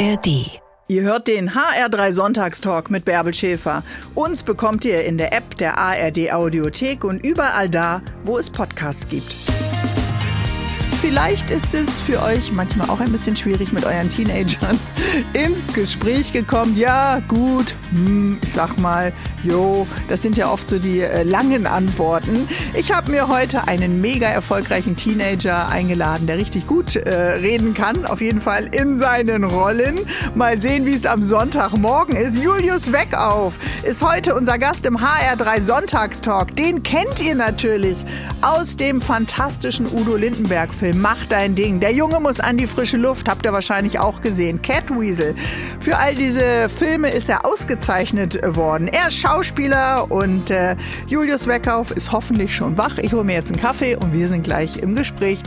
ARD. 0.00 0.50
Ihr 0.88 1.02
hört 1.02 1.28
den 1.28 1.50
HR3 1.50 2.12
Sonntagstalk 2.12 2.90
mit 2.90 3.04
Bärbel 3.04 3.34
Schäfer. 3.34 3.82
Uns 4.14 4.42
bekommt 4.42 4.86
ihr 4.86 5.04
in 5.04 5.18
der 5.18 5.34
App 5.34 5.58
der 5.58 5.76
ARD 5.76 6.32
Audiothek 6.32 7.04
und 7.04 7.24
überall 7.24 7.68
da, 7.68 8.00
wo 8.24 8.38
es 8.38 8.48
Podcasts 8.48 9.06
gibt. 9.08 9.36
Vielleicht 11.02 11.50
ist 11.50 11.74
es 11.74 12.00
für 12.00 12.22
euch 12.22 12.50
manchmal 12.50 12.88
auch 12.88 13.00
ein 13.00 13.12
bisschen 13.12 13.36
schwierig 13.36 13.72
mit 13.72 13.84
euren 13.84 14.08
Teenagern 14.08 14.78
ins 15.32 15.72
Gespräch 15.72 16.32
gekommen. 16.32 16.76
Ja, 16.76 17.20
gut, 17.28 17.74
hm, 17.90 18.38
ich 18.42 18.52
sag 18.52 18.78
mal, 18.78 19.12
jo, 19.42 19.86
das 20.08 20.22
sind 20.22 20.36
ja 20.36 20.50
oft 20.50 20.68
so 20.68 20.78
die 20.78 21.00
äh, 21.00 21.22
langen 21.22 21.66
Antworten. 21.66 22.48
Ich 22.74 22.92
habe 22.92 23.10
mir 23.10 23.28
heute 23.28 23.66
einen 23.66 24.00
mega 24.00 24.28
erfolgreichen 24.28 24.96
Teenager 24.96 25.68
eingeladen, 25.68 26.26
der 26.26 26.38
richtig 26.38 26.66
gut 26.66 26.96
äh, 26.96 27.14
reden 27.14 27.74
kann, 27.74 28.06
auf 28.06 28.20
jeden 28.20 28.40
Fall 28.40 28.68
in 28.72 28.98
seinen 28.98 29.44
Rollen. 29.44 30.00
Mal 30.34 30.60
sehen, 30.60 30.86
wie 30.86 30.94
es 30.94 31.06
am 31.06 31.22
Sonntagmorgen 31.22 32.16
ist. 32.16 32.38
Julius 32.38 32.92
Weckauf 32.92 33.58
ist 33.82 34.02
heute 34.02 34.34
unser 34.34 34.58
Gast 34.58 34.86
im 34.86 34.98
HR3 34.98 35.60
Sonntagstalk. 35.60 36.54
Den 36.56 36.82
kennt 36.82 37.20
ihr 37.20 37.34
natürlich 37.34 37.98
aus 38.42 38.76
dem 38.76 39.00
fantastischen 39.00 39.86
Udo 39.92 40.16
Lindenberg-Film 40.16 41.00
Mach 41.00 41.24
dein 41.26 41.54
Ding. 41.54 41.80
Der 41.80 41.92
Junge 41.92 42.20
muss 42.20 42.40
an 42.40 42.56
die 42.56 42.66
frische 42.66 42.96
Luft, 42.96 43.28
habt 43.28 43.46
ihr 43.46 43.52
wahrscheinlich 43.52 43.98
auch 43.98 44.20
gesehen. 44.20 44.62
Catweasel. 45.00 45.34
Für 45.80 45.96
all 45.96 46.14
diese 46.14 46.68
Filme 46.68 47.10
ist 47.10 47.28
er 47.28 47.46
ausgezeichnet 47.46 48.38
worden. 48.56 48.88
Er 48.88 49.08
ist 49.08 49.18
Schauspieler 49.18 50.10
und 50.10 50.50
äh, 50.50 50.76
Julius 51.06 51.46
Weckauf 51.46 51.90
ist 51.90 52.12
hoffentlich 52.12 52.54
schon 52.54 52.76
wach. 52.76 52.98
Ich 52.98 53.12
hole 53.12 53.24
mir 53.24 53.34
jetzt 53.34 53.50
einen 53.50 53.60
Kaffee 53.60 53.96
und 53.96 54.12
wir 54.12 54.28
sind 54.28 54.42
gleich 54.42 54.78
im 54.78 54.94
Gespräch. 54.94 55.40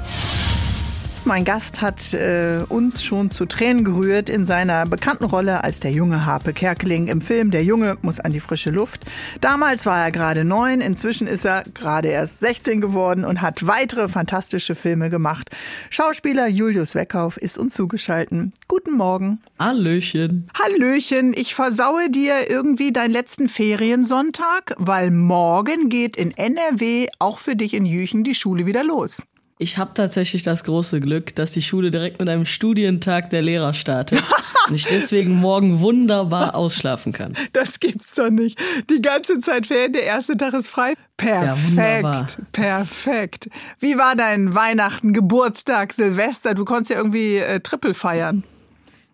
Mein 1.26 1.46
Gast 1.46 1.82
hat 1.82 2.14
äh, 2.14 2.66
uns 2.68 3.02
schon 3.02 3.32
zu 3.32 3.46
Tränen 3.46 3.86
gerührt 3.86 4.30
in 4.30 4.46
seiner 4.46 4.84
bekannten 4.86 5.24
Rolle 5.24 5.64
als 5.64 5.80
der 5.80 5.92
junge 5.92 6.26
Harpe 6.26 6.52
Kerkeling 6.52 7.08
im 7.08 7.22
Film 7.22 7.50
Der 7.50 7.64
Junge 7.64 7.98
muss 8.02 8.20
an 8.20 8.34
die 8.34 8.42
frische 8.42 8.72
Luft. 8.72 9.06
Damals 9.40 9.86
war 9.86 10.04
er 10.04 10.12
gerade 10.12 10.44
neun, 10.44 10.82
inzwischen 10.82 11.28
ist 11.28 11.46
er 11.46 11.64
gerade 11.74 12.10
erst 12.10 12.42
16 12.42 12.82
geworden 12.82 13.24
und 13.24 13.42
hat 13.42 13.66
weitere 13.66 14.10
fantastische 14.10 14.76
Filme 14.76 15.10
gemacht. 15.10 15.50
Schauspieler 15.90 16.48
Julius 16.48 16.94
Weckhauf 16.94 17.38
ist 17.38 17.58
uns 17.58 17.74
zugeschaltet. 17.74 18.52
Guten 18.68 18.98
Morgen. 18.98 19.42
Hallöchen. 19.60 20.50
Hallöchen, 20.62 21.34
ich 21.34 21.56
versaue 21.56 22.10
dir 22.10 22.50
irgendwie 22.50 22.92
deinen 22.92 23.12
letzten 23.12 23.48
Feriensonntag, 23.48 24.76
weil 24.78 25.10
morgen 25.10 25.88
geht 25.88 26.18
in 26.18 26.32
NRW 26.32 27.08
auch 27.20 27.40
für 27.40 27.56
dich 27.56 27.74
in 27.74 27.86
Jüchen 27.86 28.26
die 28.26 28.36
Schule 28.36 28.66
wieder 28.66 28.84
los. 28.84 29.24
Ich 29.64 29.78
habe 29.78 29.92
tatsächlich 29.94 30.44
das 30.44 30.66
große 30.66 31.00
Glück, 31.00 31.36
dass 31.36 31.54
die 31.54 31.62
Schule 31.62 31.90
direkt 31.90 32.20
mit 32.20 32.28
einem 32.28 32.44
Studientag 32.44 33.30
der 33.30 33.42
Lehrer 33.42 33.74
startet 33.74 34.22
und 34.68 34.76
ich 34.76 34.84
deswegen 34.84 35.38
morgen 35.38 35.80
wunderbar 35.80 36.54
ausschlafen 36.54 37.14
kann. 37.14 37.34
Das 37.54 37.80
gibt's 37.80 38.14
doch 38.14 38.30
nicht. 38.30 38.60
Die 38.90 39.02
ganze 39.02 39.40
Zeit 39.40 39.68
Ferien, 39.68 39.94
der 39.94 40.04
erste 40.04 40.36
Tag 40.36 40.54
ist 40.54 40.68
frei. 40.68 40.96
Perfekt, 41.16 41.78
ja, 41.78 42.28
perfekt. 42.52 43.50
Wie 43.80 43.98
war 43.98 44.18
dein 44.18 44.54
Weihnachten, 44.54 45.14
Geburtstag, 45.14 45.94
Silvester? 45.94 46.56
Du 46.56 46.66
konntest 46.66 46.90
ja 46.92 46.98
irgendwie 46.98 47.38
äh, 47.38 47.62
Triple 47.62 47.94
feiern. 47.94 48.44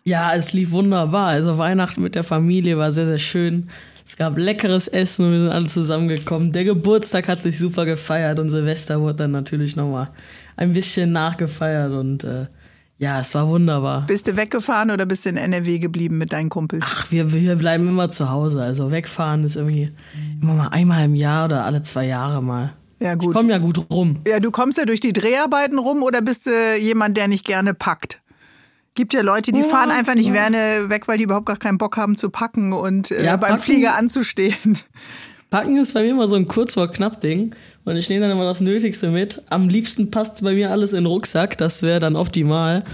Ja, 0.02 0.34
es 0.34 0.52
lief 0.52 0.72
wunderbar. 0.72 1.28
Also 1.28 1.58
Weihnachten 1.58 2.02
mit 2.02 2.16
der 2.16 2.24
Familie 2.24 2.76
war 2.76 2.90
sehr, 2.90 3.06
sehr 3.06 3.20
schön. 3.20 3.70
Es 4.04 4.16
gab 4.16 4.36
leckeres 4.36 4.88
Essen 4.88 5.26
und 5.26 5.32
wir 5.32 5.38
sind 5.38 5.50
alle 5.50 5.68
zusammengekommen. 5.68 6.50
Der 6.50 6.64
Geburtstag 6.64 7.28
hat 7.28 7.40
sich 7.40 7.56
super 7.56 7.84
gefeiert 7.84 8.40
und 8.40 8.48
Silvester 8.48 9.00
wurde 9.00 9.14
dann 9.14 9.30
natürlich 9.30 9.76
nochmal 9.76 10.08
ein 10.56 10.72
bisschen 10.72 11.12
nachgefeiert 11.12 11.92
und 11.92 12.24
äh, 12.24 12.46
ja, 13.00 13.18
es 13.18 13.34
war 13.34 13.48
wunderbar. 13.48 14.04
Bist 14.06 14.26
du 14.26 14.36
weggefahren 14.36 14.90
oder 14.90 15.06
bist 15.06 15.24
du 15.24 15.30
in 15.30 15.38
NRW 15.38 15.78
geblieben 15.78 16.18
mit 16.18 16.34
deinen 16.34 16.50
Kumpels? 16.50 16.84
Ach, 16.86 17.10
wir, 17.10 17.32
wir 17.32 17.56
bleiben 17.56 17.88
immer 17.88 18.10
zu 18.10 18.30
Hause. 18.30 18.62
Also 18.62 18.90
wegfahren 18.90 19.42
ist 19.42 19.56
irgendwie 19.56 19.90
immer 20.42 20.52
mal 20.52 20.68
einmal 20.68 21.06
im 21.06 21.14
Jahr 21.14 21.46
oder 21.46 21.64
alle 21.64 21.82
zwei 21.82 22.06
Jahre 22.06 22.42
mal. 22.42 22.74
Ja, 22.98 23.14
gut. 23.14 23.30
Ich 23.30 23.34
komme 23.34 23.52
ja 23.52 23.58
gut 23.58 23.86
rum. 23.90 24.18
Ja, 24.26 24.38
du 24.38 24.50
kommst 24.50 24.76
ja 24.76 24.84
durch 24.84 25.00
die 25.00 25.14
Dreharbeiten 25.14 25.78
rum 25.78 26.02
oder 26.02 26.20
bist 26.20 26.44
du 26.44 26.76
jemand, 26.76 27.16
der 27.16 27.26
nicht 27.26 27.46
gerne 27.46 27.72
packt? 27.72 28.20
Gibt 28.94 29.14
ja 29.14 29.22
Leute, 29.22 29.52
die 29.52 29.62
fahren 29.62 29.90
einfach 29.90 30.14
nicht 30.14 30.32
gerne 30.32 30.90
weg, 30.90 31.08
weil 31.08 31.16
die 31.16 31.24
überhaupt 31.24 31.46
gar 31.46 31.56
keinen 31.56 31.78
Bock 31.78 31.96
haben 31.96 32.16
zu 32.16 32.28
packen 32.28 32.74
und 32.74 33.10
äh, 33.10 33.24
ja, 33.24 33.36
beim 33.36 33.52
packen, 33.52 33.62
Flieger 33.62 33.94
anzustehen. 33.96 34.78
Packen 35.50 35.76
ist 35.76 35.94
bei 35.94 36.02
mir 36.02 36.10
immer 36.10 36.28
so 36.28 36.36
ein 36.36 36.46
kurz 36.46 36.74
vor 36.74 36.88
knapp 36.90 37.20
Ding 37.20 37.54
und 37.84 37.96
ich 37.96 38.08
nehme 38.08 38.22
dann 38.22 38.30
immer 38.30 38.44
das 38.44 38.60
Nötigste 38.60 39.10
mit. 39.10 39.42
Am 39.50 39.68
liebsten 39.68 40.10
passt 40.10 40.42
bei 40.44 40.52
mir 40.52 40.70
alles 40.70 40.92
in 40.92 41.00
den 41.00 41.06
Rucksack, 41.06 41.58
das 41.58 41.82
wäre 41.82 41.98
dann 41.98 42.16
optimal. 42.16 42.84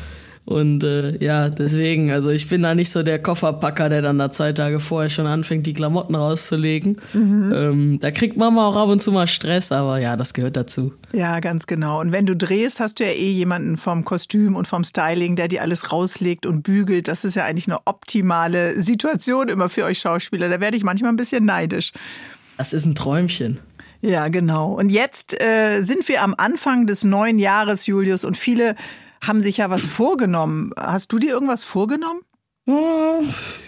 Und 0.47 0.85
äh, 0.85 1.23
ja, 1.23 1.49
deswegen, 1.49 2.13
also 2.13 2.31
ich 2.31 2.49
bin 2.49 2.63
da 2.63 2.73
nicht 2.73 2.91
so 2.93 3.03
der 3.03 3.21
Kofferpacker, 3.21 3.89
der 3.89 4.01
dann 4.01 4.17
da 4.19 4.31
zwei 4.31 4.53
Tage 4.53 4.79
vorher 4.79 5.11
schon 5.11 5.27
anfängt, 5.27 5.67
die 5.67 5.75
Klamotten 5.75 6.15
rauszulegen. 6.15 6.99
Mhm. 7.13 7.53
Ähm, 7.53 7.99
da 8.01 8.13
kriegt 8.13 8.37
Mama 8.37 8.65
auch 8.69 8.77
ab 8.77 8.89
und 8.89 9.03
zu 9.03 9.11
mal 9.11 9.27
Stress, 9.27 9.73
aber 9.73 9.99
ja, 9.99 10.17
das 10.17 10.35
gehört 10.35 10.57
dazu. 10.57 10.95
Ja, 11.13 11.41
ganz 11.41 11.67
genau. 11.67 12.01
Und 12.01 12.13
wenn 12.13 12.27
du 12.27 12.37
drehst, 12.37 12.79
hast 12.79 13.01
du 13.01 13.05
ja 13.05 13.11
eh 13.11 13.31
jemanden 13.33 13.77
vom 13.77 14.05
Kostüm 14.05 14.55
und 14.55 14.69
vom 14.69 14.85
Styling, 14.85 15.35
der 15.35 15.49
dir 15.49 15.63
alles 15.63 15.91
rauslegt 15.91 16.47
und 16.47 16.63
bügelt. 16.63 17.09
Das 17.09 17.25
ist 17.25 17.35
ja 17.35 17.45
eigentlich 17.45 17.67
eine 17.67 17.81
optimale 17.85 18.81
Situation 18.81 19.49
immer 19.49 19.69
für 19.69 19.85
euch 19.85 19.99
Schauspieler. 19.99 20.49
Da 20.49 20.61
werde 20.61 20.77
ich 20.77 20.85
manchmal 20.85 21.11
ein 21.11 21.17
bisschen 21.17 21.45
neidisch. 21.45 21.93
Das 22.57 22.73
ist 22.73 22.87
ein 22.87 22.95
Träumchen. 22.95 23.59
Ja, 24.01 24.29
genau. 24.29 24.73
Und 24.73 24.91
jetzt 24.91 25.41
äh, 25.41 25.83
sind 25.83 26.09
wir 26.09 26.23
am 26.23 26.35
Anfang 26.37 26.87
des 26.87 27.05
neuen 27.05 27.39
Jahres, 27.39 27.87
Julius, 27.87 28.25
und 28.25 28.37
viele 28.37 28.77
haben 29.21 29.43
sich 29.43 29.59
ja 29.59 29.71
was 29.71 29.87
vorgenommen. 29.87 30.73
Hast 30.77 31.13
du 31.13 31.19
dir 31.19 31.31
irgendwas 31.31 31.65
vorgenommen? 31.65 32.21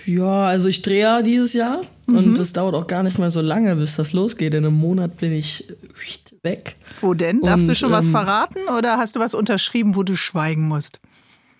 Ja, 0.06 0.47
also 0.47 0.69
ich 0.69 0.82
drehe 0.82 1.03
ja 1.03 1.22
dieses 1.22 1.53
Jahr 1.53 1.82
mhm. 2.09 2.16
und 2.16 2.38
es 2.38 2.53
dauert 2.53 2.75
auch 2.75 2.88
gar 2.88 3.04
nicht 3.04 3.19
mal 3.19 3.31
so 3.31 3.41
lange, 3.41 3.77
bis 3.77 3.94
das 3.94 4.12
losgeht. 4.12 4.54
In 4.54 4.66
einem 4.66 4.75
Monat 4.75 5.16
bin 5.19 5.32
ich 5.32 5.72
weg. 6.43 6.75
Wo 7.00 7.15
denn? 7.15 7.41
Darfst 7.41 7.62
und, 7.62 7.69
du 7.69 7.75
schon 7.77 7.93
was 7.93 8.06
ähm, 8.06 8.12
verraten 8.12 8.59
oder 8.77 8.97
hast 8.98 9.15
du 9.15 9.21
was 9.21 9.34
unterschrieben, 9.34 9.94
wo 9.94 10.03
du 10.03 10.16
schweigen 10.16 10.66
musst? 10.66 10.98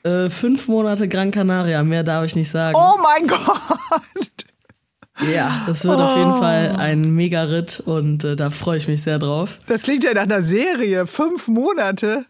Äh, 0.03 0.31
fünf 0.31 0.67
Monate 0.67 1.06
Gran 1.06 1.31
Canaria, 1.31 1.84
mehr 1.84 2.03
darf 2.03 2.25
ich 2.25 2.34
nicht 2.34 2.50
sagen. 2.50 2.77
Oh 2.77 2.97
mein 3.00 3.27
Gott! 3.28 4.47
Ja, 5.33 5.65
das 5.67 5.84
wird 5.84 5.99
oh. 5.99 6.03
auf 6.03 6.17
jeden. 6.17 6.33
Fall 6.33 6.77
ein 6.79 7.15
Mega-Ritt 7.15 7.81
und 7.81 8.25
äh, 8.25 8.37
da 8.37 8.51
freue 8.51 8.77
ich 8.77 8.89
mich 8.89 9.03
sehr 9.03 9.19
drauf. 9.19 9.59
Das 9.67 9.83
klingt 9.83 10.05
ja 10.05 10.15
nach 10.15 10.23
einer 10.23 10.43
Serie. 10.43 11.06
Fünf 11.06 11.49
Monate. 11.49 12.27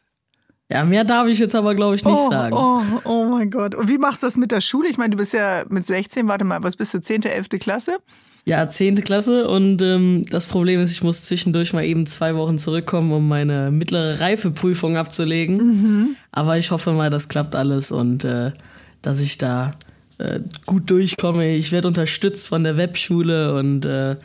Ja, 0.71 0.85
mehr 0.85 1.05
darf 1.05 1.27
ich 1.29 1.39
jetzt 1.39 1.55
aber, 1.55 1.75
glaube 1.75 1.95
ich, 1.95 2.05
nicht 2.05 2.19
oh, 2.19 2.31
sagen. 2.31 2.55
Oh, 2.55 2.83
oh 3.05 3.25
mein 3.25 3.51
Gott. 3.51 3.75
Und 3.75 3.89
wie 3.89 3.97
machst 3.97 4.23
du 4.23 4.27
das 4.27 4.37
mit 4.37 4.53
der 4.53 4.61
Schule? 4.61 4.89
Ich 4.89 4.99
meine, 4.99 5.11
du 5.11 5.17
bist 5.17 5.33
ja 5.33 5.65
mit 5.69 5.87
16, 5.87 6.29
warte 6.29 6.45
mal, 6.45 6.63
was 6.63 6.77
bist 6.77 6.93
du, 6.93 7.01
10., 7.01 7.23
11. 7.23 7.49
Klasse? 7.59 7.99
Ja, 8.45 8.69
10. 8.69 9.03
Klasse 9.03 9.49
und 9.49 9.81
ähm, 9.81 10.25
das 10.31 10.47
Problem 10.47 10.81
ist, 10.81 10.93
ich 10.93 11.03
muss 11.03 11.25
zwischendurch 11.25 11.73
mal 11.73 11.85
eben 11.85 12.07
zwei 12.07 12.35
Wochen 12.37 12.59
zurückkommen, 12.59 13.13
um 13.13 13.29
meine 13.29 13.71
mittlere 13.71 14.21
Reifeprüfung 14.21 14.99
abzulegen. 14.99 15.57
Mhm. 15.57 16.17
Aber 16.33 16.59
ich 16.59 16.71
hoffe 16.71 16.93
mal, 16.93 17.09
das 17.09 17.29
klappt 17.29 17.57
alles 17.57 17.91
und 17.91 18.25
äh, 18.25 18.53
dass 19.01 19.21
ich 19.21 19.39
da 19.39 19.73
gut 20.67 20.91
durchkomme. 20.91 21.55
Ich 21.55 21.73
werde 21.73 21.89
unterstützt 21.89 22.49
von 22.49 22.65
der 22.65 22.77
Webschule 22.77 23.55
und 23.55 23.85
äh, 23.85 24.17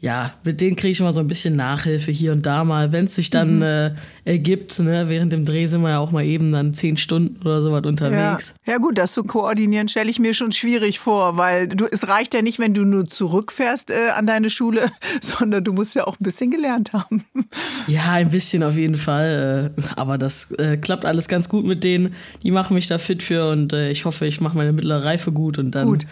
ja, 0.00 0.32
mit 0.44 0.60
denen 0.60 0.76
kriege 0.76 0.92
ich 0.92 1.00
immer 1.00 1.12
so 1.12 1.18
ein 1.18 1.26
bisschen 1.26 1.56
Nachhilfe 1.56 2.12
hier 2.12 2.30
und 2.30 2.46
da 2.46 2.62
mal, 2.62 2.92
wenn 2.92 3.06
es 3.06 3.16
sich 3.16 3.30
dann 3.30 3.56
mhm. 3.56 3.62
äh, 3.62 3.90
ergibt. 4.24 4.78
Ne? 4.78 5.08
Während 5.08 5.32
dem 5.32 5.44
Dreh 5.44 5.66
sind 5.66 5.82
wir 5.82 5.90
ja 5.90 5.98
auch 5.98 6.12
mal 6.12 6.24
eben 6.24 6.52
dann 6.52 6.72
zehn 6.72 6.96
Stunden 6.96 7.40
oder 7.44 7.62
so 7.62 7.72
was 7.72 7.84
unterwegs. 7.84 8.54
Ja. 8.64 8.74
ja, 8.74 8.78
gut, 8.78 8.96
das 8.96 9.12
zu 9.12 9.24
koordinieren 9.24 9.88
stelle 9.88 10.08
ich 10.08 10.20
mir 10.20 10.34
schon 10.34 10.52
schwierig 10.52 11.00
vor, 11.00 11.36
weil 11.36 11.66
du, 11.66 11.86
es 11.90 12.06
reicht 12.06 12.32
ja 12.34 12.42
nicht, 12.42 12.60
wenn 12.60 12.74
du 12.74 12.84
nur 12.84 13.06
zurückfährst 13.06 13.90
äh, 13.90 14.10
an 14.14 14.28
deine 14.28 14.50
Schule, 14.50 14.88
sondern 15.20 15.64
du 15.64 15.72
musst 15.72 15.96
ja 15.96 16.06
auch 16.06 16.20
ein 16.20 16.24
bisschen 16.24 16.50
gelernt 16.50 16.92
haben. 16.92 17.24
Ja, 17.86 18.12
ein 18.12 18.30
bisschen 18.30 18.62
auf 18.62 18.76
jeden 18.76 18.96
Fall. 18.96 19.72
Äh, 19.78 19.82
aber 19.96 20.18
das 20.18 20.50
äh, 20.52 20.76
klappt 20.76 21.06
alles 21.06 21.26
ganz 21.26 21.48
gut 21.48 21.64
mit 21.64 21.84
denen. 21.84 22.14
Die 22.42 22.50
machen 22.50 22.74
mich 22.74 22.86
da 22.86 22.98
fit 22.98 23.22
für 23.22 23.48
und 23.50 23.72
äh, 23.72 23.90
ich 23.90 24.04
hoffe, 24.04 24.26
ich 24.26 24.42
mache 24.42 24.58
meine 24.58 24.72
mittlere 24.72 25.04
Reife 25.04 25.32
gut 25.32 25.58
und 25.58 25.74
dann. 25.74 25.86
Gut 25.86 26.06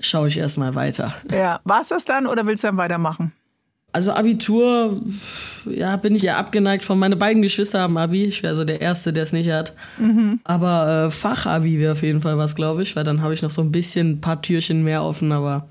schaue 0.00 0.28
ich 0.28 0.38
erstmal 0.38 0.74
weiter. 0.74 1.14
Ja, 1.30 1.60
war 1.64 1.82
es 1.82 1.88
das 1.88 2.04
dann 2.04 2.26
oder 2.26 2.46
willst 2.46 2.64
du 2.64 2.68
dann 2.68 2.76
weitermachen? 2.76 3.32
Also 3.90 4.12
Abitur, 4.12 5.00
ja, 5.64 5.96
bin 5.96 6.14
ich 6.14 6.22
ja 6.22 6.36
abgeneigt 6.36 6.84
von. 6.84 6.98
Meine 6.98 7.16
beiden 7.16 7.40
Geschwister 7.40 7.80
haben 7.80 7.96
Abi. 7.96 8.26
Ich 8.26 8.42
wäre 8.42 8.54
so 8.54 8.64
der 8.64 8.82
Erste, 8.82 9.14
der 9.14 9.22
es 9.22 9.32
nicht 9.32 9.50
hat. 9.50 9.72
Mhm. 9.96 10.40
Aber 10.44 11.06
äh, 11.06 11.10
Fachabi 11.10 11.78
wäre 11.78 11.92
auf 11.92 12.02
jeden 12.02 12.20
Fall 12.20 12.36
was, 12.36 12.54
glaube 12.54 12.82
ich, 12.82 12.96
weil 12.96 13.04
dann 13.04 13.22
habe 13.22 13.32
ich 13.32 13.40
noch 13.40 13.50
so 13.50 13.62
ein 13.62 13.72
bisschen 13.72 14.10
ein 14.10 14.20
paar 14.20 14.42
Türchen 14.42 14.84
mehr 14.84 15.02
offen, 15.02 15.32
aber 15.32 15.66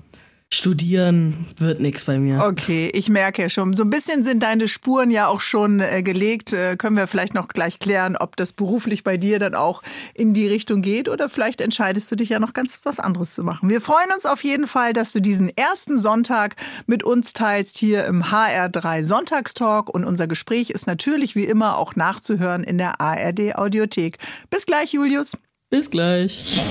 Studieren 0.50 1.46
wird 1.58 1.78
nichts 1.78 2.04
bei 2.04 2.18
mir. 2.18 2.42
Okay, 2.42 2.90
ich 2.94 3.10
merke 3.10 3.50
schon. 3.50 3.74
So 3.74 3.82
ein 3.82 3.90
bisschen 3.90 4.24
sind 4.24 4.42
deine 4.42 4.66
Spuren 4.66 5.10
ja 5.10 5.26
auch 5.26 5.42
schon 5.42 5.80
äh, 5.80 6.02
gelegt. 6.02 6.54
Äh, 6.54 6.76
können 6.76 6.96
wir 6.96 7.06
vielleicht 7.06 7.34
noch 7.34 7.48
gleich 7.48 7.78
klären, 7.78 8.16
ob 8.16 8.34
das 8.34 8.54
beruflich 8.54 9.04
bei 9.04 9.18
dir 9.18 9.38
dann 9.38 9.54
auch 9.54 9.82
in 10.14 10.32
die 10.32 10.46
Richtung 10.46 10.80
geht 10.80 11.10
oder 11.10 11.28
vielleicht 11.28 11.60
entscheidest 11.60 12.10
du 12.10 12.16
dich 12.16 12.30
ja 12.30 12.38
noch 12.38 12.54
ganz 12.54 12.80
was 12.84 12.98
anderes 12.98 13.34
zu 13.34 13.44
machen. 13.44 13.68
Wir 13.68 13.82
freuen 13.82 14.10
uns 14.14 14.24
auf 14.24 14.42
jeden 14.42 14.66
Fall, 14.66 14.94
dass 14.94 15.12
du 15.12 15.20
diesen 15.20 15.54
ersten 15.54 15.98
Sonntag 15.98 16.56
mit 16.86 17.02
uns 17.02 17.34
teilst 17.34 17.76
hier 17.76 18.06
im 18.06 18.22
HR3 18.22 19.04
Sonntagstalk 19.04 19.90
und 19.90 20.04
unser 20.04 20.26
Gespräch 20.26 20.70
ist 20.70 20.86
natürlich 20.86 21.36
wie 21.36 21.44
immer 21.44 21.76
auch 21.76 21.94
nachzuhören 21.94 22.64
in 22.64 22.78
der 22.78 23.02
ARD 23.02 23.54
Audiothek. 23.56 24.16
Bis 24.48 24.64
gleich, 24.64 24.94
Julius. 24.94 25.36
Bis 25.70 25.90
gleich. 25.90 26.64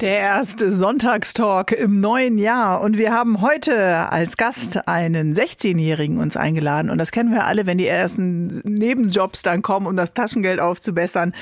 Der 0.00 0.16
erste 0.18 0.70
Sonntagstalk 0.70 1.72
im 1.72 2.00
neuen 2.00 2.38
Jahr. 2.38 2.82
Und 2.82 2.98
wir 2.98 3.12
haben 3.12 3.40
heute 3.40 4.12
als 4.12 4.36
Gast 4.36 4.86
einen 4.86 5.34
16-Jährigen 5.34 6.18
uns 6.18 6.36
eingeladen. 6.36 6.88
Und 6.88 6.98
das 6.98 7.10
kennen 7.10 7.32
wir 7.32 7.46
alle, 7.46 7.66
wenn 7.66 7.78
die 7.78 7.88
ersten 7.88 8.60
Nebenjobs 8.64 9.42
dann 9.42 9.62
kommen, 9.62 9.88
um 9.88 9.96
das 9.96 10.14
Taschengeld 10.14 10.60
aufzubessern. 10.60 11.32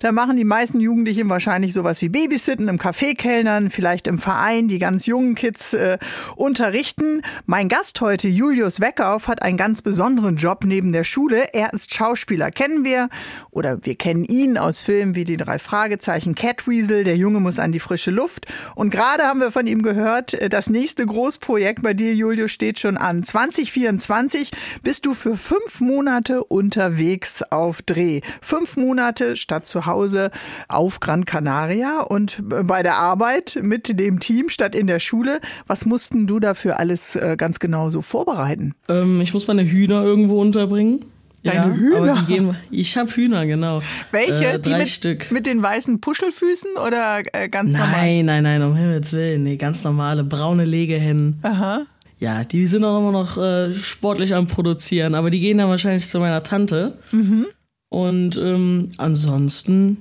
Da 0.00 0.12
machen 0.12 0.38
die 0.38 0.44
meisten 0.44 0.80
Jugendlichen 0.80 1.28
wahrscheinlich 1.28 1.74
sowas 1.74 2.00
wie 2.00 2.08
Babysitten, 2.08 2.68
im 2.68 2.78
Café 2.78 3.14
kellnern, 3.14 3.68
vielleicht 3.68 4.06
im 4.06 4.16
Verein, 4.16 4.68
die 4.68 4.78
ganz 4.78 5.04
jungen 5.04 5.34
Kids 5.34 5.74
äh, 5.74 5.98
unterrichten. 6.36 7.20
Mein 7.44 7.68
Gast 7.68 8.00
heute, 8.00 8.28
Julius 8.28 8.80
Weckauf, 8.80 9.28
hat 9.28 9.42
einen 9.42 9.58
ganz 9.58 9.82
besonderen 9.82 10.36
Job 10.36 10.64
neben 10.64 10.92
der 10.92 11.04
Schule. 11.04 11.52
Er 11.52 11.74
ist 11.74 11.92
Schauspieler. 11.92 12.50
Kennen 12.50 12.82
wir 12.82 13.10
oder 13.50 13.78
wir 13.82 13.96
kennen 13.96 14.24
ihn 14.24 14.56
aus 14.56 14.80
Filmen 14.80 15.14
wie 15.14 15.24
die 15.24 15.36
drei 15.36 15.58
Fragezeichen, 15.58 16.34
Catweasel, 16.62 17.04
der 17.04 17.16
Junge 17.16 17.40
muss 17.40 17.58
an 17.58 17.72
die 17.72 17.80
frische 17.80 18.10
Luft. 18.10 18.46
Und 18.74 18.90
gerade 18.90 19.24
haben 19.24 19.40
wir 19.40 19.50
von 19.50 19.66
ihm 19.66 19.82
gehört, 19.82 20.34
äh, 20.34 20.48
das 20.48 20.70
nächste 20.70 21.04
Großprojekt 21.04 21.82
bei 21.82 21.94
dir, 21.94 22.14
Julio, 22.14 22.48
steht 22.48 22.78
schon 22.78 22.96
an. 22.96 23.22
2024 23.22 24.50
bist 24.82 25.06
du 25.06 25.14
für 25.14 25.36
fünf 25.36 25.80
Monate 25.80 26.44
unterwegs 26.44 27.42
auf 27.50 27.82
Dreh. 27.82 28.20
Fünf 28.40 28.76
Monate 28.76 29.36
statt 29.36 29.66
zu 29.66 29.86
Hause 29.86 30.30
auf 30.68 31.00
Gran 31.00 31.24
Canaria 31.24 32.00
und 32.00 32.42
äh, 32.50 32.62
bei 32.62 32.82
der 32.82 32.96
Arbeit 32.96 33.58
mit 33.60 33.98
dem 33.98 34.20
Team 34.20 34.48
statt 34.48 34.74
in 34.74 34.86
der 34.86 35.00
Schule. 35.00 35.40
Was 35.66 35.84
mussten 35.84 36.26
du 36.26 36.38
dafür 36.38 36.78
alles 36.78 37.16
äh, 37.16 37.36
ganz 37.36 37.58
genau 37.58 37.90
so 37.90 38.02
vorbereiten? 38.02 38.74
Ähm, 38.88 39.20
ich 39.20 39.34
muss 39.34 39.48
meine 39.48 39.64
Hühner 39.64 40.02
irgendwo 40.04 40.40
unterbringen. 40.40 41.04
Deine 41.42 41.66
ja, 41.66 41.74
Hühner? 41.74 42.24
Gehen, 42.28 42.56
ich 42.70 42.96
habe 42.96 43.10
Hühner, 43.10 43.46
genau. 43.46 43.82
Welche? 44.12 44.52
Äh, 44.52 44.58
die 44.60 44.70
mit, 44.70 44.88
Stück. 44.88 45.32
mit 45.32 45.46
den 45.46 45.62
weißen 45.62 46.00
Puschelfüßen 46.00 46.70
oder 46.86 47.22
äh, 47.32 47.48
ganz 47.48 47.72
normal? 47.72 47.90
Nein, 47.90 48.26
nein, 48.26 48.42
nein, 48.44 48.62
um 48.62 48.76
Himmels 48.76 49.12
Willen. 49.12 49.42
Nee, 49.42 49.56
ganz 49.56 49.82
normale 49.82 50.22
braune 50.22 50.64
Legehennen. 50.64 51.40
Aha. 51.42 51.82
Ja, 52.18 52.44
die 52.44 52.66
sind 52.66 52.84
auch 52.84 52.98
immer 52.98 53.10
noch 53.10 53.36
äh, 53.36 53.74
sportlich 53.74 54.34
am 54.36 54.46
Produzieren, 54.46 55.16
aber 55.16 55.30
die 55.30 55.40
gehen 55.40 55.58
dann 55.58 55.68
wahrscheinlich 55.68 56.06
zu 56.06 56.20
meiner 56.20 56.44
Tante. 56.44 56.96
Mhm. 57.10 57.46
Und 57.88 58.36
ähm, 58.36 58.90
ansonsten, 58.98 59.96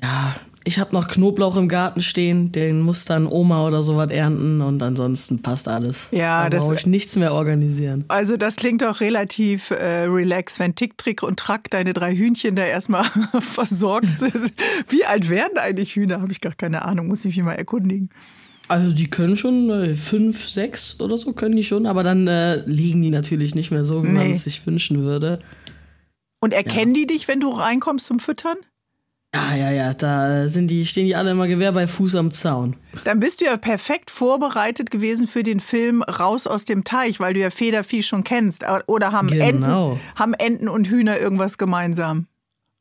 ja, 0.00 0.36
ich 0.64 0.78
habe 0.78 0.94
noch 0.94 1.08
Knoblauch 1.08 1.56
im 1.56 1.68
Garten 1.68 2.02
stehen, 2.02 2.52
den 2.52 2.80
muss 2.80 3.04
dann 3.04 3.26
Oma 3.26 3.66
oder 3.66 3.82
sowas 3.82 4.10
ernten 4.10 4.60
und 4.60 4.82
ansonsten 4.82 5.42
passt 5.42 5.66
alles. 5.66 6.08
Ja, 6.12 6.48
da 6.48 6.58
brauche 6.58 6.74
ich 6.74 6.86
nichts 6.86 7.16
mehr 7.16 7.34
organisieren. 7.34 8.04
Also 8.08 8.36
das 8.36 8.56
klingt 8.56 8.82
doch 8.82 9.00
relativ 9.00 9.70
äh, 9.72 10.04
relax, 10.04 10.60
wenn 10.60 10.74
Tick, 10.74 10.96
Trick 10.98 11.22
und 11.22 11.38
Track 11.38 11.70
deine 11.70 11.92
drei 11.94 12.14
Hühnchen 12.14 12.54
da 12.54 12.64
erstmal 12.64 13.04
versorgt 13.40 14.18
sind. 14.18 14.52
Wie 14.88 15.04
alt 15.04 15.30
werden 15.30 15.58
eigentlich 15.58 15.96
Hühner? 15.96 16.20
Habe 16.20 16.30
ich 16.32 16.40
gar 16.40 16.54
keine 16.54 16.82
Ahnung, 16.84 17.08
muss 17.08 17.24
ich 17.24 17.36
mich 17.36 17.44
mal 17.44 17.54
erkundigen. 17.54 18.10
Also 18.68 18.94
die 18.94 19.10
können 19.10 19.36
schon 19.36 19.68
äh, 19.70 19.94
fünf, 19.94 20.48
sechs 20.48 21.00
oder 21.00 21.18
so 21.18 21.32
können 21.32 21.56
die 21.56 21.64
schon, 21.64 21.84
aber 21.86 22.04
dann 22.04 22.28
äh, 22.28 22.62
liegen 22.66 23.02
die 23.02 23.10
natürlich 23.10 23.54
nicht 23.56 23.70
mehr 23.72 23.84
so, 23.84 24.04
wie 24.04 24.08
man 24.08 24.28
Nee. 24.28 24.32
es 24.32 24.44
sich 24.44 24.64
wünschen 24.66 25.02
würde. 25.02 25.40
Und 26.40 26.52
erkennen 26.54 26.94
die 26.94 27.06
dich, 27.06 27.28
wenn 27.28 27.40
du 27.40 27.50
reinkommst 27.50 28.06
zum 28.06 28.18
Füttern? 28.20 28.56
Ja, 29.34 29.54
ja, 29.54 29.70
ja, 29.70 29.94
da 29.94 30.46
sind 30.48 30.68
die, 30.70 30.84
stehen 30.84 31.06
die 31.06 31.16
alle 31.16 31.30
immer 31.30 31.48
Gewehr 31.48 31.72
bei 31.72 31.86
Fuß 31.86 32.16
am 32.16 32.32
Zaun. 32.32 32.76
Dann 33.04 33.18
bist 33.18 33.40
du 33.40 33.46
ja 33.46 33.56
perfekt 33.56 34.10
vorbereitet 34.10 34.90
gewesen 34.90 35.26
für 35.26 35.42
den 35.42 35.58
Film 35.58 36.02
Raus 36.02 36.46
aus 36.46 36.66
dem 36.66 36.84
Teich, 36.84 37.18
weil 37.18 37.32
du 37.32 37.40
ja 37.40 37.48
Federvieh 37.48 38.02
schon 38.02 38.24
kennst. 38.24 38.62
Oder 38.86 39.12
haben, 39.12 39.28
Genau. 39.28 39.92
Enten, 39.92 40.00
haben 40.16 40.34
Enten 40.34 40.68
und 40.68 40.88
Hühner 40.88 41.18
irgendwas 41.18 41.56
gemeinsam? 41.56 42.26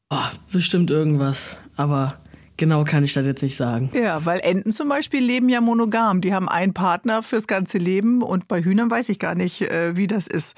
Oh, 0.10 0.18
bestimmt 0.52 0.92
irgendwas, 0.92 1.58
aber 1.78 2.21
genau 2.62 2.84
kann 2.84 3.04
ich 3.04 3.14
das 3.14 3.26
jetzt 3.26 3.42
nicht 3.42 3.56
sagen. 3.56 3.90
Ja, 3.92 4.24
weil 4.24 4.40
Enten 4.40 4.72
zum 4.72 4.88
Beispiel 4.88 5.20
leben 5.20 5.50
ja 5.50 5.62
monogam. 5.62 6.22
Die 6.22 6.32
haben 6.32 6.48
einen 6.48 6.76
Partner 6.76 7.24
fürs 7.24 7.48
ganze 7.48 7.80
Leben 7.80 8.22
und 8.22 8.48
bei 8.48 8.64
Hühnern 8.64 8.92
weiß 8.92 9.10
ich 9.10 9.18
gar 9.18 9.34
nicht, 9.34 9.64
äh, 9.64 9.98
wie 9.98 10.06
das 10.06 10.28
ist. 10.28 10.56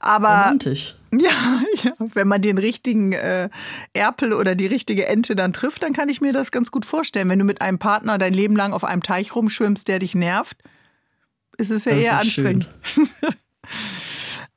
Aber 0.00 0.28
Romantisch. 0.28 0.96
ja, 1.12 1.62
ja, 1.84 1.92
wenn 2.14 2.26
man 2.26 2.40
den 2.40 2.56
richtigen 2.56 3.12
äh, 3.12 3.50
Erpel 3.92 4.32
oder 4.32 4.54
die 4.54 4.66
richtige 4.66 5.06
Ente 5.06 5.36
dann 5.36 5.52
trifft, 5.52 5.82
dann 5.82 5.92
kann 5.92 6.08
ich 6.08 6.22
mir 6.22 6.32
das 6.32 6.52
ganz 6.52 6.70
gut 6.70 6.86
vorstellen. 6.86 7.28
Wenn 7.28 7.38
du 7.38 7.44
mit 7.44 7.60
einem 7.60 7.78
Partner 7.78 8.16
dein 8.16 8.32
Leben 8.32 8.56
lang 8.56 8.72
auf 8.72 8.84
einem 8.84 9.02
Teich 9.02 9.36
rumschwimmst, 9.36 9.86
der 9.88 9.98
dich 9.98 10.14
nervt, 10.14 10.56
ist 11.58 11.70
es 11.70 11.84
ja 11.84 11.92
Das 11.94 12.04
eher 12.04 12.18
anstrengend. 12.18 12.70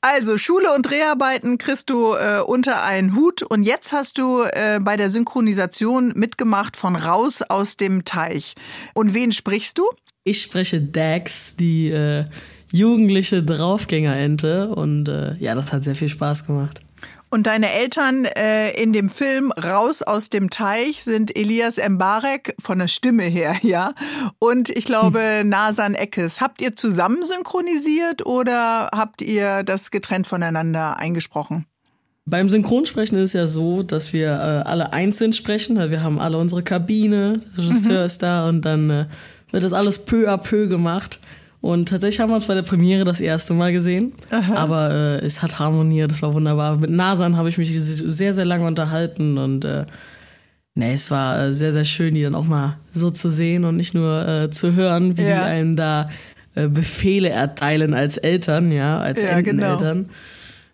Also 0.07 0.37
Schule 0.37 0.71
und 0.75 0.83
Dreharbeiten 0.83 1.57
kriegst 1.57 1.89
du 1.89 2.13
äh, 2.13 2.39
unter 2.45 2.83
einen 2.83 3.15
Hut 3.15 3.41
und 3.41 3.63
jetzt 3.63 3.91
hast 3.91 4.19
du 4.19 4.43
äh, 4.43 4.79
bei 4.79 4.97
der 4.97 5.09
Synchronisation 5.09 6.13
mitgemacht 6.15 6.77
von 6.77 6.95
Raus 6.95 7.41
aus 7.41 7.75
dem 7.75 8.05
Teich. 8.05 8.53
Und 8.93 9.15
wen 9.15 9.31
sprichst 9.31 9.79
du? 9.79 9.89
Ich 10.23 10.43
spreche 10.43 10.79
Dax, 10.79 11.55
die 11.55 11.89
äh, 11.89 12.23
jugendliche 12.71 13.41
Draufgängerente 13.41 14.69
und 14.75 15.09
äh, 15.09 15.33
ja, 15.39 15.55
das 15.55 15.73
hat 15.73 15.83
sehr 15.83 15.95
viel 15.95 16.09
Spaß 16.09 16.45
gemacht. 16.45 16.84
Und 17.35 17.47
deine 17.47 17.73
Eltern 17.73 18.23
äh, 18.23 18.71
in 18.81 18.93
dem 18.93 19.09
Film 19.09 19.51
Raus 19.51 20.01
aus 20.01 20.29
dem 20.29 20.49
Teich 20.49 21.03
sind 21.03 21.35
Elias 21.35 21.75
Mbarek 21.85 22.55
von 22.61 22.79
der 22.79 22.87
Stimme 22.87 23.23
her, 23.23 23.57
ja. 23.61 23.93
Und 24.39 24.69
ich 24.69 24.85
glaube 24.85 25.41
Nasan 25.43 25.95
Eckes. 25.95 26.39
Habt 26.39 26.61
ihr 26.61 26.77
zusammen 26.77 27.25
synchronisiert 27.25 28.25
oder 28.25 28.87
habt 28.95 29.21
ihr 29.21 29.63
das 29.63 29.91
getrennt 29.91 30.27
voneinander 30.27 30.97
eingesprochen? 30.97 31.65
Beim 32.23 32.47
Synchronsprechen 32.47 33.17
ist 33.17 33.31
es 33.31 33.33
ja 33.33 33.47
so, 33.47 33.83
dass 33.83 34.13
wir 34.13 34.29
äh, 34.29 34.69
alle 34.69 34.93
einzeln 34.93 35.33
sprechen. 35.33 35.75
Wir 35.91 36.03
haben 36.03 36.21
alle 36.21 36.37
unsere 36.37 36.63
Kabine, 36.63 37.41
der 37.57 37.65
Regisseur 37.65 38.05
ist 38.05 38.23
da 38.23 38.47
und 38.47 38.61
dann 38.61 38.89
äh, 38.89 39.05
wird 39.51 39.65
das 39.65 39.73
alles 39.73 40.05
peu 40.05 40.29
à 40.29 40.37
peu 40.37 40.69
gemacht. 40.69 41.19
Und 41.65 41.89
tatsächlich 41.89 42.19
haben 42.19 42.29
wir 42.29 42.35
uns 42.35 42.45
bei 42.45 42.53
der 42.53 42.61
Premiere 42.61 43.05
das 43.05 43.19
erste 43.19 43.55
Mal 43.55 43.71
gesehen. 43.73 44.13
Aber 44.55 44.91
äh, 44.91 45.25
es 45.25 45.41
hat 45.41 45.57
harmoniert, 45.57 46.11
das 46.11 46.21
war 46.21 46.31
wunderbar. 46.33 46.77
Mit 46.77 46.91
Nasan 46.91 47.37
habe 47.37 47.49
ich 47.49 47.57
mich 47.57 47.71
sehr, 47.81 48.33
sehr 48.33 48.45
lange 48.45 48.67
unterhalten 48.67 49.39
und 49.39 49.65
äh, 49.65 49.85
nee, 50.75 50.93
es 50.93 51.09
war 51.09 51.39
äh, 51.41 51.51
sehr, 51.51 51.71
sehr 51.71 51.83
schön, 51.85 52.13
die 52.13 52.21
dann 52.21 52.35
auch 52.35 52.45
mal 52.45 52.77
so 52.93 53.09
zu 53.09 53.31
sehen 53.31 53.65
und 53.65 53.77
nicht 53.77 53.95
nur 53.95 54.27
äh, 54.27 54.49
zu 54.51 54.75
hören, 54.75 55.17
wie 55.17 55.23
Ja. 55.23 55.27
die 55.39 55.41
einem 55.41 55.75
da 55.75 56.05
äh, 56.53 56.67
Befehle 56.67 57.29
erteilen 57.29 57.95
als 57.95 58.17
Eltern, 58.17 58.71
ja, 58.71 58.99
als 58.99 59.23
Ja, 59.23 59.41
genau. 59.41 59.75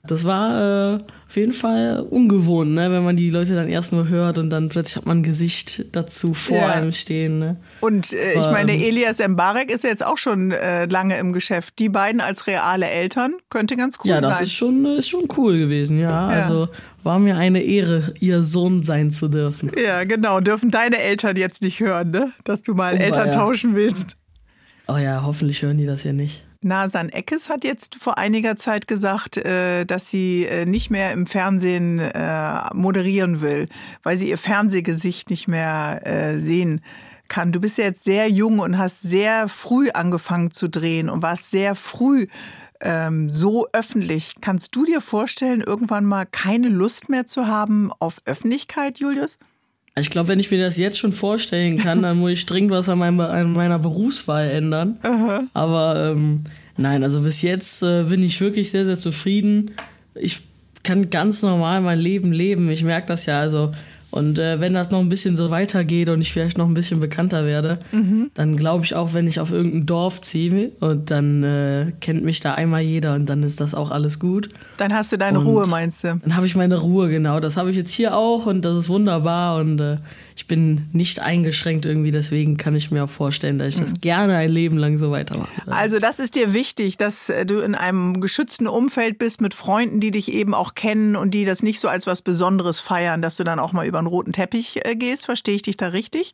Das 0.07 0.25
war 0.25 0.93
äh, 0.93 0.97
auf 1.27 1.35
jeden 1.37 1.53
Fall 1.53 2.03
ungewohnt, 2.09 2.71
ne? 2.71 2.91
wenn 2.91 3.03
man 3.03 3.15
die 3.15 3.29
Leute 3.29 3.53
dann 3.53 3.67
erst 3.69 3.93
nur 3.93 4.07
hört 4.09 4.39
und 4.39 4.49
dann 4.49 4.67
plötzlich 4.67 4.95
hat 4.95 5.05
man 5.05 5.19
ein 5.19 5.23
Gesicht 5.23 5.85
dazu 5.95 6.33
vor 6.33 6.57
Ja. 6.57 6.67
einem 6.69 6.91
stehen. 6.91 7.37
Ne? 7.37 7.57
Und 7.81 8.11
äh, 8.11 8.31
ich 8.33 8.45
Ähm. 8.45 8.51
meine, 8.51 8.71
Elias 8.83 9.19
Mbarek 9.25 9.69
ist 9.71 9.83
ja 9.83 9.91
jetzt 9.91 10.03
auch 10.03 10.17
schon 10.17 10.49
äh, 10.51 10.85
lange 10.85 11.17
im 11.19 11.33
Geschäft. 11.33 11.77
Die 11.77 11.87
beiden 11.87 12.19
als 12.19 12.47
reale 12.47 12.87
Eltern 12.89 13.35
könnte 13.49 13.75
ganz 13.75 13.99
cool 14.03 14.09
ja, 14.09 14.21
das 14.21 14.37
sein. 14.37 14.43
ist 14.45 14.53
schon, 14.53 14.85
ist 14.85 15.07
schon 15.07 15.27
cool 15.37 15.59
gewesen, 15.59 15.99
ja. 15.99 16.27
Also 16.29 16.67
war 17.03 17.19
mir 17.19 17.37
eine 17.37 17.61
Ehre, 17.61 18.11
ihr 18.19 18.41
Sohn 18.41 18.83
sein 18.83 19.11
zu 19.11 19.27
dürfen. 19.27 19.71
ja, 19.79 20.03
genau. 20.03 20.39
Dürfen 20.39 20.71
deine 20.71 20.97
Eltern 20.97 21.35
jetzt 21.35 21.61
nicht 21.61 21.79
hören, 21.79 22.09
ne? 22.09 22.31
dass 22.43 22.63
du 22.63 22.73
mal 22.73 22.95
Oh, 22.95 22.97
Eltern 22.97 23.27
ja. 23.27 23.33
tauschen 23.33 23.75
willst. 23.75 24.17
Oh 24.87 24.97
ja, 24.97 25.21
hoffentlich 25.23 25.61
hören 25.61 25.77
die 25.77 25.85
das 25.85 26.03
ja 26.03 26.11
nicht. 26.11 26.43
Nasan 26.63 27.09
Eckes 27.09 27.49
hat 27.49 27.63
jetzt 27.63 27.95
vor 27.95 28.17
einiger 28.17 28.55
Zeit 28.55 28.87
gesagt, 28.87 29.37
äh, 29.37 29.85
dass 29.85 30.09
sie 30.09 30.45
äh, 30.45 30.65
nicht 30.65 30.91
mehr 30.91 31.11
im 31.11 31.25
Fernsehen 31.25 31.99
äh, 31.99 32.73
moderieren 32.73 33.41
will, 33.41 33.67
weil 34.03 34.17
sie 34.17 34.29
ihr 34.29 34.37
Fernsehgesicht 34.37 35.29
nicht 35.29 35.47
mehr 35.47 36.01
sehen 36.37 36.81
kann. 37.27 37.51
Du 37.51 37.59
bist 37.59 37.77
ja 37.77 37.85
jetzt 37.85 38.03
sehr 38.03 38.29
jung 38.29 38.59
und 38.59 38.77
hast 38.77 39.01
sehr 39.01 39.47
früh 39.47 39.89
angefangen 39.91 40.51
zu 40.51 40.67
drehen 40.67 41.09
und 41.09 41.21
warst 41.21 41.51
sehr 41.51 41.75
früh 41.75 42.27
ähm, 42.81 43.29
so 43.29 43.67
öffentlich. 43.71 44.35
Kannst 44.41 44.75
du 44.75 44.85
dir 44.85 45.01
vorstellen, 45.01 45.61
irgendwann 45.61 46.05
mal 46.05 46.25
keine 46.25 46.69
Lust 46.69 47.09
mehr 47.09 47.25
zu 47.25 47.47
haben 47.47 47.91
auf 47.99 48.21
Öffentlichkeit, 48.25 48.99
Julius? 48.99 49.37
Ich 49.99 50.09
glaube, 50.09 50.29
wenn 50.29 50.39
ich 50.39 50.49
mir 50.51 50.59
das 50.59 50.77
jetzt 50.77 50.97
schon 50.97 51.11
vorstellen 51.11 51.77
kann, 51.77 52.01
dann 52.01 52.17
muss 52.17 52.31
ich 52.31 52.45
dringend 52.45 52.71
was 52.71 52.87
an, 52.87 52.99
meinem, 52.99 53.19
an 53.19 53.51
meiner 53.51 53.77
Berufswahl 53.77 54.49
ändern. 54.49 54.97
Aber 55.53 56.11
ähm, 56.11 56.45
nein, 56.77 57.03
also 57.03 57.21
bis 57.21 57.41
jetzt 57.41 57.83
äh, 57.83 58.03
bin 58.03 58.23
ich 58.23 58.39
wirklich 58.39 58.71
sehr, 58.71 58.85
sehr 58.85 58.97
zufrieden. 58.97 59.71
Ich 60.15 60.39
kann 60.83 61.09
ganz 61.09 61.41
normal 61.41 61.81
mein 61.81 61.99
Leben 61.99 62.31
leben. 62.31 62.69
Ich 62.69 62.83
merke 62.83 63.07
das 63.07 63.25
ja 63.25 63.39
also. 63.39 63.71
Und 64.11 64.37
äh, 64.39 64.59
wenn 64.59 64.73
das 64.73 64.91
noch 64.91 64.99
ein 64.99 65.07
bisschen 65.09 65.35
so 65.37 65.51
weitergeht 65.51 66.09
und 66.09 66.19
ich 66.21 66.33
vielleicht 66.33 66.57
noch 66.57 66.67
ein 66.67 66.73
bisschen 66.73 66.99
bekannter 66.99 67.45
werde, 67.45 67.79
dann 68.33 68.57
glaube 68.57 68.83
ich 68.83 68.93
auch, 68.93 69.13
wenn 69.13 69.25
ich 69.25 69.39
auf 69.39 69.51
irgendein 69.51 69.85
Dorf 69.85 70.19
ziehe 70.21 70.71
und 70.81 71.09
dann 71.11 71.43
äh, 71.43 71.93
kennt 72.01 72.23
mich 72.23 72.41
da 72.41 72.53
einmal 72.55 72.81
jeder 72.81 73.15
und 73.15 73.29
dann 73.29 73.41
ist 73.43 73.61
das 73.61 73.73
auch 73.73 73.89
alles 73.89 74.19
gut. 74.19 74.49
Dann 74.77 74.93
hast 74.93 75.11
du 75.13 75.17
deine 75.17 75.39
Und- 75.39 75.45
Ruhe, 75.47 75.65
meinst 75.65 76.03
du? 76.03 76.19
Dann 76.21 76.35
habe 76.35 76.45
ich 76.45 76.55
meine 76.55 76.75
Ruhe, 76.77 77.09
genau. 77.09 77.39
Das 77.39 77.55
habe 77.57 77.69
ich 77.71 77.77
jetzt 77.77 77.91
hier 77.93 78.15
auch 78.15 78.45
und 78.45 78.65
das 78.65 78.77
ist 78.77 78.89
wunderbar 78.89 79.57
und 79.59 79.79
äh, 79.79 79.97
ich 80.35 80.47
bin 80.47 80.89
nicht 80.93 81.19
eingeschränkt 81.19 81.85
irgendwie. 81.85 82.11
Deswegen 82.11 82.57
kann 82.57 82.75
ich 82.75 82.91
mir 82.91 83.03
auch 83.03 83.09
vorstellen, 83.09 83.59
dass 83.59 83.69
ich 83.69 83.75
das 83.75 84.01
gerne 84.01 84.35
ein 84.37 84.51
Leben 84.51 84.77
lang 84.77 84.97
so 84.97 85.11
weitermachen 85.11 85.51
werde. 85.57 85.73
Also 85.73 85.99
das 85.99 86.19
ist 86.19 86.35
dir 86.35 86.53
wichtig, 86.53 86.97
dass 86.97 87.29
äh, 87.29 87.45
du 87.45 87.59
in 87.59 87.75
einem 87.75 88.21
geschützten 88.21 88.67
Umfeld 88.67 89.17
bist 89.19 89.41
mit 89.41 89.53
Freunden, 89.53 89.99
die 89.99 90.11
dich 90.11 90.31
eben 90.31 90.53
auch 90.53 90.73
kennen 90.73 91.15
und 91.15 91.33
die 91.33 91.45
das 91.45 91.63
nicht 91.63 91.79
so 91.79 91.87
als 91.87 92.07
was 92.07 92.21
Besonderes 92.21 92.79
feiern, 92.79 93.21
dass 93.21 93.35
du 93.35 93.43
dann 93.43 93.59
auch 93.59 93.73
mal 93.73 93.85
über 93.85 93.99
einen 93.99 94.07
roten 94.07 94.33
Teppich 94.33 94.85
äh, 94.85 94.95
gehst. 94.95 95.25
Verstehe 95.25 95.55
ich 95.55 95.61
dich 95.61 95.77
da 95.77 95.87
richtig? 95.87 96.33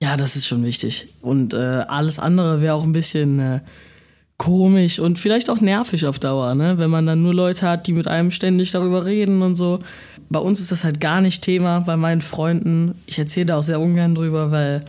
Ja, 0.00 0.16
das 0.16 0.36
ist 0.36 0.46
schon 0.46 0.62
wichtig. 0.64 1.08
Und 1.20 1.54
äh, 1.54 1.84
alles 1.88 2.18
andere 2.18 2.60
wäre 2.60 2.74
auch 2.74 2.84
ein 2.84 2.92
bisschen 2.92 3.40
äh, 3.40 3.60
komisch 4.38 5.00
und 5.00 5.18
vielleicht 5.18 5.50
auch 5.50 5.60
nervig 5.60 6.06
auf 6.06 6.20
Dauer, 6.20 6.54
ne? 6.54 6.78
Wenn 6.78 6.90
man 6.90 7.04
dann 7.04 7.22
nur 7.22 7.34
Leute 7.34 7.68
hat, 7.68 7.88
die 7.88 7.92
mit 7.92 8.06
einem 8.06 8.30
ständig 8.30 8.70
darüber 8.70 9.04
reden 9.04 9.42
und 9.42 9.56
so. 9.56 9.80
Bei 10.30 10.40
uns 10.40 10.60
ist 10.60 10.72
das 10.72 10.84
halt 10.84 11.00
gar 11.00 11.20
nicht 11.20 11.42
Thema, 11.42 11.80
bei 11.80 11.96
meinen 11.96 12.20
Freunden. 12.20 12.94
Ich 13.06 13.18
erzähle 13.18 13.46
da 13.46 13.58
auch 13.58 13.62
sehr 13.62 13.80
ungern 13.80 14.14
drüber, 14.14 14.50
weil 14.50 14.84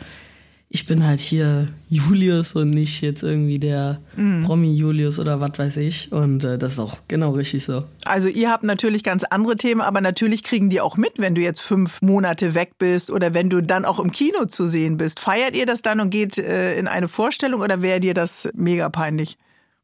ich 0.72 0.86
bin 0.86 1.05
halt 1.05 1.19
hier 1.19 1.67
Julius 1.89 2.55
und 2.55 2.69
nicht 2.69 3.01
jetzt 3.01 3.24
irgendwie 3.24 3.58
der 3.58 4.00
mm. 4.15 4.43
Promi 4.43 4.72
Julius 4.75 5.19
oder 5.19 5.41
was 5.41 5.58
weiß 5.58 5.77
ich. 5.77 6.12
Und 6.12 6.46
äh, 6.46 6.60
das 6.60 6.74
ist 6.74 6.79
auch 6.79 6.98
genau 7.08 7.31
richtig 7.31 7.65
so. 7.65 7.86
Also 8.05 8.29
ihr 8.29 8.51
habt 8.51 8.63
natürlich 8.63 9.03
ganz 9.03 9.24
andere 9.24 9.55
Themen, 9.55 9.81
aber 9.81 10.00
natürlich 10.00 10.43
kriegen 10.43 10.69
die 10.69 10.79
auch 10.79 10.96
mit, 10.96 11.13
wenn 11.17 11.34
du 11.34 11.41
jetzt 11.41 11.62
fünf 11.62 12.03
Monate 12.03 12.53
weg 12.53 12.74
bist 12.77 13.10
oder 13.10 13.34
wenn 13.34 13.50
du 13.50 13.62
dann 13.62 13.84
auch 13.84 14.00
im 14.00 14.12
Kino 14.12 14.46
zu 14.46 14.67
sehen 14.67 14.98
bist. 14.98 15.19
Feiert 15.19 15.55
ihr 15.55 15.65
das 15.65 15.81
dann 15.81 16.00
und 16.00 16.12
geht 16.12 16.38
äh, 16.38 16.77
in 16.77 16.88
eine 16.88 17.08
Vorstellung 17.08 17.62
oder 17.62 17.81
wäre 17.81 18.00
dir 18.00 18.13
das 18.13 18.48
mega 18.53 18.89
peinlich? 18.89 19.38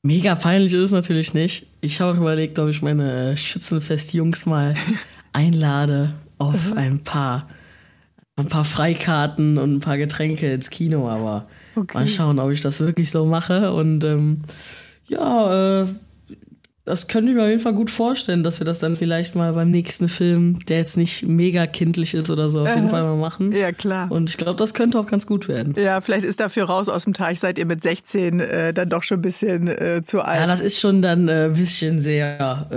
Mega 0.04 0.36
peinlich 0.36 0.72
ist 0.76 0.82
es 0.82 0.92
natürlich 0.92 1.34
nicht. 1.34 1.66
Ich 1.82 2.00
habe 2.00 2.18
überlegt, 2.18 2.60
ob 2.60 2.70
ich 2.70 2.84
meine 2.84 3.36
Schützenfest-Jungs 3.36 4.46
mal 4.46 4.76
einlade 5.36 6.08
auf 6.38 6.72
mhm. 6.72 6.78
ein 6.78 7.04
paar 7.04 7.48
ein 8.38 8.50
paar 8.50 8.66
Freikarten 8.66 9.58
und 9.58 9.76
ein 9.76 9.80
paar 9.80 9.98
Getränke 9.98 10.52
ins 10.52 10.70
Kino, 10.70 11.08
aber 11.08 11.48
okay. 11.76 11.98
mal 11.98 12.08
schauen, 12.08 12.40
ob 12.40 12.52
ich 12.52 12.60
das 12.60 12.82
wirklich 12.82 13.10
so 13.10 13.26
mache. 13.26 13.72
Und 13.72 14.04
ähm, 14.04 14.42
ja, 15.08 15.84
äh, 15.84 15.88
das 16.86 17.08
könnte 17.08 17.30
ich 17.30 17.36
mir 17.36 17.44
auf 17.44 17.50
jeden 17.50 17.62
Fall 17.62 17.74
gut 17.74 17.90
vorstellen, 17.90 18.44
dass 18.44 18.60
wir 18.60 18.66
das 18.66 18.80
dann 18.80 18.96
vielleicht 18.96 19.36
mal 19.36 19.54
beim 19.54 19.72
nächsten 19.72 20.08
Film, 20.08 20.60
der 20.68 20.78
jetzt 20.78 20.98
nicht 20.98 21.28
mega 21.28 21.66
kindlich 21.66 22.14
ist 22.14 22.30
oder 22.30 22.48
so, 22.48 22.62
auf 22.62 22.70
jeden 22.70 22.88
äh, 22.88 22.90
Fall 22.90 23.04
mal 23.04 23.16
machen. 23.16 23.52
Ja, 23.54 23.72
klar. 23.72 24.12
Und 24.12 24.30
ich 24.30 24.38
glaube, 24.38 24.58
das 24.58 24.76
könnte 24.76 25.00
auch 25.00 25.08
ganz 25.08 25.26
gut 25.26 25.48
werden. 25.48 25.74
Ja, 25.78 26.00
vielleicht 26.02 26.26
ist 26.26 26.40
dafür 26.40 26.66
raus 26.66 26.88
aus 26.88 27.06
dem 27.06 27.14
Teich, 27.14 27.40
seid 27.40 27.58
ihr 27.58 27.66
mit 27.66 27.82
16 27.82 28.40
äh, 28.40 28.74
dann 28.74 28.90
doch 28.90 29.02
schon 29.02 29.20
ein 29.20 29.24
bisschen 29.24 29.68
äh, 29.68 30.04
zu 30.04 30.22
alt. 30.22 30.42
Ja, 30.42 30.46
das 30.46 30.62
ist 30.62 30.80
schon 30.80 31.02
dann 31.02 31.28
ein 31.28 31.54
äh, 31.54 31.56
bisschen 31.56 32.02
sehr, 32.02 32.68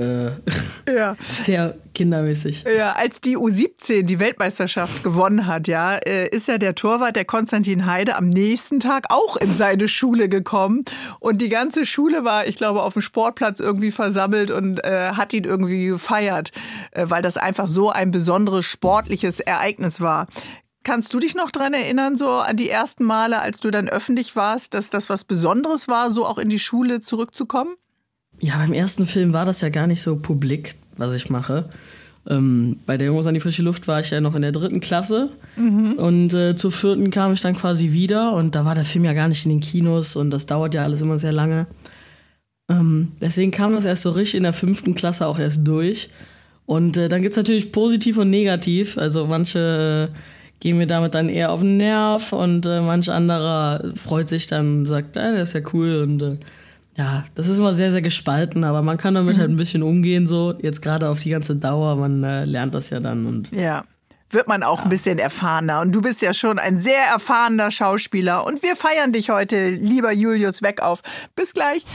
äh, 0.87 0.95
ja. 0.95 1.17
sehr 1.45 1.75
kindermäßig. 1.99 2.64
Ja, 2.64 2.93
als 2.93 3.21
die 3.21 3.37
U17 3.37 4.02
die 4.02 4.21
Weltmeisterschaft 4.21 5.02
gewonnen 5.02 5.47
hat, 5.47 5.69
ja, 5.69 5.97
äh, 5.97 6.28
ist 6.28 6.49
ja 6.49 6.57
der 6.57 6.75
Torwart, 6.75 7.17
der 7.17 7.25
Konstantin 7.25 7.87
Heide, 7.87 8.17
am 8.17 8.26
nächsten 8.26 8.78
Tag 8.78 9.07
auch 9.11 9.37
in 9.37 9.50
seine 9.50 9.88
Schule 9.88 10.28
gekommen. 10.28 10.85
Und 11.19 11.43
die 11.43 11.49
ganze 11.49 11.85
Schule 11.85 12.25
war, 12.25 12.47
ich 12.47 12.57
glaube, 12.57 12.83
auf 12.83 12.95
dem 12.95 13.02
Sportplatz 13.02 13.59
irgendwie 13.61 13.90
versammelt 13.90 14.50
und 14.50 14.83
äh, 14.85 15.11
hat 15.14 15.35
ihn 15.35 15.45
irgendwie 15.45 15.87
gefeiert, 15.87 16.52
äh, 16.93 17.07
weil 17.09 17.21
das 17.21 17.37
einfach 17.37 17.69
so 17.69 17.90
ein 17.90 18.12
besonderes 18.12 18.64
sportliches 18.64 19.40
Ereignis 19.40 20.00
war. 20.00 20.28
Kannst 20.85 21.12
du 21.12 21.19
dich 21.19 21.35
noch 21.35 21.50
daran 21.50 21.75
erinnern, 21.75 22.17
so 22.17 22.31
an 22.31 22.57
die 22.57 22.71
ersten 22.71 23.05
Male, 23.05 23.40
als 23.40 23.59
du 23.59 23.71
dann 23.71 23.88
öffentlich 23.88 24.37
warst, 24.37 24.73
dass 24.73 24.88
das 24.88 25.11
was 25.11 25.25
Besonderes 25.25 25.88
war, 25.88 26.12
so 26.12 26.25
auch 26.25 26.38
in 26.38 26.49
die 26.49 26.61
Schule 26.61 27.00
zurückzukommen? 27.00 27.75
Ja, 28.40 28.57
beim 28.57 28.73
ersten 28.73 29.05
Film 29.05 29.33
war 29.33 29.45
das 29.45 29.61
ja 29.61 29.69
gar 29.69 29.88
nicht 29.88 30.00
so 30.00 30.17
publik 30.17 30.76
was 30.99 31.14
ich 31.14 31.31
mache. 31.31 31.69
Ähm, 32.28 32.78
bei 32.85 32.97
der 32.97 33.07
Jungs 33.07 33.26
an 33.26 33.35
die 33.35 33.40
frische 33.40 33.62
Luft 33.62 33.88
war 33.88 34.00
ich 34.00 34.11
ja 34.11 34.21
noch 34.21 34.35
in 34.35 34.43
der 34.43 34.52
dritten 34.52 34.81
Klasse 34.81 35.31
mhm. 35.57 35.93
und 35.95 36.35
äh, 36.35 36.57
zur 36.57 36.73
vierten 36.73 37.11
kam 37.11 37.33
ich 37.33 37.40
dann 37.40 37.57
quasi 37.57 37.93
wieder 37.93 38.35
und 38.35 38.55
da 38.55 38.64
war 38.64 38.75
der 38.75 38.85
Film 38.85 39.05
ja 39.05 39.14
gar 39.14 39.28
nicht 39.28 39.47
in 39.47 39.50
den 39.50 39.61
Kinos 39.61 40.14
und 40.14 40.31
das 40.31 40.45
dauert 40.45 40.75
ja 40.75 40.83
alles 40.83 41.00
immer 41.00 41.19
sehr 41.19 41.33
lange. 41.33 41.67
Ähm, 42.71 43.12
deswegen 43.21 43.50
kam 43.50 43.75
das 43.75 43.87
erst 43.87 44.02
so 44.02 44.11
richtig 44.11 44.37
in 44.37 44.43
der 44.43 44.52
fünften 44.52 44.95
Klasse 44.95 45.26
auch 45.26 45.38
erst 45.38 45.67
durch. 45.67 46.11
Und 46.67 46.99
äh, 46.99 47.09
dann 47.09 47.23
gibt 47.23 47.33
es 47.33 47.38
natürlich 47.38 47.73
positiv 47.73 48.19
und 48.19 48.28
negativ. 48.28 48.99
Also 48.99 49.26
manche 49.26 50.11
äh, 50.11 50.19
gehen 50.61 50.76
mir 50.76 50.87
damit 50.87 51.14
dann 51.14 51.31
eher 51.31 51.50
auf 51.50 51.61
den 51.61 51.78
Nerv 51.78 52.33
und 52.33 52.67
äh, 52.67 52.83
manch 52.83 53.11
anderer 53.11 53.90
freut 53.95 54.28
sich 54.28 54.49
dann 54.49 54.81
und 54.81 54.87
sagt, 54.87 55.17
ah, 55.17 55.33
das 55.33 55.49
ist 55.49 55.55
ja 55.55 55.71
cool 55.73 56.02
und 56.02 56.23
äh, 56.23 56.37
ja, 56.99 57.25
das 57.37 57.47
ist 57.47 57.59
immer 57.59 57.75
sehr, 57.75 57.93
sehr 57.93 58.02
gespalten, 58.02 58.64
aber 58.64 58.83
man 58.83 58.99
kann 58.99 59.14
damit 59.14 59.37
mhm. 59.37 59.40
halt 59.40 59.50
ein 59.50 59.57
bisschen 59.57 59.85
umgehen, 59.85 60.26
so 60.26 60.52
jetzt 60.61 60.83
gerade 60.83 61.09
auf 61.09 61.21
die 61.21 61.31
ganze 61.31 61.55
Dauer, 61.55 61.95
man 61.95 62.25
äh, 62.25 62.45
lernt 62.45 62.75
das 62.75 62.90
ja 62.90 62.99
dann 62.99 63.25
und. 63.25 63.52
Ja. 63.52 63.85
Wird 64.31 64.47
man 64.47 64.62
auch 64.62 64.81
ja. 64.81 64.85
ein 64.85 64.90
bisschen 64.90 65.19
erfahrener. 65.19 65.81
Und 65.81 65.93
du 65.93 66.02
bist 66.02 66.21
ja 66.21 66.35
schon 66.35 66.59
ein 66.59 66.76
sehr 66.76 67.02
erfahrener 67.14 67.71
Schauspieler. 67.71 68.45
Und 68.45 68.62
wir 68.62 68.76
feiern 68.76 69.11
dich 69.11 69.31
heute, 69.31 69.71
lieber 69.71 70.12
Julius 70.12 70.61
Weckauf. 70.61 71.00
Bis 71.35 71.55
gleich. 71.55 71.87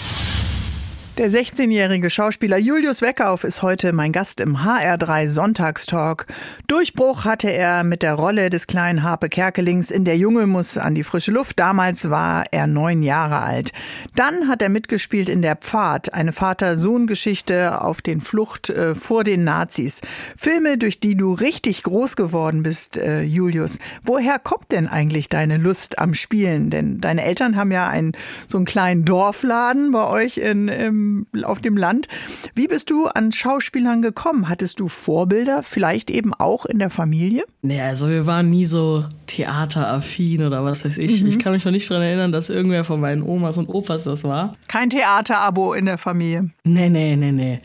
Der 1.15 1.29
16-jährige 1.29 2.09
Schauspieler 2.09 2.57
Julius 2.57 3.03
Weckauf 3.03 3.43
ist 3.43 3.61
heute 3.61 3.93
mein 3.93 4.11
Gast 4.11 4.39
im 4.39 4.57
HR3 4.57 5.27
Sonntagstalk. 5.27 6.25
Durchbruch 6.65 7.23
hatte 7.23 7.53
er 7.53 7.83
mit 7.83 8.01
der 8.01 8.15
Rolle 8.15 8.49
des 8.49 8.65
kleinen 8.65 9.03
Harpe 9.03 9.29
Kerkelings 9.29 9.91
in 9.91 10.05
Der 10.05 10.17
Junge 10.17 10.47
muss 10.47 10.75
an 10.75 10.95
die 10.95 11.03
frische 11.03 11.29
Luft. 11.29 11.59
Damals 11.59 12.09
war 12.09 12.45
er 12.49 12.65
neun 12.65 13.03
Jahre 13.03 13.43
alt. 13.43 13.73
Dann 14.15 14.47
hat 14.47 14.63
er 14.63 14.69
mitgespielt 14.69 15.29
in 15.29 15.43
Der 15.43 15.55
Pfad, 15.55 16.15
eine 16.15 16.31
Vater-Sohn-Geschichte 16.33 17.79
auf 17.83 18.01
den 18.01 18.19
Flucht 18.19 18.71
äh, 18.71 18.95
vor 18.95 19.23
den 19.23 19.43
Nazis. 19.43 20.01
Filme, 20.35 20.79
durch 20.79 20.99
die 20.99 21.15
du 21.15 21.33
richtig 21.33 21.83
groß 21.83 22.15
geworden 22.15 22.63
bist, 22.63 22.97
äh, 22.97 23.21
Julius. 23.21 23.77
Woher 24.03 24.39
kommt 24.39 24.71
denn 24.71 24.87
eigentlich 24.87 25.29
deine 25.29 25.57
Lust 25.57 25.99
am 25.99 26.15
Spielen? 26.15 26.71
Denn 26.71 27.01
deine 27.01 27.23
Eltern 27.23 27.55
haben 27.55 27.71
ja 27.71 27.87
einen, 27.87 28.13
so 28.47 28.57
einen 28.57 28.65
kleinen 28.65 29.05
Dorfladen 29.05 29.91
bei 29.91 30.07
euch 30.07 30.39
in, 30.39 30.69
im 30.69 31.02
auf 31.43 31.61
dem 31.61 31.77
Land. 31.77 32.07
Wie 32.55 32.67
bist 32.67 32.89
du 32.89 33.07
an 33.07 33.31
Schauspielern 33.31 34.01
gekommen? 34.01 34.49
Hattest 34.49 34.79
du 34.79 34.87
Vorbilder, 34.87 35.63
vielleicht 35.63 36.09
eben 36.09 36.33
auch 36.33 36.65
in 36.65 36.79
der 36.79 36.89
Familie? 36.89 37.43
Nee, 37.61 37.81
also 37.81 38.09
wir 38.09 38.25
waren 38.25 38.49
nie 38.49 38.65
so 38.65 39.05
theateraffin 39.27 40.43
oder 40.43 40.63
was 40.63 40.85
weiß 40.85 40.97
ich. 40.97 41.23
Mhm. 41.23 41.29
Ich 41.29 41.39
kann 41.39 41.53
mich 41.53 41.65
noch 41.65 41.71
nicht 41.71 41.89
daran 41.89 42.03
erinnern, 42.03 42.31
dass 42.31 42.49
irgendwer 42.49 42.83
von 42.83 42.99
meinen 42.99 43.23
Omas 43.23 43.57
und 43.57 43.69
Opas 43.69 44.03
das 44.03 44.23
war. 44.23 44.53
Kein 44.67 44.89
Theaterabo 44.89 45.73
in 45.73 45.85
der 45.85 45.97
Familie? 45.97 46.49
Nee, 46.63 46.89
nee, 46.89 47.15
nee, 47.15 47.31
nee. 47.31 47.59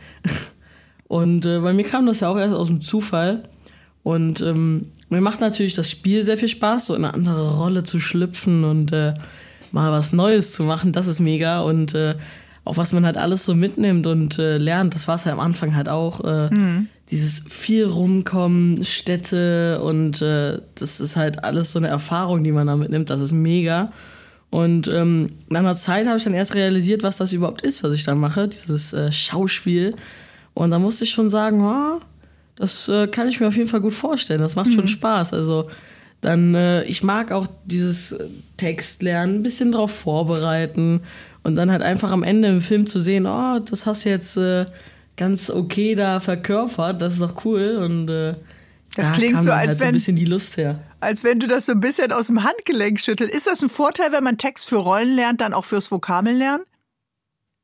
Und 1.08 1.46
äh, 1.46 1.60
bei 1.60 1.72
mir 1.72 1.84
kam 1.84 2.06
das 2.06 2.20
ja 2.20 2.28
auch 2.28 2.38
erst 2.38 2.54
aus 2.54 2.68
dem 2.68 2.80
Zufall. 2.80 3.42
Und 4.02 4.40
ähm, 4.40 4.88
mir 5.08 5.20
macht 5.20 5.40
natürlich 5.40 5.74
das 5.74 5.90
Spiel 5.90 6.22
sehr 6.22 6.38
viel 6.38 6.48
Spaß, 6.48 6.86
so 6.86 6.94
in 6.94 7.04
eine 7.04 7.14
andere 7.14 7.56
Rolle 7.56 7.82
zu 7.82 7.98
schlüpfen 7.98 8.64
und 8.64 8.92
äh, 8.92 9.14
mal 9.72 9.90
was 9.90 10.12
Neues 10.12 10.52
zu 10.52 10.64
machen. 10.64 10.92
Das 10.92 11.06
ist 11.06 11.20
mega. 11.20 11.60
Und 11.60 11.94
äh, 11.94 12.14
auch 12.68 12.76
was 12.76 12.92
man 12.92 13.06
halt 13.06 13.16
alles 13.16 13.46
so 13.46 13.54
mitnimmt 13.54 14.06
und 14.06 14.38
äh, 14.38 14.58
lernt. 14.58 14.94
Das 14.94 15.08
war 15.08 15.14
es 15.14 15.24
ja 15.24 15.32
am 15.32 15.40
Anfang 15.40 15.74
halt 15.74 15.88
auch. 15.88 16.22
Äh, 16.22 16.54
mhm. 16.54 16.88
Dieses 17.10 17.44
viel 17.48 17.86
rumkommen, 17.86 18.84
Städte 18.84 19.80
und 19.82 20.20
äh, 20.20 20.60
das 20.74 21.00
ist 21.00 21.16
halt 21.16 21.42
alles 21.42 21.72
so 21.72 21.78
eine 21.78 21.88
Erfahrung, 21.88 22.44
die 22.44 22.52
man 22.52 22.66
da 22.66 22.76
mitnimmt. 22.76 23.08
Das 23.08 23.22
ist 23.22 23.32
mega. 23.32 23.90
Und 24.50 24.88
ähm, 24.88 25.30
nach 25.48 25.60
einer 25.60 25.74
Zeit 25.74 26.06
habe 26.06 26.18
ich 26.18 26.24
dann 26.24 26.34
erst 26.34 26.54
realisiert, 26.54 27.02
was 27.02 27.16
das 27.16 27.32
überhaupt 27.32 27.62
ist, 27.62 27.82
was 27.82 27.94
ich 27.94 28.04
da 28.04 28.14
mache, 28.14 28.48
dieses 28.48 28.92
äh, 28.92 29.10
Schauspiel. 29.10 29.94
Und 30.52 30.70
da 30.70 30.78
musste 30.78 31.04
ich 31.04 31.10
schon 31.10 31.30
sagen, 31.30 31.64
oh, 31.64 32.00
das 32.56 32.88
äh, 32.88 33.06
kann 33.06 33.28
ich 33.28 33.40
mir 33.40 33.48
auf 33.48 33.56
jeden 33.56 33.68
Fall 33.68 33.80
gut 33.80 33.94
vorstellen. 33.94 34.40
Das 34.40 34.56
macht 34.56 34.68
mhm. 34.68 34.72
schon 34.72 34.88
Spaß. 34.88 35.32
Also 35.32 35.68
dann, 36.20 36.54
äh, 36.54 36.82
ich 36.84 37.02
mag 37.02 37.32
auch 37.32 37.46
dieses 37.64 38.18
Text 38.58 39.02
lernen, 39.02 39.36
ein 39.36 39.42
bisschen 39.42 39.72
drauf 39.72 39.92
vorbereiten 39.92 41.00
und 41.48 41.56
dann 41.56 41.72
halt 41.72 41.82
einfach 41.82 42.12
am 42.12 42.22
Ende 42.22 42.48
im 42.48 42.60
Film 42.60 42.86
zu 42.86 43.00
sehen, 43.00 43.26
oh, 43.26 43.58
das 43.58 43.86
hast 43.86 44.04
du 44.04 44.10
jetzt 44.10 44.36
äh, 44.36 44.66
ganz 45.16 45.50
okay 45.50 45.94
da 45.94 46.20
verkörpert, 46.20 47.02
das 47.02 47.14
ist 47.14 47.22
doch 47.22 47.44
cool. 47.44 47.78
Und 47.82 48.08
äh, 48.08 48.34
das 48.94 49.08
da 49.08 49.14
klingt 49.14 49.42
so, 49.42 49.50
als 49.50 49.58
halt 49.58 49.70
wenn, 49.70 49.78
so 49.78 49.84
ein 49.86 49.92
bisschen 49.92 50.16
die 50.16 50.24
Lust 50.24 50.56
her. 50.56 50.78
Als 51.00 51.24
wenn 51.24 51.40
du 51.40 51.46
das 51.46 51.66
so 51.66 51.72
ein 51.72 51.80
bisschen 51.80 52.12
aus 52.12 52.28
dem 52.28 52.44
Handgelenk 52.44 53.00
schüttelst. 53.00 53.34
Ist 53.34 53.46
das 53.46 53.62
ein 53.62 53.68
Vorteil, 53.68 54.12
wenn 54.12 54.24
man 54.24 54.38
Text 54.38 54.68
für 54.68 54.76
Rollen 54.76 55.14
lernt, 55.14 55.40
dann 55.40 55.52
auch 55.52 55.64
fürs 55.64 55.90
Vokabeln 55.90 56.36
lernen? 56.36 56.62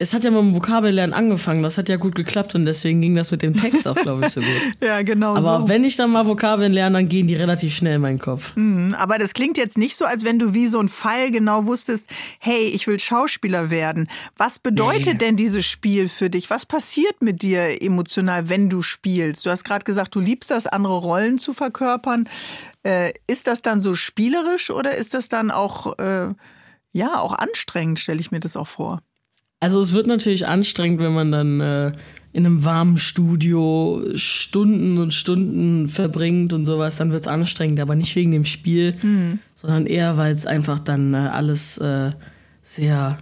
Es 0.04 0.12
hat 0.12 0.23
ja 0.23 0.30
mit 0.30 0.40
dem 0.40 0.54
Vokabellernen 0.54 1.14
angefangen, 1.14 1.62
das 1.62 1.78
hat 1.78 1.88
ja 1.88 1.96
gut 1.96 2.14
geklappt 2.14 2.54
und 2.54 2.66
deswegen 2.66 3.00
ging 3.00 3.14
das 3.14 3.30
mit 3.30 3.40
dem 3.40 3.56
Text 3.56 3.88
auch, 3.88 3.94
glaube 3.94 4.26
ich, 4.26 4.32
so 4.32 4.42
gut. 4.42 4.49
ja, 4.82 5.00
genau. 5.00 5.34
Aber 5.34 5.62
so. 5.62 5.68
wenn 5.68 5.82
ich 5.82 5.96
dann 5.96 6.11
mal 6.11 6.26
Vokabeln 6.26 6.75
lerne, 6.75 6.99
dann 6.99 7.08
gehen 7.08 7.26
die 7.26 7.34
relativ 7.34 7.75
schnell 7.75 7.94
in 7.94 8.02
meinen 8.02 8.18
Kopf. 8.18 8.54
Mhm, 8.54 8.94
aber 8.99 9.16
das 9.16 9.32
klingt 9.32 9.56
jetzt 9.56 9.78
nicht 9.78 9.96
so, 9.96 10.04
als 10.04 10.23
wenn 10.23 10.38
du 10.38 10.52
wie 10.52 10.66
so 10.66 10.78
ein 10.78 10.90
Pfeil 10.90 11.30
genau 11.30 11.64
wusstest, 11.64 12.11
hey, 12.38 12.64
ich 12.64 12.87
will 12.87 13.00
Schauspieler 13.00 13.70
werden. 13.70 14.06
Was 14.37 14.58
bedeutet 14.58 15.14
nee. 15.14 15.18
denn 15.18 15.37
dieses 15.37 15.64
Spiel 15.64 16.11
für 16.11 16.28
dich? 16.28 16.50
Was 16.50 16.66
passiert 16.66 17.23
mit 17.23 17.40
dir 17.40 17.80
emotional, 17.82 18.50
wenn 18.50 18.68
du 18.68 18.82
spielst? 18.82 19.46
Du 19.46 19.50
hast 19.50 19.64
gerade 19.64 19.87
gesagt, 19.87 20.14
du 20.14 20.20
liebst 20.20 20.50
das, 20.50 20.66
andere 20.66 20.99
Rollen 20.99 21.38
zu 21.38 21.54
verkörpern. 21.54 22.28
Äh, 22.82 23.14
ist 23.26 23.46
das 23.46 23.62
dann 23.62 23.80
so 23.80 23.94
spielerisch 23.94 24.70
oder 24.70 24.94
ist 24.94 25.14
das 25.14 25.30
dann 25.30 25.50
auch, 25.50 25.99
äh, 25.99 26.34
ja, 26.92 27.18
auch 27.18 27.32
anstrengend, 27.32 28.00
stelle 28.00 28.20
ich 28.20 28.30
mir 28.30 28.40
das 28.40 28.54
auch 28.54 28.68
vor? 28.68 29.00
Also 29.64 29.80
es 29.80 29.94
wird 29.94 30.06
natürlich 30.06 30.47
anstrengend, 30.47 31.00
wenn 31.00 31.14
man 31.14 31.33
dann 31.33 31.61
äh, 31.61 31.92
in 32.35 32.44
einem 32.44 32.66
warmen 32.66 32.99
Studio 32.99 34.04
Stunden 34.14 34.99
und 34.99 35.14
Stunden 35.14 35.88
verbringt 35.88 36.52
und 36.52 36.66
sowas, 36.66 36.99
dann 36.99 37.12
wird 37.12 37.23
es 37.23 37.28
anstrengend, 37.28 37.80
aber 37.80 37.94
nicht 37.94 38.14
wegen 38.14 38.33
dem 38.33 38.44
Spiel, 38.44 38.94
mhm. 39.00 39.38
sondern 39.54 39.87
eher, 39.87 40.18
weil 40.18 40.35
es 40.35 40.44
einfach 40.44 40.80
dann 40.80 41.14
äh, 41.14 41.16
alles 41.16 41.78
äh, 41.78 42.11
sehr 42.62 43.16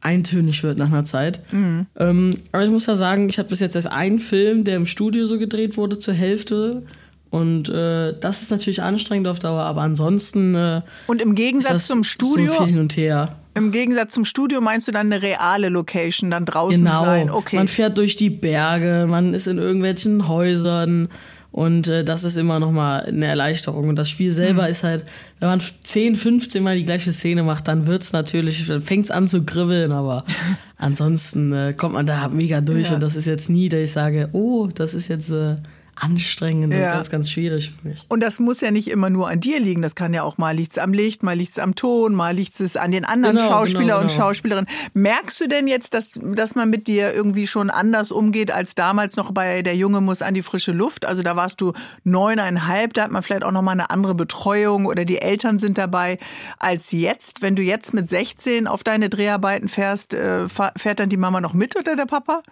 eintönig 0.00 0.62
wird 0.62 0.78
nach 0.78 0.86
einer 0.86 1.04
Zeit. 1.04 1.42
Mhm. 1.52 1.84
Ähm, 1.98 2.38
aber 2.52 2.64
ich 2.64 2.70
muss 2.70 2.86
ja 2.86 2.94
sagen, 2.94 3.28
ich 3.28 3.38
habe 3.38 3.50
bis 3.50 3.60
jetzt 3.60 3.76
erst 3.76 3.88
einen 3.88 4.18
Film, 4.18 4.64
der 4.64 4.76
im 4.76 4.86
Studio 4.86 5.26
so 5.26 5.38
gedreht 5.38 5.76
wurde, 5.76 5.98
zur 5.98 6.14
Hälfte 6.14 6.84
Und 7.28 7.68
äh, 7.68 8.18
das 8.18 8.42
ist 8.42 8.50
natürlich 8.50 8.82
anstrengend 8.82 9.26
auf 9.26 9.38
Dauer, 9.38 9.62
aber 9.62 9.82
ansonsten. 9.82 10.54
Äh, 10.54 10.82
und 11.06 11.20
im 11.20 11.34
Gegensatz 11.34 11.86
zum 11.86 12.04
Studio. 12.04 12.46
So 12.52 12.64
viel 12.64 12.72
hin 12.72 12.78
und 12.80 12.96
her. 12.96 13.36
Im 13.54 13.70
Gegensatz 13.70 14.14
zum 14.14 14.24
Studio 14.24 14.60
meinst 14.60 14.88
du 14.88 14.92
dann 14.92 15.12
eine 15.12 15.22
reale 15.22 15.68
Location, 15.68 16.30
dann 16.30 16.44
draußen 16.44 16.84
genau. 16.84 17.04
sein? 17.04 17.30
Okay. 17.30 17.56
Man 17.56 17.68
fährt 17.68 17.98
durch 17.98 18.16
die 18.16 18.30
Berge, 18.30 19.06
man 19.08 19.34
ist 19.34 19.46
in 19.46 19.58
irgendwelchen 19.58 20.26
Häusern 20.28 21.08
und 21.52 21.86
äh, 21.86 22.02
das 22.02 22.24
ist 22.24 22.36
immer 22.36 22.58
nochmal 22.58 23.04
eine 23.04 23.26
Erleichterung. 23.26 23.90
Und 23.90 23.96
das 23.96 24.08
Spiel 24.08 24.32
selber 24.32 24.62
mhm. 24.62 24.70
ist 24.70 24.84
halt, 24.84 25.04
wenn 25.38 25.50
man 25.50 25.60
10, 25.82 26.16
15 26.16 26.62
Mal 26.62 26.76
die 26.76 26.84
gleiche 26.84 27.12
Szene 27.12 27.42
macht, 27.42 27.68
dann 27.68 27.86
wird's 27.86 28.12
natürlich, 28.12 28.66
dann 28.66 28.80
fängt's 28.80 29.10
an 29.10 29.28
zu 29.28 29.44
kribbeln, 29.44 29.92
aber 29.92 30.24
ansonsten 30.78 31.52
äh, 31.52 31.74
kommt 31.76 31.92
man 31.92 32.06
da 32.06 32.28
mega 32.28 32.62
durch. 32.62 32.88
Ja. 32.88 32.94
Und 32.94 33.02
das 33.02 33.16
ist 33.16 33.26
jetzt 33.26 33.50
nie, 33.50 33.68
dass 33.68 33.80
ich 33.80 33.92
sage, 33.92 34.30
oh, 34.32 34.68
das 34.74 34.94
ist 34.94 35.08
jetzt. 35.08 35.30
Äh, 35.30 35.56
anstrengend 35.94 36.72
ja. 36.72 36.86
und 36.86 36.94
ganz, 36.94 37.10
ganz 37.10 37.30
schwierig 37.30 37.70
für 37.70 37.88
mich. 37.88 38.04
Und 38.08 38.20
das 38.20 38.38
muss 38.38 38.60
ja 38.60 38.70
nicht 38.70 38.88
immer 38.88 39.10
nur 39.10 39.28
an 39.28 39.40
dir 39.40 39.60
liegen. 39.60 39.82
Das 39.82 39.94
kann 39.94 40.14
ja 40.14 40.22
auch 40.22 40.38
mal 40.38 40.54
liegt 40.54 40.72
es 40.72 40.78
am 40.78 40.92
Licht, 40.92 41.22
mal 41.22 41.36
liegt 41.36 41.52
es 41.52 41.58
am 41.58 41.74
Ton, 41.74 42.14
mal 42.14 42.34
liegt 42.34 42.58
es 42.60 42.76
an 42.76 42.90
den 42.90 43.04
anderen 43.04 43.36
genau, 43.36 43.48
Schauspieler 43.48 43.82
genau, 43.82 44.00
und 44.00 44.08
genau. 44.08 44.20
Schauspielerinnen. 44.20 44.70
Merkst 44.94 45.40
du 45.40 45.48
denn 45.48 45.66
jetzt, 45.68 45.94
dass, 45.94 46.18
dass 46.22 46.54
man 46.54 46.70
mit 46.70 46.86
dir 46.88 47.12
irgendwie 47.12 47.46
schon 47.46 47.70
anders 47.70 48.10
umgeht 48.10 48.50
als 48.50 48.74
damals 48.74 49.16
noch 49.16 49.32
bei 49.32 49.62
Der 49.62 49.76
Junge 49.76 50.00
muss 50.00 50.22
an 50.22 50.34
die 50.34 50.42
frische 50.42 50.72
Luft? 50.72 51.04
Also 51.04 51.22
da 51.22 51.36
warst 51.36 51.60
du 51.60 51.72
neuneinhalb, 52.04 52.94
da 52.94 53.04
hat 53.04 53.10
man 53.10 53.22
vielleicht 53.22 53.44
auch 53.44 53.52
noch 53.52 53.62
mal 53.62 53.72
eine 53.72 53.90
andere 53.90 54.14
Betreuung 54.14 54.86
oder 54.86 55.04
die 55.04 55.20
Eltern 55.20 55.58
sind 55.58 55.78
dabei 55.78 56.18
als 56.58 56.90
jetzt. 56.92 57.42
Wenn 57.42 57.54
du 57.54 57.62
jetzt 57.62 57.92
mit 57.92 58.08
16 58.08 58.66
auf 58.66 58.82
deine 58.82 59.10
Dreharbeiten 59.10 59.68
fährst, 59.68 60.14
äh, 60.14 60.48
fährt 60.48 61.00
dann 61.00 61.10
die 61.10 61.16
Mama 61.16 61.40
noch 61.40 61.54
mit 61.54 61.76
oder 61.76 61.96
der 61.96 62.06
Papa? 62.06 62.42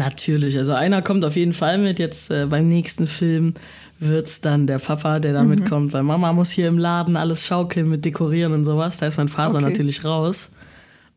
Natürlich, 0.00 0.56
also 0.56 0.72
einer 0.72 1.02
kommt 1.02 1.26
auf 1.26 1.36
jeden 1.36 1.52
Fall 1.52 1.76
mit. 1.76 1.98
Jetzt 1.98 2.30
äh, 2.30 2.46
beim 2.46 2.66
nächsten 2.66 3.06
Film 3.06 3.52
wird 3.98 4.28
es 4.28 4.40
dann 4.40 4.66
der 4.66 4.78
Papa, 4.78 5.20
der 5.20 5.34
da 5.34 5.42
mhm. 5.42 5.50
mitkommt, 5.50 5.92
weil 5.92 6.02
Mama 6.02 6.32
muss 6.32 6.50
hier 6.50 6.68
im 6.68 6.78
Laden 6.78 7.18
alles 7.18 7.44
schaukeln 7.44 7.86
mit 7.90 8.06
dekorieren 8.06 8.54
und 8.54 8.64
sowas. 8.64 8.96
Da 8.96 9.06
ist 9.08 9.18
mein 9.18 9.28
Vater 9.28 9.56
okay. 9.56 9.64
natürlich 9.64 10.02
raus. 10.02 10.52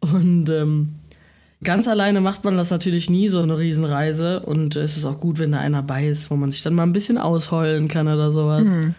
Und 0.02 0.50
ähm, 0.50 0.96
ganz 1.64 1.88
alleine 1.88 2.20
macht 2.20 2.44
man 2.44 2.58
das 2.58 2.72
natürlich 2.72 3.10
nie, 3.10 3.30
so 3.30 3.40
eine 3.40 3.58
Riesenreise. 3.58 4.42
Und 4.42 4.76
es 4.76 4.98
ist 4.98 5.06
auch 5.06 5.22
gut, 5.22 5.40
wenn 5.40 5.54
da 5.54 5.60
einer 5.60 5.82
bei 5.82 6.06
ist, 6.06 6.30
wo 6.30 6.36
man 6.36 6.52
sich 6.52 6.62
dann 6.62 6.76
mal 6.76 6.84
ein 6.84 6.92
bisschen 6.92 7.18
ausheulen 7.18 7.88
kann 7.88 8.10
oder 8.10 8.34
sowas. 8.34 8.76
Mhm. 8.76 8.96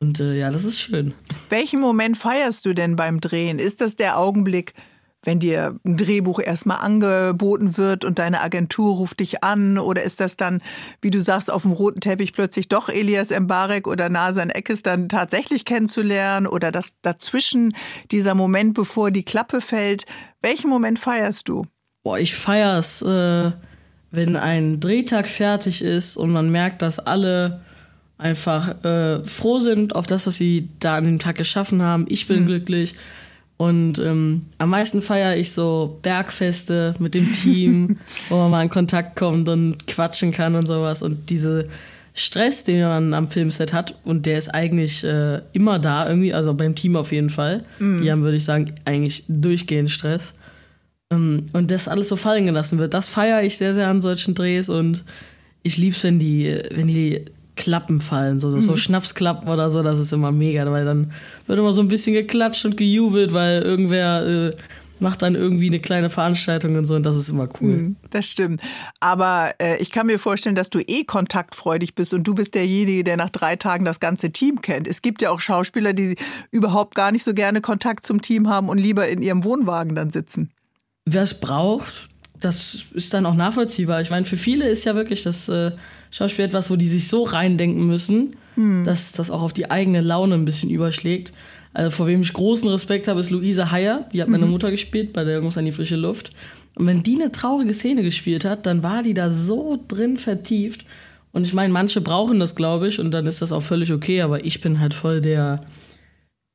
Und 0.00 0.18
äh, 0.18 0.36
ja, 0.36 0.50
das 0.50 0.64
ist 0.64 0.80
schön. 0.80 1.14
Welchen 1.50 1.78
Moment 1.78 2.18
feierst 2.18 2.66
du 2.66 2.72
denn 2.72 2.96
beim 2.96 3.20
Drehen? 3.20 3.60
Ist 3.60 3.80
das 3.80 3.94
der 3.94 4.18
Augenblick, 4.18 4.74
wenn 5.22 5.38
dir 5.38 5.78
ein 5.84 5.96
Drehbuch 5.96 6.40
erstmal 6.40 6.78
angeboten 6.78 7.76
wird 7.76 8.04
und 8.04 8.18
deine 8.18 8.40
Agentur 8.40 8.96
ruft 8.96 9.20
dich 9.20 9.44
an? 9.44 9.78
Oder 9.78 10.02
ist 10.02 10.20
das 10.20 10.36
dann, 10.36 10.62
wie 11.02 11.10
du 11.10 11.20
sagst, 11.20 11.50
auf 11.50 11.62
dem 11.62 11.72
roten 11.72 12.00
Teppich 12.00 12.32
plötzlich 12.32 12.68
doch 12.68 12.88
Elias 12.88 13.30
Mbarek 13.30 13.86
oder 13.86 14.08
Nasan 14.08 14.50
Eckes 14.50 14.82
dann 14.82 15.08
tatsächlich 15.08 15.64
kennenzulernen? 15.64 16.46
Oder 16.46 16.72
das 16.72 16.94
dazwischen, 17.02 17.74
dieser 18.10 18.34
Moment, 18.34 18.74
bevor 18.74 19.10
die 19.10 19.24
Klappe 19.24 19.60
fällt? 19.60 20.06
Welchen 20.40 20.70
Moment 20.70 20.98
feierst 20.98 21.48
du? 21.48 21.66
Boah, 22.02 22.18
ich 22.18 22.34
feier's, 22.34 23.02
äh, 23.02 23.50
wenn 24.10 24.36
ein 24.36 24.80
Drehtag 24.80 25.28
fertig 25.28 25.82
ist 25.82 26.16
und 26.16 26.30
man 26.30 26.50
merkt, 26.50 26.80
dass 26.80 26.98
alle 26.98 27.60
einfach 28.16 28.84
äh, 28.84 29.24
froh 29.24 29.58
sind 29.58 29.94
auf 29.94 30.06
das, 30.06 30.26
was 30.26 30.36
sie 30.36 30.70
da 30.80 30.96
an 30.96 31.04
dem 31.04 31.18
Tag 31.18 31.36
geschaffen 31.36 31.82
haben. 31.82 32.06
Ich 32.08 32.26
bin 32.26 32.42
mhm. 32.42 32.46
glücklich 32.46 32.94
und 33.60 33.98
ähm, 33.98 34.40
am 34.56 34.70
meisten 34.70 35.02
feiere 35.02 35.36
ich 35.36 35.52
so 35.52 35.98
Bergfeste 36.00 36.94
mit 36.98 37.14
dem 37.14 37.30
Team, 37.30 37.98
wo 38.30 38.36
man 38.36 38.50
mal 38.50 38.62
in 38.62 38.70
Kontakt 38.70 39.16
kommt 39.16 39.50
und 39.50 39.86
quatschen 39.86 40.32
kann 40.32 40.54
und 40.54 40.66
sowas. 40.66 41.02
Und 41.02 41.28
diese 41.28 41.68
Stress, 42.14 42.64
den 42.64 42.80
man 42.80 43.12
am 43.12 43.28
Filmset 43.28 43.74
hat, 43.74 43.96
und 44.02 44.24
der 44.24 44.38
ist 44.38 44.48
eigentlich 44.48 45.04
äh, 45.04 45.42
immer 45.52 45.78
da, 45.78 46.08
irgendwie, 46.08 46.32
also 46.32 46.54
beim 46.54 46.74
Team 46.74 46.96
auf 46.96 47.12
jeden 47.12 47.28
Fall. 47.28 47.62
Mhm. 47.80 48.00
Die 48.00 48.10
haben, 48.10 48.22
würde 48.22 48.38
ich 48.38 48.46
sagen, 48.46 48.72
eigentlich 48.86 49.24
durchgehend 49.28 49.90
Stress. 49.90 50.36
Ähm, 51.12 51.44
und 51.52 51.70
das 51.70 51.86
alles 51.86 52.08
so 52.08 52.16
fallen 52.16 52.46
gelassen 52.46 52.78
wird. 52.78 52.94
Das 52.94 53.08
feiere 53.08 53.42
ich 53.42 53.58
sehr, 53.58 53.74
sehr 53.74 53.88
an 53.88 54.00
solchen 54.00 54.34
Drehs 54.34 54.70
und 54.70 55.04
ich 55.62 55.76
liebe 55.76 55.94
es, 55.94 56.02
wenn 56.02 56.18
die, 56.18 56.58
wenn 56.74 56.86
die 56.86 57.26
Klappen 57.60 58.00
fallen, 58.00 58.40
so, 58.40 58.58
so 58.58 58.72
mhm. 58.72 58.76
Schnapsklappen 58.76 59.48
oder 59.48 59.70
so, 59.70 59.82
das 59.82 59.98
ist 59.98 60.12
immer 60.12 60.32
mega, 60.32 60.70
weil 60.70 60.84
dann 60.84 61.12
wird 61.46 61.58
immer 61.58 61.72
so 61.72 61.82
ein 61.82 61.88
bisschen 61.88 62.14
geklatscht 62.14 62.64
und 62.64 62.76
gejubelt, 62.76 63.34
weil 63.34 63.60
irgendwer 63.62 64.26
äh, 64.26 64.50
macht 64.98 65.22
dann 65.22 65.34
irgendwie 65.34 65.68
eine 65.68 65.80
kleine 65.80 66.10
Veranstaltung 66.10 66.76
und 66.76 66.84
so 66.86 66.94
und 66.94 67.04
das 67.04 67.16
ist 67.16 67.28
immer 67.28 67.48
cool. 67.60 67.76
Mhm, 67.76 67.96
das 68.10 68.26
stimmt. 68.26 68.60
Aber 69.00 69.52
äh, 69.60 69.76
ich 69.76 69.90
kann 69.90 70.06
mir 70.06 70.18
vorstellen, 70.18 70.54
dass 70.54 70.70
du 70.70 70.78
eh 70.80 71.04
kontaktfreudig 71.04 71.94
bist 71.94 72.14
und 72.14 72.24
du 72.24 72.34
bist 72.34 72.54
derjenige, 72.54 73.04
der 73.04 73.16
nach 73.16 73.30
drei 73.30 73.56
Tagen 73.56 73.84
das 73.84 74.00
ganze 74.00 74.30
Team 74.30 74.60
kennt. 74.60 74.86
Es 74.86 75.02
gibt 75.02 75.22
ja 75.22 75.30
auch 75.30 75.40
Schauspieler, 75.40 75.92
die 75.92 76.16
überhaupt 76.50 76.94
gar 76.94 77.12
nicht 77.12 77.24
so 77.24 77.34
gerne 77.34 77.60
Kontakt 77.60 78.06
zum 78.06 78.22
Team 78.22 78.48
haben 78.48 78.68
und 78.68 78.78
lieber 78.78 79.08
in 79.08 79.22
ihrem 79.22 79.44
Wohnwagen 79.44 79.94
dann 79.94 80.10
sitzen. 80.10 80.50
Wer 81.04 81.22
es 81.22 81.40
braucht, 81.40 82.08
das 82.40 82.86
ist 82.92 83.12
dann 83.12 83.26
auch 83.26 83.34
nachvollziehbar. 83.34 84.00
Ich 84.00 84.10
meine, 84.10 84.24
für 84.24 84.36
viele 84.36 84.68
ist 84.68 84.84
ja 84.84 84.94
wirklich 84.94 85.22
das 85.22 85.48
äh, 85.48 85.72
Schauspiel 86.10 86.44
etwas, 86.44 86.70
wo 86.70 86.76
die 86.76 86.88
sich 86.88 87.08
so 87.08 87.22
reindenken 87.22 87.86
müssen, 87.86 88.36
hm. 88.56 88.84
dass 88.84 89.12
das 89.12 89.30
auch 89.30 89.42
auf 89.42 89.52
die 89.52 89.70
eigene 89.70 90.00
Laune 90.00 90.34
ein 90.34 90.44
bisschen 90.44 90.70
überschlägt. 90.70 91.32
Also 91.72 91.90
vor 91.90 92.06
wem 92.06 92.22
ich 92.22 92.32
großen 92.32 92.68
Respekt 92.68 93.06
habe, 93.08 93.20
ist 93.20 93.30
Luisa 93.30 93.70
Heyer. 93.70 94.08
Die 94.12 94.20
hat 94.20 94.28
meine 94.28 94.44
mhm. 94.44 94.50
Mutter 94.50 94.70
gespielt 94.70 95.12
bei 95.12 95.22
der 95.22 95.36
Jungs 95.36 95.56
an 95.56 95.64
die 95.64 95.72
frische 95.72 95.96
Luft. 95.96 96.30
Und 96.74 96.86
wenn 96.86 97.02
die 97.02 97.14
eine 97.14 97.30
traurige 97.30 97.72
Szene 97.72 98.02
gespielt 98.02 98.44
hat, 98.44 98.66
dann 98.66 98.82
war 98.82 99.02
die 99.02 99.14
da 99.14 99.30
so 99.30 99.78
drin 99.86 100.16
vertieft. 100.16 100.84
Und 101.32 101.44
ich 101.44 101.52
meine, 101.52 101.72
manche 101.72 102.00
brauchen 102.00 102.40
das, 102.40 102.56
glaube 102.56 102.88
ich, 102.88 102.98
und 102.98 103.12
dann 103.12 103.26
ist 103.26 103.40
das 103.40 103.52
auch 103.52 103.62
völlig 103.62 103.92
okay. 103.92 104.22
Aber 104.22 104.44
ich 104.44 104.60
bin 104.60 104.80
halt 104.80 104.94
voll 104.94 105.20
der 105.20 105.60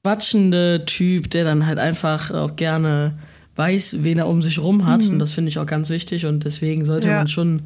quatschende 0.04 0.84
Typ, 0.86 1.30
der 1.32 1.46
dann 1.46 1.66
halt 1.66 1.80
einfach 1.80 2.32
auch 2.32 2.58
gerne 2.58 3.18
weiß, 3.56 4.04
wen 4.04 4.18
er 4.18 4.28
um 4.28 4.42
sich 4.42 4.60
rum 4.60 4.86
hat. 4.86 5.04
Mhm. 5.04 5.14
Und 5.14 5.20
das 5.20 5.32
finde 5.32 5.48
ich 5.48 5.60
auch 5.60 5.66
ganz 5.66 5.90
wichtig. 5.90 6.26
Und 6.26 6.44
deswegen 6.44 6.84
sollte 6.84 7.08
ja. 7.08 7.20
man 7.20 7.30
schon 7.30 7.64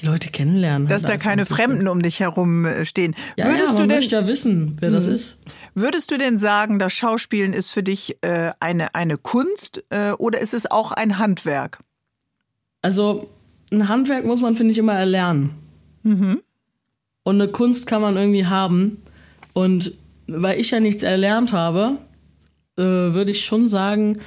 die 0.00 0.06
Leute 0.06 0.30
kennenlernen. 0.30 0.88
Dass 0.88 1.04
halt 1.04 1.14
da 1.14 1.16
keine 1.16 1.46
Fremden 1.46 1.88
um 1.88 2.02
dich 2.02 2.20
herum 2.20 2.64
äh, 2.64 2.84
stehen. 2.84 3.14
Ja, 3.36 3.46
Würdest 3.46 3.60
ja, 3.60 3.68
man 3.68 3.76
du 3.76 3.88
denn, 3.88 3.96
möchte 3.96 4.16
ja 4.16 4.26
wissen, 4.26 4.76
wer 4.80 4.90
das 4.90 5.06
mhm. 5.06 5.14
ist. 5.14 5.38
Würdest 5.74 6.10
du 6.10 6.18
denn 6.18 6.38
sagen, 6.38 6.78
das 6.78 6.92
Schauspielen 6.92 7.52
ist 7.52 7.70
für 7.70 7.82
dich 7.82 8.16
äh, 8.22 8.52
eine, 8.60 8.94
eine 8.94 9.18
Kunst 9.18 9.84
äh, 9.90 10.12
oder 10.12 10.40
ist 10.40 10.54
es 10.54 10.70
auch 10.70 10.92
ein 10.92 11.18
Handwerk? 11.18 11.78
Also 12.82 13.28
ein 13.72 13.88
Handwerk 13.88 14.24
muss 14.24 14.40
man, 14.40 14.54
finde 14.54 14.72
ich, 14.72 14.78
immer 14.78 14.94
erlernen. 14.94 15.50
Mhm. 16.02 16.40
Und 17.22 17.40
eine 17.40 17.50
Kunst 17.50 17.86
kann 17.86 18.02
man 18.02 18.16
irgendwie 18.16 18.46
haben. 18.46 19.02
Und 19.52 19.94
weil 20.26 20.58
ich 20.58 20.70
ja 20.70 20.80
nichts 20.80 21.02
erlernt 21.02 21.52
habe, 21.52 21.98
äh, 22.76 22.82
würde 22.82 23.30
ich 23.30 23.44
schon 23.44 23.68
sagen, 23.68 24.20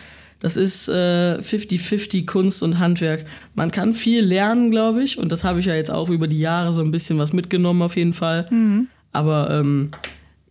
das 0.44 0.58
ist 0.58 0.90
50-50 0.90 2.18
äh, 2.18 2.22
Kunst 2.24 2.64
und 2.64 2.78
Handwerk. 2.78 3.24
Man 3.56 3.72
kann 3.72 3.94
viel 3.94 4.26
lernen, 4.26 4.72
glaube 4.72 5.02
ich. 5.02 5.18
Und 5.18 5.32
das 5.32 5.46
habe 5.46 5.62
ich 5.62 5.68
ja 5.68 5.74
jetzt 5.74 5.90
auch 5.90 6.10
über 6.10 6.28
die 6.28 6.38
Jahre 6.38 6.74
so 6.74 6.82
ein 6.82 6.92
bisschen 6.92 7.18
was 7.18 7.32
mitgenommen, 7.32 7.82
auf 7.82 7.96
jeden 7.96 8.12
Fall. 8.12 8.48
Mhm. 8.52 8.90
Aber 9.14 9.50
ähm, 9.52 9.92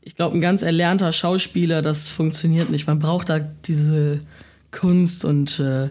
ich 0.01 0.17
glaube, 0.17 0.35
ein 0.35 0.41
ganz 0.41 0.63
erlernter 0.63 1.13
Schauspieler, 1.13 1.83
das 1.83 2.09
funktioniert 2.09 2.71
nicht. 2.71 2.87
Man 2.87 3.01
braucht 3.01 3.29
da 3.29 3.39
diese 3.39 4.21
Kunst 4.71 5.27
und 5.27 5.61
äh, 5.61 5.91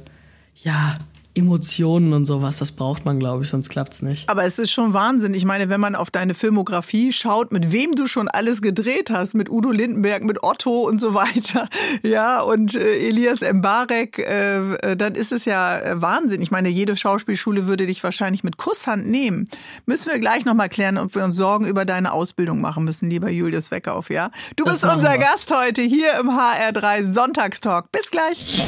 ja, 0.56 0.96
Emotionen 1.34 2.12
und 2.12 2.26
sowas, 2.26 2.58
das 2.58 2.74
braucht 2.74 3.06
man, 3.06 3.20
glaube 3.20 3.44
ich, 3.44 3.50
sonst 3.50 3.70
klappt 3.70 3.94
es 3.94 4.02
nicht. 4.02 4.28
Aber 4.28 4.44
es 4.44 4.60
ist 4.60 4.72
schon 4.72 4.94
Wahnsinn. 4.94 5.34
Ich 5.34 5.46
meine, 5.46 5.70
wenn 5.70 5.80
man 5.80 5.96
auf 5.96 6.12
deine 6.12 6.34
Filmografie 6.34 7.14
schaut, 7.14 7.52
mit 7.52 7.72
wem 7.72 7.94
du 7.94 8.08
schon 8.08 8.28
alles 8.28 8.62
gedreht 8.62 9.10
hast, 9.12 9.34
mit 9.34 9.50
Udo 9.50 9.72
Lindenberg, 9.72 10.24
mit 10.24 10.44
Otto 10.44 10.82
und 10.82 11.00
so 11.00 11.14
weiter, 11.14 11.70
ja, 12.04 12.42
und 12.42 12.76
äh, 12.76 13.08
Elias 13.08 13.42
Mbarek, 13.42 14.20
äh, 14.20 14.74
äh, 14.76 14.98
dann 14.98 15.16
ist 15.16 15.32
es 15.32 15.46
ja 15.46 15.80
äh, 15.80 16.02
Wahnsinn. 16.02 16.42
Ich 16.42 16.52
meine, 16.52 16.68
jede 16.68 16.98
Schauspielschule 16.98 17.66
würde 17.66 17.86
dich 17.86 18.04
wahrscheinlich 18.04 18.44
mit 18.44 18.58
Kusshand 18.58 19.08
nehmen. 19.08 19.48
Müssen 19.86 20.12
wir 20.12 20.20
gleich 20.20 20.44
nochmal 20.44 20.68
klären, 20.68 20.98
ob 20.98 21.16
wir 21.16 21.24
uns 21.24 21.38
Sorgen 21.38 21.66
über 21.66 21.86
deine 21.86 22.12
Ausbildung 22.12 22.60
machen 22.60 22.84
müssen, 22.84 23.10
lieber 23.10 23.30
Julius 23.30 23.72
Weckauf, 23.72 24.10
ja? 24.10 24.32
Du 24.58 24.66
das 24.66 24.82
bist 24.82 24.94
unser 24.94 25.14
wir. 25.14 25.18
Gast 25.20 25.56
heute 25.56 25.82
hier 25.82 26.20
im 26.20 26.30
HR3 26.30 27.12
Sonntagstalk. 27.12 27.90
Bis 27.92 28.12
gleich. 28.12 28.68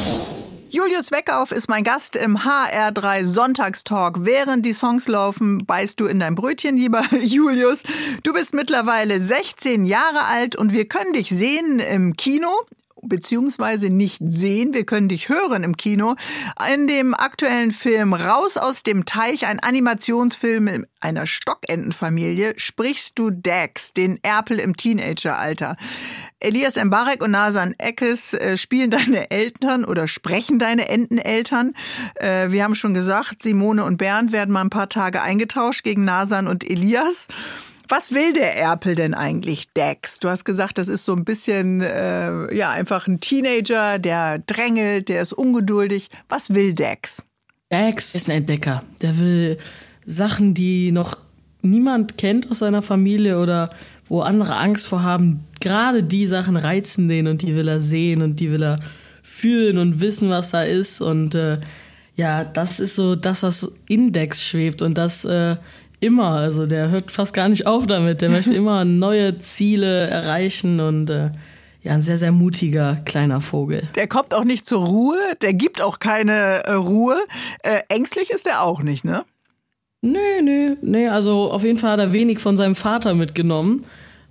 Julius 0.74 1.12
Weckauf 1.12 1.52
ist 1.52 1.70
mein 1.70 1.84
Gast 1.84 2.16
im 2.16 2.36
HR3 2.36 3.26
Sonntagstalk. 3.26 4.26
Während 4.26 4.66
die 4.66 4.74
Songs 4.74 5.08
laufen, 5.08 5.68
beißt 5.68 6.00
du 6.00 6.08
in 6.08 6.20
dein 6.20 6.34
Brötchen, 6.34 6.78
lieber 6.78 7.04
Julius. 7.24 7.84
Du 8.24 8.34
bist 8.34 8.56
mittlerweile 8.56 9.22
16 9.22 9.86
Jahre 9.86 10.24
alt 10.32 10.56
und 10.56 10.74
wir 10.74 10.88
können 10.88 11.14
dich 11.14 11.30
sehen 11.30 11.78
im 11.78 12.18
Kino 12.18 12.50
beziehungsweise 13.04 13.90
nicht 13.90 14.22
sehen, 14.26 14.74
wir 14.74 14.86
können 14.86 15.10
dich 15.10 15.30
hören 15.30 15.64
im 15.64 15.78
Kino. 15.78 16.16
In 16.74 16.88
dem 16.88 17.14
aktuellen 17.14 17.72
Film 17.72 18.14
Raus 18.14 18.58
aus 18.58 18.84
dem 18.84 19.06
Teich, 19.06 19.46
ein 19.46 19.60
Animationsfilm 19.60 20.86
einer 21.00 21.28
Stockentenfamilie, 21.28 22.54
sprichst 22.58 23.20
du 23.20 23.30
Dax, 23.30 23.94
den 23.94 24.24
Erpel 24.24 24.60
im 24.60 24.76
Teenageralter. 24.76 25.76
Elias 26.44 26.76
Mbarek 26.76 27.24
und 27.24 27.32
Nasan 27.32 27.74
Eckes 27.78 28.34
äh, 28.34 28.58
spielen 28.58 28.92
deine 28.92 29.32
Eltern 29.32 29.86
oder 29.86 30.08
sprechen 30.08 30.60
deine 30.60 30.90
Enteneltern. 30.90 31.74
Äh, 32.16 32.52
wir 32.52 32.64
haben 32.64 32.76
schon 32.76 32.94
gesagt, 32.94 33.42
Simone 33.42 33.84
und 33.86 33.98
Bernd 33.98 34.32
werden 34.32 34.52
mal 34.52 34.62
ein 34.62 34.70
paar 34.70 34.90
Tage 34.90 35.22
eingetauscht 35.22 35.84
gegen 35.84 36.04
Nasan 36.04 36.48
und 36.48 36.70
Elias. 36.70 37.28
Was 37.88 38.14
will 38.14 38.34
der 38.34 38.58
Erpel 38.58 38.96
denn 38.96 39.14
eigentlich, 39.14 39.72
Dex? 39.74 40.20
Du 40.20 40.30
hast 40.30 40.46
gesagt, 40.46 40.78
das 40.78 40.88
ist 40.88 41.06
so 41.06 41.14
ein 41.14 41.26
bisschen, 41.26 41.82
äh, 41.82 42.54
ja, 42.54 42.72
einfach 42.72 43.08
ein 43.08 43.20
Teenager, 43.20 44.00
der 44.00 44.40
drängelt, 44.40 45.10
der 45.10 45.22
ist 45.22 45.34
ungeduldig. 45.34 46.10
Was 46.28 46.54
will 46.54 46.74
Dex? 46.74 47.24
Dex 47.72 48.16
ist 48.16 48.30
ein 48.30 48.38
Entdecker. 48.38 48.84
Der 49.02 49.18
will 49.18 49.58
Sachen, 50.06 50.54
die 50.54 50.92
noch 50.92 51.18
niemand 51.62 52.18
kennt 52.18 52.50
aus 52.52 52.60
seiner 52.60 52.82
Familie 52.82 53.40
oder 53.40 53.70
wo 54.06 54.22
andere 54.22 54.56
Angst 54.56 54.86
vor 54.88 55.04
haben. 55.04 55.48
Gerade 55.64 56.04
die 56.04 56.28
Sachen 56.28 56.58
reizen 56.58 57.08
den 57.08 57.26
und 57.26 57.42
die 57.42 57.56
will 57.56 57.70
er 57.70 57.80
sehen 57.80 58.22
und 58.22 58.42
die 58.42 58.52
will 58.52 58.62
er 58.62 58.76
fühlen 59.22 59.78
und 59.78 60.02
wissen, 60.02 60.30
was 60.30 60.52
da 60.52 60.64
ist. 60.64 61.00
Und 61.00 61.36
äh, 61.36 61.58
ja, 62.18 62.44
das 62.44 62.82
ist 62.82 62.98
so 62.98 63.16
das, 63.16 63.44
was 63.44 63.72
Index 63.88 64.44
schwebt 64.44 64.82
und 64.82 64.98
das 64.98 65.24
äh, 65.24 65.56
immer. 66.02 66.32
Also 66.32 66.66
der 66.66 66.90
hört 66.90 67.12
fast 67.12 67.34
gar 67.34 67.48
nicht 67.48 67.66
auf 67.66 67.88
damit. 67.88 68.20
Der 68.20 68.30
möchte 68.30 68.54
immer 68.54 68.84
neue 69.06 69.38
Ziele 69.38 70.08
erreichen 70.08 70.82
und 70.82 71.10
äh, 71.10 71.32
ja, 71.82 71.94
ein 71.94 72.02
sehr, 72.02 72.18
sehr 72.18 72.34
mutiger 72.34 72.98
kleiner 73.06 73.40
Vogel. 73.40 73.84
Der 73.96 74.08
kommt 74.08 74.34
auch 74.34 74.44
nicht 74.44 74.66
zur 74.66 74.86
Ruhe, 74.86 75.18
der 75.42 75.54
gibt 75.54 75.82
auch 75.82 76.00
keine 76.00 76.66
äh, 76.66 76.74
Ruhe. 76.74 77.16
Äh, 77.62 77.84
ängstlich 77.88 78.32
ist 78.32 78.46
er 78.46 78.64
auch 78.64 78.82
nicht, 78.84 79.06
ne? 79.06 79.24
Nee, 80.02 80.42
nee, 80.44 80.72
nee. 80.82 81.08
Also 81.08 81.50
auf 81.50 81.64
jeden 81.64 81.78
Fall 81.78 81.92
hat 81.92 82.00
er 82.00 82.12
wenig 82.12 82.40
von 82.40 82.58
seinem 82.58 82.76
Vater 82.76 83.14
mitgenommen. 83.14 83.86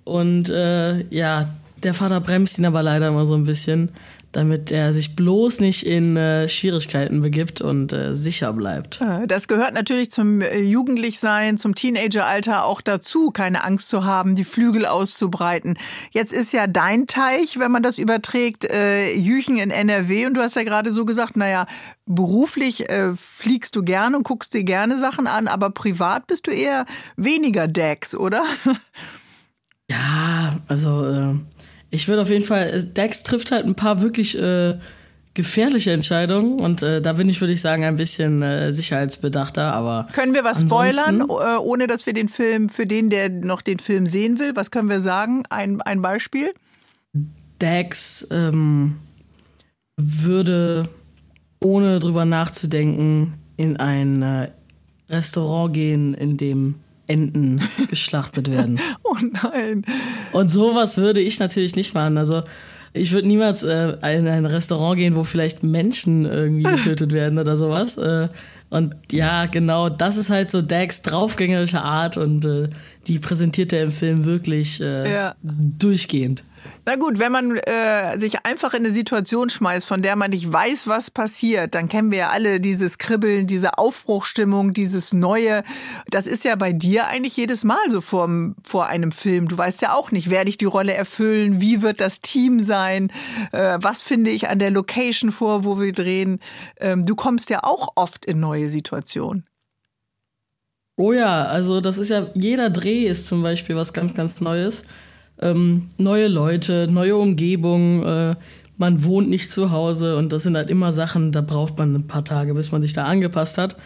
Und 0.05 0.51
äh, 0.51 1.05
ja, 1.09 1.49
der 1.83 1.95
Vater 1.95 2.21
bremst 2.21 2.59
ihn 2.59 2.65
aber 2.65 2.83
leider 2.83 3.09
immer 3.09 3.27
so 3.27 3.35
ein 3.35 3.45
bisschen 3.45 3.91
damit 4.33 4.71
er 4.71 4.93
sich 4.93 5.15
bloß 5.15 5.61
nicht 5.61 5.87
in 5.87 6.17
äh, 6.17 6.49
Schwierigkeiten 6.49 7.21
begibt 7.21 7.61
und 7.61 7.93
äh, 7.93 8.15
sicher 8.15 8.53
bleibt. 8.55 9.01
Das 9.29 9.47
gehört 9.47 9.75
natürlich 9.75 10.11
zum 10.11 10.41
äh, 10.41 10.59
Jugendlichsein, 10.59 11.59
zum 11.59 11.75
Teenageralter 11.75 12.65
auch 12.65 12.81
dazu, 12.81 13.31
keine 13.31 13.63
Angst 13.63 13.89
zu 13.89 14.05
haben, 14.05 14.35
die 14.35 14.45
Flügel 14.45 14.87
auszubreiten. 14.87 15.79
Jetzt 16.11 16.33
ist 16.33 16.53
ja 16.53 16.67
dein 16.67 17.07
Teich, 17.07 17.59
wenn 17.59 17.71
man 17.71 17.83
das 17.83 17.99
überträgt, 17.99 18.65
äh, 18.65 19.13
Jüchen 19.15 19.59
in 19.59 19.71
NRW 19.71 20.27
und 20.27 20.35
du 20.35 20.41
hast 20.41 20.57
ja 20.57 20.65
gerade 20.65 20.93
so 20.93 21.05
gesagt, 21.05 21.37
naja, 21.37 21.67
beruflich 22.07 22.89
äh, 22.89 23.15
fliegst 23.15 23.77
du 23.77 23.83
gerne 23.83 24.17
und 24.17 24.23
guckst 24.23 24.55
dir 24.55 24.65
gerne 24.65 24.99
Sachen 24.99 25.27
an, 25.27 25.47
aber 25.47 25.71
privat 25.71 26.27
bist 26.27 26.47
du 26.47 26.51
eher 26.51 26.87
weniger 27.17 27.69
Dex, 27.69 28.15
oder? 28.15 28.43
Ja, 29.93 30.59
also 30.69 31.07
äh, 31.07 31.35
ich 31.91 32.09
würde 32.09 32.23
auf 32.23 32.31
jeden 32.31 32.45
Fall, 32.45 32.69
äh, 32.69 32.85
Dex 32.85 33.23
trifft 33.23 33.53
halt 33.53 33.67
ein 33.67 33.75
paar 33.75 34.01
wirklich 34.01 34.39
äh, 34.39 34.79
gefährliche 35.35 35.93
Entscheidungen 35.93 36.61
und 36.61 36.83
äh, 36.83 37.01
da 37.03 37.15
bin 37.15 37.29
ich, 37.29 37.41
würde 37.41 37.53
ich 37.53 37.61
sagen, 37.61 37.85
ein 37.85 37.97
bisschen 37.97 38.43
äh, 38.43 38.73
sicherheitsbedachter, 38.73 39.73
aber. 39.73 40.09
Können 40.13 40.35
wir 40.35 40.45
was 40.45 40.63
spoilern, 40.63 41.21
äh, 41.21 41.59
ohne 41.59 41.87
dass 41.87 42.07
wir 42.07 42.13
den 42.13 42.29
Film, 42.29 42.69
für 42.69 42.87
den, 42.87 43.11
der 43.11 43.29
noch 43.29 43.63
den 43.63 43.79
Film 43.79 44.07
sehen 44.07 44.39
will, 44.39 44.57
was 44.57 44.71
können 44.71 44.89
wir 44.89 45.01
sagen? 45.01 45.45
Ein, 45.51 45.81
ein 45.83 46.03
Beispiel? 46.03 46.53
Dex 47.61 48.27
ähm, 48.31 48.97
würde, 49.97 50.89
ohne 51.61 52.01
drüber 52.01 52.25
nachzudenken, 52.25 53.35
in 53.57 53.77
ein 53.77 54.23
äh, 54.23 54.51
Restaurant 55.09 55.75
gehen, 55.75 56.15
in 56.15 56.37
dem 56.37 56.77
Enten 57.13 57.61
geschlachtet 57.91 58.51
werden. 58.51 58.81
oh 59.03 59.17
nein. 59.43 59.85
Und 60.33 60.51
sowas 60.51 60.97
würde 60.97 61.21
ich 61.21 61.39
natürlich 61.39 61.77
nicht 61.77 61.95
machen. 61.95 62.17
Also 62.17 62.43
ich 62.95 63.13
würde 63.13 63.29
niemals 63.29 63.63
äh, 63.63 63.93
in 64.17 64.29
ein 64.29 64.47
Restaurant 64.47 64.97
gehen, 64.97 65.17
wo 65.17 65.25
vielleicht 65.25 65.63
Menschen 65.63 66.25
irgendwie 66.25 66.63
getötet 66.77 67.13
werden 67.13 67.39
oder 67.39 67.57
sowas. 67.57 67.97
Äh, 67.97 68.29
und 68.71 68.95
ja, 69.11 69.47
genau, 69.47 69.89
das 69.89 70.17
ist 70.17 70.31
halt 70.31 70.51
so 70.51 70.63
Dags 70.63 71.03
draufgängerische 71.03 71.83
Art 71.83 72.17
und 72.17 72.45
äh, 72.45 72.69
die 73.07 73.19
präsentiert 73.19 73.73
er 73.73 73.83
im 73.83 73.93
Film 73.93 74.25
wirklich 74.25 74.81
äh, 74.81 75.13
ja. 75.13 75.35
durchgehend. 75.43 76.45
Na 76.85 76.97
gut, 76.97 77.19
wenn 77.19 77.33
man 77.33 77.57
äh, 77.57 78.19
sich 78.19 78.45
einfach 78.45 78.75
in 78.75 78.85
eine 78.85 78.95
Situation 78.95 79.51
schmeißt, 79.51 79.87
von 79.87 80.03
der 80.03 80.17
man 80.17 80.31
nicht 80.31 80.53
weiß, 80.53 80.87
was 80.87 81.11
passiert, 81.11 81.75
dann 81.75 81.89
kennen 81.89 82.11
wir 82.11 82.19
ja 82.19 82.29
alle 82.31 82.61
dieses 82.61 82.99
Kribbeln, 82.99 83.47
diese 83.47 83.79
Aufbruchstimmung, 83.79 84.73
dieses 84.73 85.13
Neue. 85.13 85.63
Das 86.11 86.27
ist 86.27 86.45
ja 86.45 86.57
bei 86.57 86.73
dir 86.73 87.09
eigentlich 87.09 87.37
jedes 87.37 87.65
Mal 87.65 87.91
so 87.91 88.01
vor, 88.01 88.29
vor 88.65 88.87
einem 88.87 89.13
Film. 89.13 89.49
Du 89.49 89.59
weißt 89.59 89.83
ja 89.83 89.95
auch 89.95 90.11
nicht, 90.13 90.31
werde 90.31 90.51
ich 90.51 90.57
die 90.57 90.65
Rolle 90.65 90.95
erfüllen, 90.95 91.61
wie 91.61 91.83
wird 91.83 92.01
das 92.01 92.21
Team 92.21 92.63
sein, 92.63 93.13
äh, 93.53 93.79
was 93.81 94.03
finde 94.03 94.31
ich 94.31 94.49
an 94.49 94.59
der 94.59 94.71
Location 94.71 95.33
vor, 95.33 95.65
wo 95.65 95.81
wir 95.81 95.93
drehen. 95.93 96.41
Ähm, 96.79 97.07
du 97.07 97.15
kommst 97.15 97.51
ja 97.51 97.61
auch 97.63 97.93
oft 97.97 98.25
in 98.25 98.41
neue 98.41 98.71
Situationen. 98.71 99.47
Oh 100.97 101.13
ja, 101.13 101.45
also 101.45 101.81
das 101.81 101.99
ist 101.99 102.11
ja, 102.11 102.29
jeder 102.35 102.71
Dreh 102.71 103.05
ist 103.05 103.27
zum 103.27 103.43
Beispiel 103.43 103.77
was 103.77 103.93
ganz, 103.93 104.15
ganz 104.15 104.41
Neues 104.41 104.85
ähm, 105.43 105.89
neue 105.99 106.29
Leute, 106.29 106.89
neue 106.91 107.17
Umgebung, 107.17 108.05
äh, 108.05 108.37
man 108.79 109.05
wohnt 109.05 109.29
nicht 109.29 109.53
zu 109.53 109.71
Hause 109.71 110.17
und 110.17 110.33
das 110.33 110.45
sind 110.45 110.57
halt 110.57 110.71
immer 110.71 110.93
Sachen, 110.93 111.33
da 111.33 111.41
braucht 111.41 111.79
man 111.79 111.95
ein 111.95 112.07
paar 112.07 112.25
Tage, 112.25 112.55
bis 112.55 112.73
man 112.73 112.81
sich 112.81 112.93
da 112.93 113.05
angepasst 113.05 113.59
hat. 113.59 113.77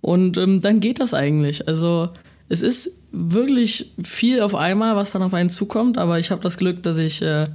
Und 0.00 0.36
ähm, 0.36 0.60
dann 0.60 0.80
geht 0.80 1.00
das 1.00 1.14
eigentlich. 1.14 1.68
Also 1.68 2.10
es 2.48 2.60
ist 2.60 3.04
wirklich 3.12 3.94
viel 4.02 4.42
auf 4.42 4.54
einmal, 4.54 4.96
was 4.96 5.12
dann 5.12 5.22
auf 5.22 5.32
einen 5.32 5.50
zukommt, 5.50 5.96
aber 5.96 6.18
ich 6.18 6.30
habe 6.30 6.42
das 6.42 6.58
Glück, 6.58 6.82
dass 6.82 6.98
ich 6.98 7.22
äh, 7.22 7.46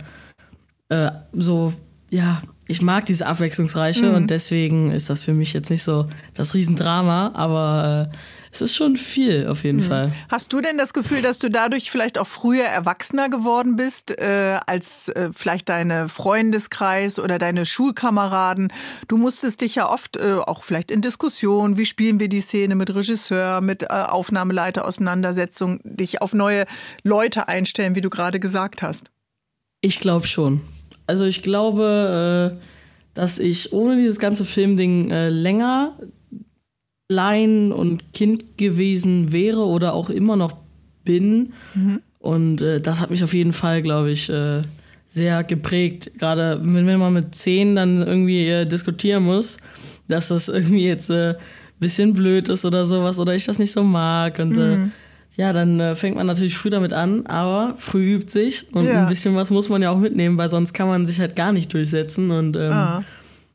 äh, 0.90 1.12
so, 1.34 1.74
ja, 2.10 2.42
ich 2.68 2.82
mag 2.82 3.06
diese 3.06 3.28
Abwechslungsreiche 3.28 4.08
mhm. 4.08 4.16
und 4.16 4.30
deswegen 4.30 4.92
ist 4.92 5.10
das 5.10 5.24
für 5.24 5.34
mich 5.34 5.54
jetzt 5.54 5.70
nicht 5.70 5.84
so 5.84 6.08
das 6.34 6.56
Riesendrama, 6.56 7.32
aber 7.34 8.10
äh, 8.12 8.18
es 8.52 8.62
ist 8.62 8.76
schon 8.76 8.98
viel 8.98 9.48
auf 9.48 9.64
jeden 9.64 9.80
mhm. 9.80 9.84
Fall. 9.84 10.12
Hast 10.30 10.52
du 10.54 10.62
denn 10.62 10.78
das 10.78 10.94
Gefühl, 10.94 11.22
dass 11.22 11.38
du 11.38 11.50
dadurch 11.50 11.92
vielleicht 11.92 12.18
auch 12.18 12.28
früher 12.28 12.66
erwachsener 12.66 13.30
geworden 13.30 13.76
bist 13.76 14.12
äh, 14.20 14.58
als 14.66 15.10
äh, 15.10 15.30
vielleicht 15.34 15.70
deine 15.70 16.10
Freundeskreis 16.10 17.20
oder 17.20 17.38
deine 17.38 17.66
Schulkameraden? 17.66 18.74
Du 19.08 19.18
musstest 19.18 19.62
dich 19.62 19.76
ja 19.76 19.90
oft 19.90 20.18
äh, 20.18 20.36
auch 20.36 20.64
vielleicht 20.64 20.92
in 20.92 21.02
Diskussionen, 21.02 21.78
wie 21.78 21.86
spielen 21.86 22.20
wir 22.20 22.30
die 22.30 22.42
Szene 22.42 22.76
mit 22.76 22.94
Regisseur, 22.94 23.62
mit 23.62 23.84
äh, 23.84 23.88
Aufnahmeleiter, 23.88 24.86
Auseinandersetzung, 24.86 25.80
dich 25.84 26.22
auf 26.22 26.34
neue 26.34 26.66
Leute 27.04 27.48
einstellen, 27.48 27.96
wie 27.96 28.02
du 28.02 28.10
gerade 28.10 28.40
gesagt 28.40 28.82
hast. 28.82 29.12
Ich 29.82 30.00
glaube 30.00 30.28
schon. 30.28 30.62
Also 31.08 31.26
ich 31.26 31.44
glaube, 31.44 32.58
äh, 32.60 32.64
dass 33.14 33.40
ich 33.40 33.74
ohne 33.74 33.96
dieses 33.98 34.20
ganze 34.20 34.46
Filmding 34.46 35.12
äh, 35.12 35.30
länger 35.30 35.98
klein 37.10 37.72
und 37.72 38.14
Kind 38.14 38.58
gewesen 38.58 39.32
wäre 39.32 39.66
oder 39.66 39.94
auch 39.94 40.10
immer 40.10 40.36
noch 40.36 40.54
bin. 41.04 41.54
Mhm. 41.74 42.02
Und 42.20 42.62
äh, 42.62 42.80
das 42.80 43.00
hat 43.00 43.10
mich 43.10 43.24
auf 43.24 43.34
jeden 43.34 43.54
Fall, 43.54 43.82
glaube 43.82 44.12
ich, 44.12 44.30
äh, 44.30 44.62
sehr 45.08 45.44
geprägt. 45.44 46.12
Gerade 46.20 46.60
wenn 46.62 47.00
man 47.00 47.14
mit 47.14 47.34
zehn 47.34 47.76
dann 47.76 48.06
irgendwie 48.06 48.48
äh, 48.48 48.66
diskutieren 48.66 49.24
muss, 49.24 49.58
dass 50.08 50.28
das 50.28 50.50
irgendwie 50.50 50.86
jetzt 50.86 51.10
ein 51.10 51.34
äh, 51.34 51.36
bisschen 51.80 52.14
blöd 52.14 52.48
ist 52.48 52.64
oder 52.64 52.86
sowas 52.86 53.20
oder 53.20 53.34
ich 53.34 53.46
das 53.46 53.58
nicht 53.58 53.72
so 53.72 53.84
mag. 53.84 54.38
Und 54.38 54.58
äh, 54.58 54.78
mhm. 54.78 54.92
ja, 55.36 55.52
dann 55.52 55.80
äh, 55.80 55.96
fängt 55.96 56.16
man 56.16 56.28
natürlich 56.28 56.58
früh 56.58 56.70
damit 56.70 56.94
an, 56.94 57.26
aber 57.26 57.74
früh 57.78 58.18
übt 58.18 58.30
sich 58.30 58.68
und 58.72 58.86
ja. 58.86 59.02
ein 59.02 59.08
bisschen 59.08 59.36
was 59.36 59.50
muss 59.50 59.70
man 59.70 59.82
ja 59.82 59.90
auch 59.90 59.98
mitnehmen, 59.98 60.38
weil 60.38 60.50
sonst 60.50 60.74
kann 60.74 60.88
man 60.88 61.08
sich 61.08 61.20
halt 61.20 61.36
gar 61.36 61.54
nicht 61.54 61.74
durchsetzen. 61.74 62.30
Und 62.30 62.56
ähm, 62.56 62.72
ah 62.72 63.04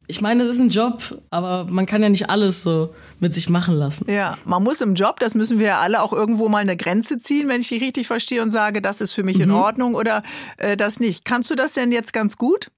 ich 0.06 0.20
meine, 0.20 0.44
das 0.44 0.56
ist 0.56 0.60
ein 0.60 0.68
Job, 0.68 1.22
aber 1.30 1.66
man 1.70 1.86
kann 1.86 2.02
ja 2.02 2.08
nicht 2.08 2.28
alles 2.28 2.62
so 2.62 2.94
mit 3.20 3.32
sich 3.32 3.48
machen 3.48 3.74
lassen. 3.74 4.10
Ja, 4.10 4.36
man 4.44 4.62
muss 4.62 4.80
im 4.80 4.94
Job, 4.94 5.18
das 5.20 5.34
müssen 5.34 5.58
wir 5.58 5.66
ja 5.66 5.80
alle 5.80 6.02
auch 6.02 6.12
irgendwo 6.12 6.48
mal 6.48 6.58
eine 6.58 6.76
Grenze 6.76 7.18
ziehen, 7.18 7.48
wenn 7.48 7.62
ich 7.62 7.68
dich 7.68 7.82
richtig 7.82 8.06
verstehe 8.06 8.42
und 8.42 8.50
sage, 8.50 8.82
das 8.82 9.00
ist 9.00 9.12
für 9.12 9.22
mich 9.22 9.36
mhm. 9.36 9.44
in 9.44 9.50
Ordnung 9.52 9.94
oder 9.94 10.22
äh, 10.58 10.76
das 10.76 11.00
nicht. 11.00 11.24
Kannst 11.24 11.50
du 11.50 11.54
das 11.54 11.72
denn 11.72 11.90
jetzt 11.90 12.12
ganz 12.12 12.36
gut? 12.36 12.70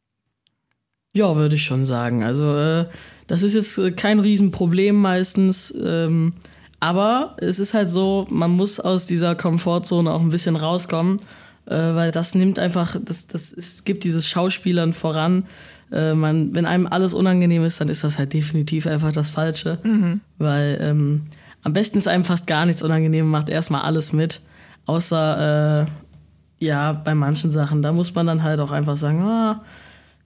Ja, 1.17 1.35
würde 1.35 1.57
ich 1.57 1.65
schon 1.65 1.85
sagen. 1.85 2.23
Also 2.23 2.55
äh, 2.55 2.87
das 3.27 3.43
ist 3.43 3.55
jetzt 3.55 3.97
kein 3.97 4.21
Riesenproblem 4.21 4.95
meistens. 4.95 5.75
Ähm, 5.83 6.35
aber 6.79 7.37
es 7.39 7.59
ist 7.59 7.75
halt 7.75 7.91
so, 7.91 8.27
man 8.31 8.51
muss 8.51 8.79
aus 8.79 9.07
dieser 9.07 9.35
Komfortzone 9.35 10.13
auch 10.13 10.21
ein 10.21 10.29
bisschen 10.29 10.57
rauskommen, 10.57 11.17
äh, 11.65 11.75
weil 11.75 12.13
das 12.13 12.35
nimmt 12.35 12.59
einfach, 12.59 12.97
das, 13.03 13.27
das 13.27 13.51
ist, 13.51 13.85
gibt 13.85 14.05
dieses 14.05 14.29
Schauspielern 14.29 14.93
voran 14.93 15.47
äh, 15.93 16.15
man, 16.15 16.55
wenn 16.55 16.67
einem 16.67 16.87
alles 16.87 17.15
unangenehm 17.15 17.65
ist, 17.65 17.81
dann 17.81 17.89
ist 17.89 18.05
das 18.05 18.19
halt 18.19 18.33
definitiv 18.33 18.87
einfach 18.87 19.13
das 19.13 19.31
Falsche. 19.31 19.79
Mhm. 19.83 20.21
Weil 20.39 20.79
ähm, 20.81 21.23
am 21.63 21.73
besten 21.73 21.99
ist 21.99 22.09
einem 22.09 22.25
fast 22.25 22.47
gar 22.47 22.67
nichts 22.67 22.83
unangenehm, 22.83 23.29
macht 23.29 23.49
erstmal 23.49 23.83
alles 23.83 24.13
mit. 24.13 24.41
Außer, 24.87 25.83
äh, 25.83 26.65
ja, 26.65 26.93
bei 26.93 27.15
manchen 27.15 27.51
Sachen, 27.51 27.83
da 27.83 27.93
muss 27.93 28.15
man 28.15 28.27
dann 28.27 28.43
halt 28.43 28.61
auch 28.61 28.73
einfach 28.73 28.97
sagen, 28.97 29.23
ah, 29.23 29.63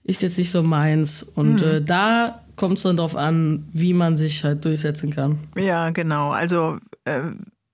ist 0.05 0.23
jetzt 0.23 0.39
nicht 0.39 0.51
so 0.51 0.63
meins. 0.63 1.23
Und 1.23 1.63
mhm. 1.63 1.69
äh, 1.69 1.83
da 1.83 2.41
kommt 2.57 2.77
es 2.77 2.83
dann 2.83 2.97
drauf 2.97 3.17
an, 3.17 3.69
wie 3.73 3.95
man 3.95 4.17
sich 4.17 4.45
halt 4.45 4.65
durchsetzen 4.65 5.11
kann. 5.11 5.39
Ja, 5.57 5.91
genau. 5.91 6.31
Also 6.31 6.79
äh, 7.05 7.21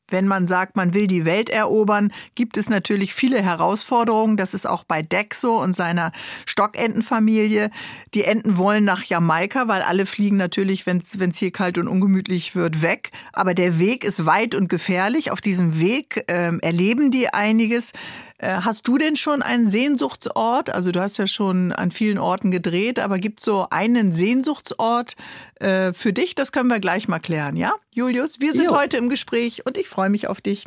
wenn 0.09 0.27
man 0.27 0.47
sagt, 0.47 0.77
man 0.77 0.95
will 0.95 1.07
die 1.07 1.25
Welt 1.25 1.51
erobern, 1.51 2.13
gibt 2.35 2.57
es 2.57 2.69
natürlich 2.69 3.15
viele 3.15 3.43
Herausforderungen. 3.43 4.37
Das 4.37 4.55
ist 4.55 4.67
auch 4.67 4.85
bei 4.85 5.03
Dexo 5.03 5.63
und 5.63 5.75
seiner 5.75 6.13
Stockentenfamilie. 6.47 7.71
Die 8.15 8.25
Enten 8.25 8.57
wollen 8.59 8.85
nach 8.85 9.03
Jamaika, 9.03 9.69
weil 9.69 9.83
alle 9.83 10.07
fliegen 10.07 10.37
natürlich, 10.37 10.87
wenn 10.87 10.99
es 10.99 11.39
hier 11.39 11.51
kalt 11.51 11.79
und 11.79 11.89
ungemütlich 11.89 12.55
wird, 12.55 12.83
weg. 12.83 13.11
Aber 13.33 13.55
der 13.55 13.79
Weg 13.79 14.05
ist 14.05 14.27
weit 14.27 14.55
und 14.55 14.69
gefährlich. 14.69 15.31
Auf 15.31 15.41
diesem 15.41 15.81
Weg 15.81 16.25
äh, 16.29 16.57
erleben 16.59 17.11
die 17.11 17.33
einiges. 17.33 17.93
Äh, 18.39 18.59
hast 18.63 18.87
du 18.87 18.99
denn 18.99 19.17
schon 19.17 19.43
einen 19.43 19.67
Sehnsuchtsort? 19.67 20.71
Also 20.71 20.93
du 20.93 21.01
hast 21.01 21.17
ja 21.17 21.27
schon 21.27 21.73
an 21.73 21.91
vielen 21.91 22.19
Orten 22.19 22.51
gedreht, 22.51 22.99
aber 22.99 23.19
gibt 23.19 23.41
es 23.41 23.45
so 23.45 23.67
einen 23.71 24.13
Sehnsuchtsort 24.13 25.17
äh, 25.57 25.93
für 25.93 26.13
dich? 26.13 26.35
Das 26.35 26.53
können 26.53 26.69
wir 26.69 26.81
gleich 26.81 27.09
mal 27.09 27.19
klären, 27.19 27.57
ja? 27.57 27.73
Julius, 27.93 28.41
wir 28.41 28.53
sind 28.53 28.71
jo. 28.71 28.77
heute 28.77 28.99
im 28.99 29.09
Gespräch 29.09 29.65
und 29.65 29.79
ich 29.79 29.89
freue 29.89 30.11
mich 30.11 30.29
auf 30.29 30.41
dich. 30.41 30.65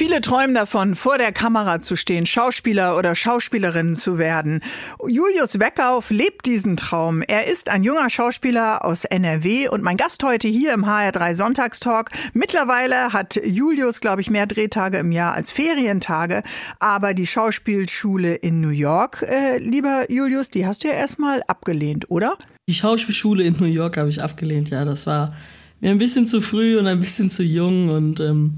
Viele 0.00 0.22
träumen 0.22 0.54
davon, 0.54 0.96
vor 0.96 1.18
der 1.18 1.30
Kamera 1.30 1.82
zu 1.82 1.94
stehen, 1.94 2.24
Schauspieler 2.24 2.96
oder 2.96 3.14
Schauspielerin 3.14 3.94
zu 3.94 4.16
werden. 4.16 4.62
Julius 5.06 5.58
Weckauf 5.58 6.08
lebt 6.08 6.46
diesen 6.46 6.78
Traum. 6.78 7.20
Er 7.20 7.48
ist 7.48 7.68
ein 7.68 7.84
junger 7.84 8.08
Schauspieler 8.08 8.82
aus 8.82 9.04
NRW 9.04 9.68
und 9.68 9.82
mein 9.82 9.98
Gast 9.98 10.24
heute 10.24 10.48
hier 10.48 10.72
im 10.72 10.86
HR3 10.86 11.34
Sonntagstalk. 11.34 12.08
Mittlerweile 12.32 13.12
hat 13.12 13.38
Julius, 13.44 14.00
glaube 14.00 14.22
ich, 14.22 14.30
mehr 14.30 14.46
Drehtage 14.46 14.96
im 14.96 15.12
Jahr 15.12 15.34
als 15.34 15.50
Ferientage. 15.50 16.44
Aber 16.78 17.12
die 17.12 17.26
Schauspielschule 17.26 18.36
in 18.36 18.62
New 18.62 18.70
York, 18.70 19.22
äh, 19.28 19.58
lieber 19.58 20.10
Julius, 20.10 20.48
die 20.48 20.64
hast 20.66 20.82
du 20.82 20.88
ja 20.88 20.94
erstmal 20.94 21.42
abgelehnt, 21.46 22.10
oder? 22.10 22.38
Die 22.70 22.74
Schauspielschule 22.74 23.44
in 23.44 23.54
New 23.60 23.66
York 23.66 23.98
habe 23.98 24.08
ich 24.08 24.22
abgelehnt, 24.22 24.70
ja. 24.70 24.86
Das 24.86 25.06
war 25.06 25.34
mir 25.80 25.90
ein 25.90 25.98
bisschen 25.98 26.24
zu 26.24 26.40
früh 26.40 26.78
und 26.78 26.86
ein 26.86 27.00
bisschen 27.00 27.28
zu 27.28 27.42
jung 27.42 27.90
und 27.90 28.20
ähm 28.20 28.54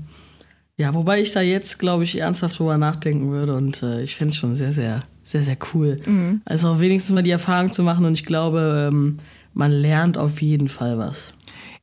ja, 0.78 0.94
wobei 0.94 1.20
ich 1.20 1.32
da 1.32 1.40
jetzt, 1.40 1.78
glaube 1.78 2.04
ich, 2.04 2.18
ernsthaft 2.18 2.58
drüber 2.58 2.78
nachdenken 2.78 3.30
würde 3.30 3.54
und 3.54 3.82
äh, 3.82 4.02
ich 4.02 4.16
finde 4.16 4.32
es 4.32 4.38
schon 4.38 4.54
sehr, 4.54 4.72
sehr, 4.72 5.00
sehr, 5.22 5.42
sehr 5.42 5.58
cool. 5.74 5.98
Mhm. 6.04 6.40
Also 6.44 6.70
auch 6.70 6.80
wenigstens 6.80 7.14
mal 7.14 7.22
die 7.22 7.30
Erfahrung 7.30 7.72
zu 7.72 7.82
machen 7.82 8.06
und 8.06 8.14
ich 8.14 8.24
glaube, 8.24 8.88
ähm, 8.90 9.18
man 9.52 9.70
lernt 9.70 10.16
auf 10.16 10.40
jeden 10.40 10.68
Fall 10.68 10.98
was. 10.98 11.34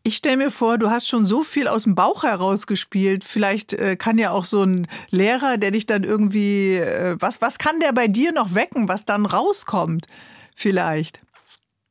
Ich 0.01 0.15
stelle 0.15 0.37
mir 0.37 0.49
vor, 0.49 0.77
du 0.77 0.89
hast 0.89 1.07
schon 1.07 1.25
so 1.25 1.43
viel 1.43 1.67
aus 1.67 1.83
dem 1.83 1.93
Bauch 1.93 2.23
heraus 2.23 2.65
gespielt. 2.65 3.23
Vielleicht 3.25 3.73
äh, 3.73 3.95
kann 3.95 4.17
ja 4.17 4.31
auch 4.31 4.45
so 4.45 4.63
ein 4.63 4.87
Lehrer, 5.11 5.57
der 5.57 5.71
dich 5.71 5.85
dann 5.85 6.03
irgendwie, 6.03 6.77
äh, 6.77 7.17
was, 7.19 7.41
was 7.41 7.59
kann 7.59 7.79
der 7.79 7.93
bei 7.93 8.07
dir 8.07 8.31
noch 8.31 8.55
wecken, 8.55 8.87
was 8.87 9.05
dann 9.05 9.25
rauskommt? 9.25 10.07
Vielleicht. 10.55 11.19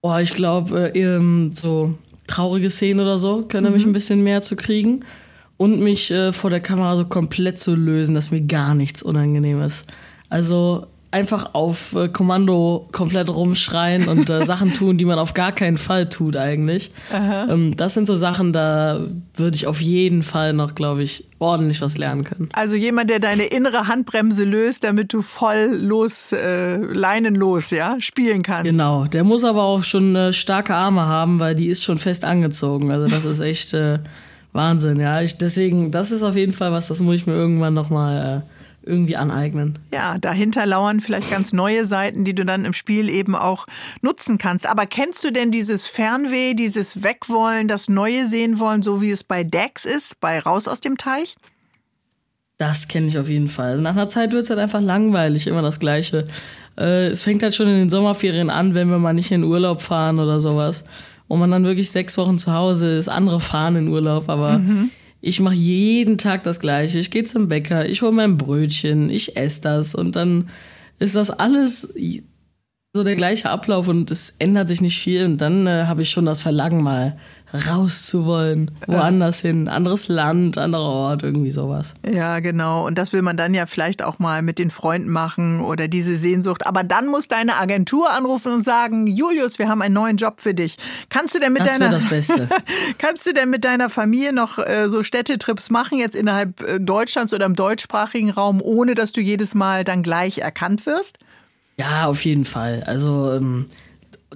Oh, 0.00 0.16
ich 0.16 0.34
glaube, 0.34 0.94
äh, 0.94 1.50
so 1.52 1.96
traurige 2.26 2.70
Szenen 2.70 3.00
oder 3.00 3.18
so 3.18 3.42
können 3.42 3.68
mhm. 3.68 3.72
mich 3.74 3.87
ein 3.87 3.92
bisschen 3.92 4.22
mehr 4.24 4.42
zu 4.42 4.56
kriegen 4.56 5.04
und 5.58 5.80
mich 5.80 6.10
äh, 6.10 6.32
vor 6.32 6.48
der 6.48 6.60
Kamera 6.60 6.96
so 6.96 7.04
komplett 7.04 7.58
zu 7.58 7.74
lösen, 7.74 8.14
dass 8.14 8.30
mir 8.30 8.40
gar 8.40 8.74
nichts 8.74 9.02
unangenehm 9.02 9.60
ist. 9.60 9.86
Also 10.30 10.86
einfach 11.10 11.54
auf 11.54 11.94
äh, 11.94 12.08
Kommando 12.08 12.88
komplett 12.92 13.28
rumschreien 13.30 14.08
und 14.08 14.28
äh, 14.28 14.44
Sachen 14.44 14.74
tun, 14.74 14.98
die 14.98 15.04
man 15.04 15.18
auf 15.18 15.32
gar 15.34 15.52
keinen 15.52 15.78
Fall 15.78 16.08
tut 16.08 16.36
eigentlich. 16.36 16.92
Ähm, 17.12 17.76
das 17.76 17.94
sind 17.94 18.06
so 18.06 18.14
Sachen, 18.14 18.52
da 18.52 19.00
würde 19.34 19.56
ich 19.56 19.66
auf 19.66 19.80
jeden 19.80 20.22
Fall 20.22 20.52
noch, 20.52 20.74
glaube 20.74 21.02
ich, 21.02 21.24
ordentlich 21.38 21.80
was 21.80 21.96
lernen 21.96 22.24
können. 22.24 22.50
Also 22.52 22.76
jemand, 22.76 23.10
der 23.10 23.20
deine 23.20 23.44
innere 23.44 23.88
Handbremse 23.88 24.44
löst, 24.44 24.84
damit 24.84 25.12
du 25.12 25.22
voll 25.22 25.78
los, 25.80 26.32
äh, 26.32 26.76
leinenlos, 26.76 27.70
ja, 27.70 27.96
spielen 28.00 28.42
kannst. 28.42 28.70
Genau, 28.70 29.06
der 29.06 29.24
muss 29.24 29.44
aber 29.44 29.62
auch 29.62 29.84
schon 29.84 30.14
äh, 30.14 30.32
starke 30.32 30.74
Arme 30.74 31.06
haben, 31.06 31.40
weil 31.40 31.54
die 31.54 31.68
ist 31.68 31.84
schon 31.84 31.98
fest 31.98 32.24
angezogen. 32.24 32.90
Also 32.90 33.08
das 33.08 33.24
ist 33.24 33.40
echt 33.40 33.72
äh, 33.72 33.98
Wahnsinn, 34.52 34.98
ja. 35.00 35.20
Ich, 35.20 35.38
deswegen, 35.38 35.90
das 35.90 36.11
ist 36.11 36.22
auf 36.22 36.37
jeden 36.37 36.52
Fall 36.52 36.72
was, 36.72 36.88
das 36.88 37.00
muss 37.00 37.16
ich 37.16 37.26
mir 37.26 37.34
irgendwann 37.34 37.74
nochmal 37.74 38.42
äh, 38.42 38.88
irgendwie 38.88 39.16
aneignen. 39.16 39.78
Ja, 39.92 40.16
dahinter 40.18 40.64
lauern 40.66 41.00
vielleicht 41.00 41.30
ganz 41.30 41.52
neue 41.52 41.84
Seiten, 41.84 42.24
die 42.24 42.34
du 42.34 42.44
dann 42.44 42.64
im 42.64 42.72
Spiel 42.72 43.08
eben 43.08 43.37
auch 43.37 43.66
nutzen 44.00 44.38
kannst. 44.38 44.66
Aber 44.66 44.87
kennst 44.87 45.22
du 45.22 45.30
denn 45.30 45.50
dieses 45.50 45.87
Fernweh, 45.87 46.54
dieses 46.54 47.02
Wegwollen, 47.02 47.68
das 47.68 47.88
Neue 47.88 48.26
sehen 48.26 48.58
wollen, 48.58 48.82
so 48.82 49.02
wie 49.02 49.11
es 49.11 49.24
bei 49.24 49.44
Dex 49.44 49.84
ist, 49.84 50.20
bei 50.20 50.40
Raus 50.40 50.66
aus 50.66 50.80
dem 50.80 50.96
Teich? 50.96 51.37
Das 52.56 52.88
kenne 52.88 53.06
ich 53.06 53.18
auf 53.18 53.28
jeden 53.28 53.48
Fall. 53.48 53.72
Also 53.72 53.82
nach 53.82 53.92
einer 53.92 54.08
Zeit 54.08 54.32
wird 54.32 54.44
es 54.44 54.50
halt 54.50 54.58
einfach 54.58 54.80
langweilig, 54.80 55.46
immer 55.46 55.62
das 55.62 55.78
Gleiche. 55.78 56.26
Äh, 56.76 57.08
es 57.08 57.22
fängt 57.22 57.42
halt 57.42 57.54
schon 57.54 57.68
in 57.68 57.78
den 57.78 57.90
Sommerferien 57.90 58.50
an, 58.50 58.74
wenn 58.74 58.88
wir 58.90 58.98
mal 58.98 59.12
nicht 59.12 59.30
in 59.30 59.44
Urlaub 59.44 59.82
fahren 59.82 60.18
oder 60.18 60.40
sowas 60.40 60.84
wo 61.28 61.36
man 61.36 61.50
dann 61.50 61.64
wirklich 61.64 61.90
sechs 61.90 62.16
Wochen 62.18 62.38
zu 62.38 62.52
Hause 62.52 62.96
ist. 62.96 63.08
Andere 63.08 63.40
fahren 63.40 63.76
in 63.76 63.88
Urlaub, 63.88 64.28
aber 64.28 64.58
mhm. 64.58 64.90
ich 65.20 65.40
mache 65.40 65.54
jeden 65.54 66.18
Tag 66.18 66.42
das 66.42 66.60
Gleiche. 66.60 66.98
Ich 66.98 67.10
gehe 67.10 67.24
zum 67.24 67.48
Bäcker, 67.48 67.88
ich 67.88 68.02
hole 68.02 68.12
mein 68.12 68.38
Brötchen, 68.38 69.10
ich 69.10 69.36
esse 69.36 69.60
das 69.60 69.94
und 69.94 70.16
dann 70.16 70.48
ist 70.98 71.16
das 71.16 71.30
alles 71.30 71.94
so 72.98 73.04
der 73.04 73.14
gleiche 73.14 73.48
Ablauf 73.48 73.87
und 73.87 74.11
es 74.11 74.34
ändert 74.40 74.66
sich 74.66 74.80
nicht 74.80 75.00
viel. 75.00 75.24
Und 75.24 75.40
dann 75.40 75.68
äh, 75.68 75.84
habe 75.87 76.02
ich 76.02 76.11
schon 76.11 76.26
das 76.26 76.42
Verlangen, 76.42 76.82
mal 76.82 77.16
rauszuwollen, 77.54 78.70
woanders 78.87 79.42
ja. 79.42 79.48
hin, 79.48 79.68
anderes 79.68 80.08
Land, 80.08 80.58
anderer 80.58 80.82
Ort, 80.82 81.22
irgendwie 81.22 81.50
sowas. 81.50 81.94
Ja, 82.06 82.40
genau. 82.40 82.87
Und 82.87 82.98
das 82.98 83.12
will 83.12 83.22
man 83.22 83.37
dann 83.37 83.54
ja 83.54 83.66
vielleicht 83.66 84.02
auch 84.02 84.18
mal 84.18 84.42
mit 84.42 84.58
den 84.58 84.68
Freunden 84.68 85.08
machen 85.08 85.61
oder 85.61 85.88
diese 85.88 86.18
Sehnsucht. 86.18 86.66
Aber 86.66 86.82
dann 86.82 87.06
muss 87.06 87.28
deine 87.28 87.56
Agentur 87.56 88.11
anrufen 88.11 88.52
und 88.52 88.64
sagen, 88.64 89.06
Julius, 89.06 89.58
wir 89.58 89.68
haben 89.68 89.80
einen 89.80 89.94
neuen 89.94 90.16
Job 90.16 90.40
für 90.40 90.54
dich. 90.54 90.76
Kannst 91.08 91.37
du 91.37 91.38
denn 91.38 91.52
mit 91.52 91.62
das 91.62 91.78
deiner 91.78 91.90
das 91.90 92.06
Beste. 92.06 92.48
kannst 92.98 93.26
du 93.26 93.32
denn 93.32 93.48
mit 93.48 93.64
deiner 93.64 93.88
Familie 93.88 94.32
noch 94.32 94.58
äh, 94.58 94.90
so 94.90 95.02
Städtetrips 95.02 95.70
machen 95.70 95.98
jetzt 95.98 96.16
innerhalb 96.16 96.61
äh, 96.61 96.80
Deutschlands 96.80 97.32
oder 97.32 97.46
im 97.46 97.54
deutschsprachigen 97.54 98.30
Raum, 98.30 98.61
ohne 98.61 98.94
dass 98.94 99.12
du 99.12 99.20
jedes 99.20 99.54
Mal 99.54 99.84
dann 99.84 100.02
gleich 100.02 100.38
erkannt 100.38 100.84
wirst? 100.84 101.18
Ja, 101.78 102.06
auf 102.06 102.24
jeden 102.24 102.44
Fall. 102.44 102.82
Also 102.86 103.32
ähm, 103.32 103.66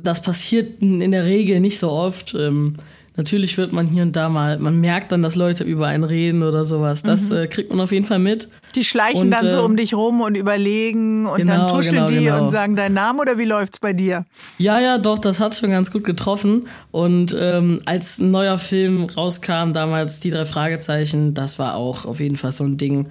das 0.01 0.23
passiert 0.23 0.81
in 0.81 1.11
der 1.11 1.25
Regel 1.25 1.61
nicht 1.61 1.79
so 1.79 1.91
oft. 1.91 2.35
Ähm, 2.35 2.77
natürlich 3.17 3.59
wird 3.59 3.73
man 3.73 3.87
hier 3.87 4.05
und 4.05 4.17
da 4.17 4.29
mal, 4.29 4.59
man 4.59 4.81
merkt 4.81 5.13
dann, 5.13 5.23
dass 5.23 5.37
Leute 5.37 5.65
über 5.65 5.87
einen 5.89 6.05
reden 6.05 6.43
oder 6.43 6.65
sowas. 6.65 7.03
Das 7.03 7.31
mhm. 7.31 7.37
äh, 7.37 7.47
kriegt 7.47 7.71
man 7.71 7.81
auf 7.81 7.93
jeden 7.93 8.07
Fall 8.07 8.19
mit. 8.19 8.49
Die 8.75 8.85
schleichen 8.85 9.23
und, 9.23 9.31
dann 9.31 9.49
so 9.49 9.57
äh, 9.57 9.61
um 9.61 9.77
dich 9.77 9.95
rum 9.95 10.21
und 10.21 10.37
überlegen 10.37 11.27
und 11.27 11.39
genau, 11.39 11.67
dann 11.67 11.77
tuscheln 11.77 12.07
genau, 12.07 12.09
die 12.09 12.25
genau. 12.25 12.45
und 12.45 12.51
sagen 12.51 12.77
deinen 12.77 12.95
Namen 12.95 13.21
oder 13.21 13.39
wie 13.39 13.45
läuft's 13.45 13.81
bei 13.81 13.93
dir? 13.93 14.25
Ja, 14.59 14.81
ja, 14.81 14.99
doch, 14.99 15.19
das 15.19 15.41
hat 15.41 15.55
schon 15.55 15.71
ganz 15.71 15.91
gut 15.91 16.05
getroffen. 16.05 16.69
Und 16.91 17.37
ähm, 17.39 17.79
als 17.85 18.19
ein 18.19 18.31
neuer 18.31 18.59
Film 18.59 19.05
rauskam, 19.05 19.73
damals 19.73 20.21
die 20.21 20.31
drei 20.31 20.45
Fragezeichen, 20.45 21.35
das 21.35 21.59
war 21.59 21.75
auch 21.75 22.07
auf 22.07 22.21
jeden 22.21 22.37
Fall 22.37 22.53
so 22.53 22.65
ein 22.65 22.79
Ding. 22.79 23.09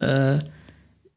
Äh, 0.00 0.38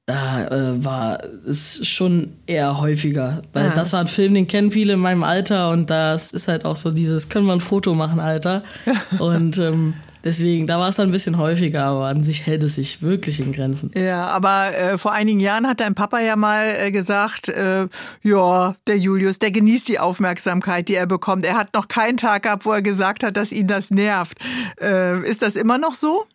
äh, 0.06 0.84
war 0.84 1.20
es 1.48 1.88
schon 1.88 2.34
eher 2.46 2.80
häufiger. 2.80 3.42
Weil 3.54 3.68
ja. 3.68 3.74
das 3.74 3.94
war 3.94 4.02
ein 4.02 4.08
Film, 4.08 4.34
den 4.34 4.48
kennen 4.48 4.72
viele 4.72 4.94
in 4.94 5.00
meinem 5.00 5.24
Alter 5.24 5.70
und 5.70 5.90
das 5.90 6.32
ist 6.32 6.48
halt 6.48 6.66
auch 6.66 6.76
so 6.76 6.92
dieses, 6.92 7.30
können 7.30 7.46
wir 7.46 7.54
ein 7.54 7.62
Foto 7.62 7.94
machen, 7.94 8.20
Alter. 8.20 8.64
und 9.20 9.58
ähm, 9.60 9.94
deswegen, 10.24 10.68
da 10.68 10.78
war 10.78 10.90
es 10.90 10.98
dann 10.98 11.08
ein 11.08 11.12
bisschen 11.14 11.38
häufiger, 11.38 11.86
aber 11.86 12.08
an 12.08 12.22
sich 12.22 12.46
hält 12.46 12.64
es 12.64 12.76
sich 12.76 13.02
wirklich 13.02 13.40
in 13.40 13.54
Grenzen. 13.54 13.92
Ja, 13.96 14.28
aber 14.28 14.76
äh, 14.76 14.98
vor 14.98 15.14
einigen 15.14 15.40
Jahren 15.40 15.68
hat 15.68 15.80
dein 15.80 15.96
Papa 15.96 16.20
ja 16.20 16.36
mal 16.36 16.76
äh, 16.78 16.92
gesagt, 16.92 17.48
äh, 17.48 17.88
ja, 18.24 18.76
der 18.88 18.98
Julius, 18.98 19.40
der 19.40 19.52
genießt 19.52 19.88
die 19.88 20.00
Aufmerksamkeit, 20.00 20.90
die 20.90 20.96
er 20.96 21.06
bekommt. 21.06 21.46
Er 21.46 21.56
hat 21.56 21.74
noch 21.74 21.88
keinen 21.88 22.18
Tag 22.18 22.44
gehabt, 22.44 22.66
wo 22.66 22.74
er 22.74 22.82
gesagt 22.82 23.24
hat, 23.24 23.38
dass 23.38 23.54
ihn 23.54 23.68
das 23.68 23.90
nervt. 23.90 24.38
Äh, 24.82 25.26
ist 25.26 25.42
das 25.42 25.56
immer 25.56 25.78
noch 25.78 25.96
so? 25.96 26.26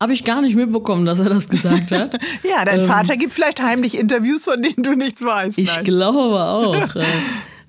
Habe 0.00 0.12
ich 0.12 0.22
gar 0.22 0.42
nicht 0.42 0.54
mitbekommen, 0.54 1.06
dass 1.06 1.18
er 1.18 1.28
das 1.28 1.48
gesagt 1.48 1.90
hat. 1.90 2.18
ja, 2.48 2.64
dein 2.64 2.80
ähm, 2.80 2.86
Vater 2.86 3.16
gibt 3.16 3.32
vielleicht 3.32 3.60
heimlich 3.60 3.98
Interviews, 3.98 4.44
von 4.44 4.62
denen 4.62 4.84
du 4.84 4.94
nichts 4.94 5.22
weißt. 5.22 5.58
Ich 5.58 5.82
glaube 5.82 6.40
auch. 6.40 6.94
äh, 6.94 7.04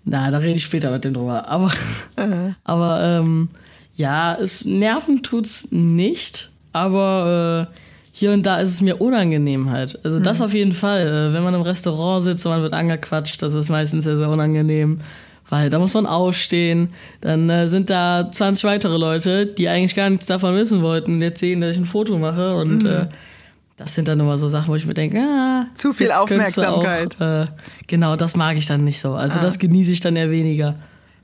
na, 0.06 0.30
da 0.30 0.38
rede 0.38 0.58
ich 0.58 0.64
später 0.64 0.92
mit 0.92 1.04
dem 1.04 1.16
drüber. 1.16 1.48
Aber, 1.48 1.72
aber 2.64 3.02
ähm, 3.04 3.50
ja, 3.96 4.36
es 4.36 4.64
nerven 4.64 5.24
tut's 5.24 5.72
nicht, 5.72 6.52
aber 6.72 7.68
äh, 7.68 7.76
hier 8.12 8.32
und 8.32 8.46
da 8.46 8.58
ist 8.60 8.70
es 8.70 8.82
mir 8.82 9.02
unangenehm 9.02 9.72
halt. 9.72 10.00
Also 10.04 10.20
das 10.20 10.38
mhm. 10.38 10.46
auf 10.46 10.54
jeden 10.54 10.74
Fall. 10.74 11.08
Äh, 11.08 11.34
wenn 11.34 11.44
man 11.44 11.56
im 11.56 11.62
Restaurant 11.62 12.24
sitzt 12.24 12.46
und 12.46 12.52
man 12.52 12.62
wird 12.62 12.74
angequatscht, 12.74 13.42
das 13.42 13.56
ist 13.56 13.70
meistens 13.70 14.04
sehr, 14.04 14.18
sehr 14.18 14.30
unangenehm 14.30 15.00
weil 15.50 15.70
da 15.70 15.80
muss 15.80 15.94
man 15.94 16.06
aufstehen. 16.06 16.90
Dann 17.22 17.50
äh, 17.50 17.68
sind 17.68 17.90
da 17.90 18.30
20 18.30 18.64
weitere 18.64 18.98
Leute, 18.98 19.46
die 19.46 19.68
eigentlich 19.68 19.96
gar 19.96 20.10
nichts 20.10 20.28
davon 20.28 20.56
wissen 20.56 20.82
wollten 20.82 21.14
und 21.14 21.22
jetzt 21.22 21.40
sehen, 21.40 21.62
dass 21.62 21.72
ich 21.72 21.82
ein 21.82 21.86
Foto 21.86 22.18
mache 22.18 22.56
und 22.56 22.84
mhm. 22.84 22.90
äh, 22.90 23.06
das 23.78 23.96
sind 23.96 24.10
dann 24.10 24.20
immer 24.20 24.38
so 24.38 24.50
Sachen, 24.50 24.68
wo 24.68 24.76
ich 24.76 24.86
mir 24.86 24.94
denke, 24.94 25.20
ah, 25.20 25.66
zu 25.74 25.94
viel 25.94 26.12
Aufmerksamkeit. 26.12 27.16
Auch, 27.22 27.44
äh, 27.44 27.46
genau, 27.88 28.18
das 28.18 28.36
mag 28.36 28.58
ich 28.58 28.66
dann 28.66 28.84
nicht 28.84 29.00
so. 29.00 29.14
Also 29.14 29.40
ah. 29.40 29.42
das 29.42 29.58
genieße 29.58 29.94
ich 29.94 30.02
dann 30.02 30.18
eher 30.18 30.30
weniger. 30.30 30.76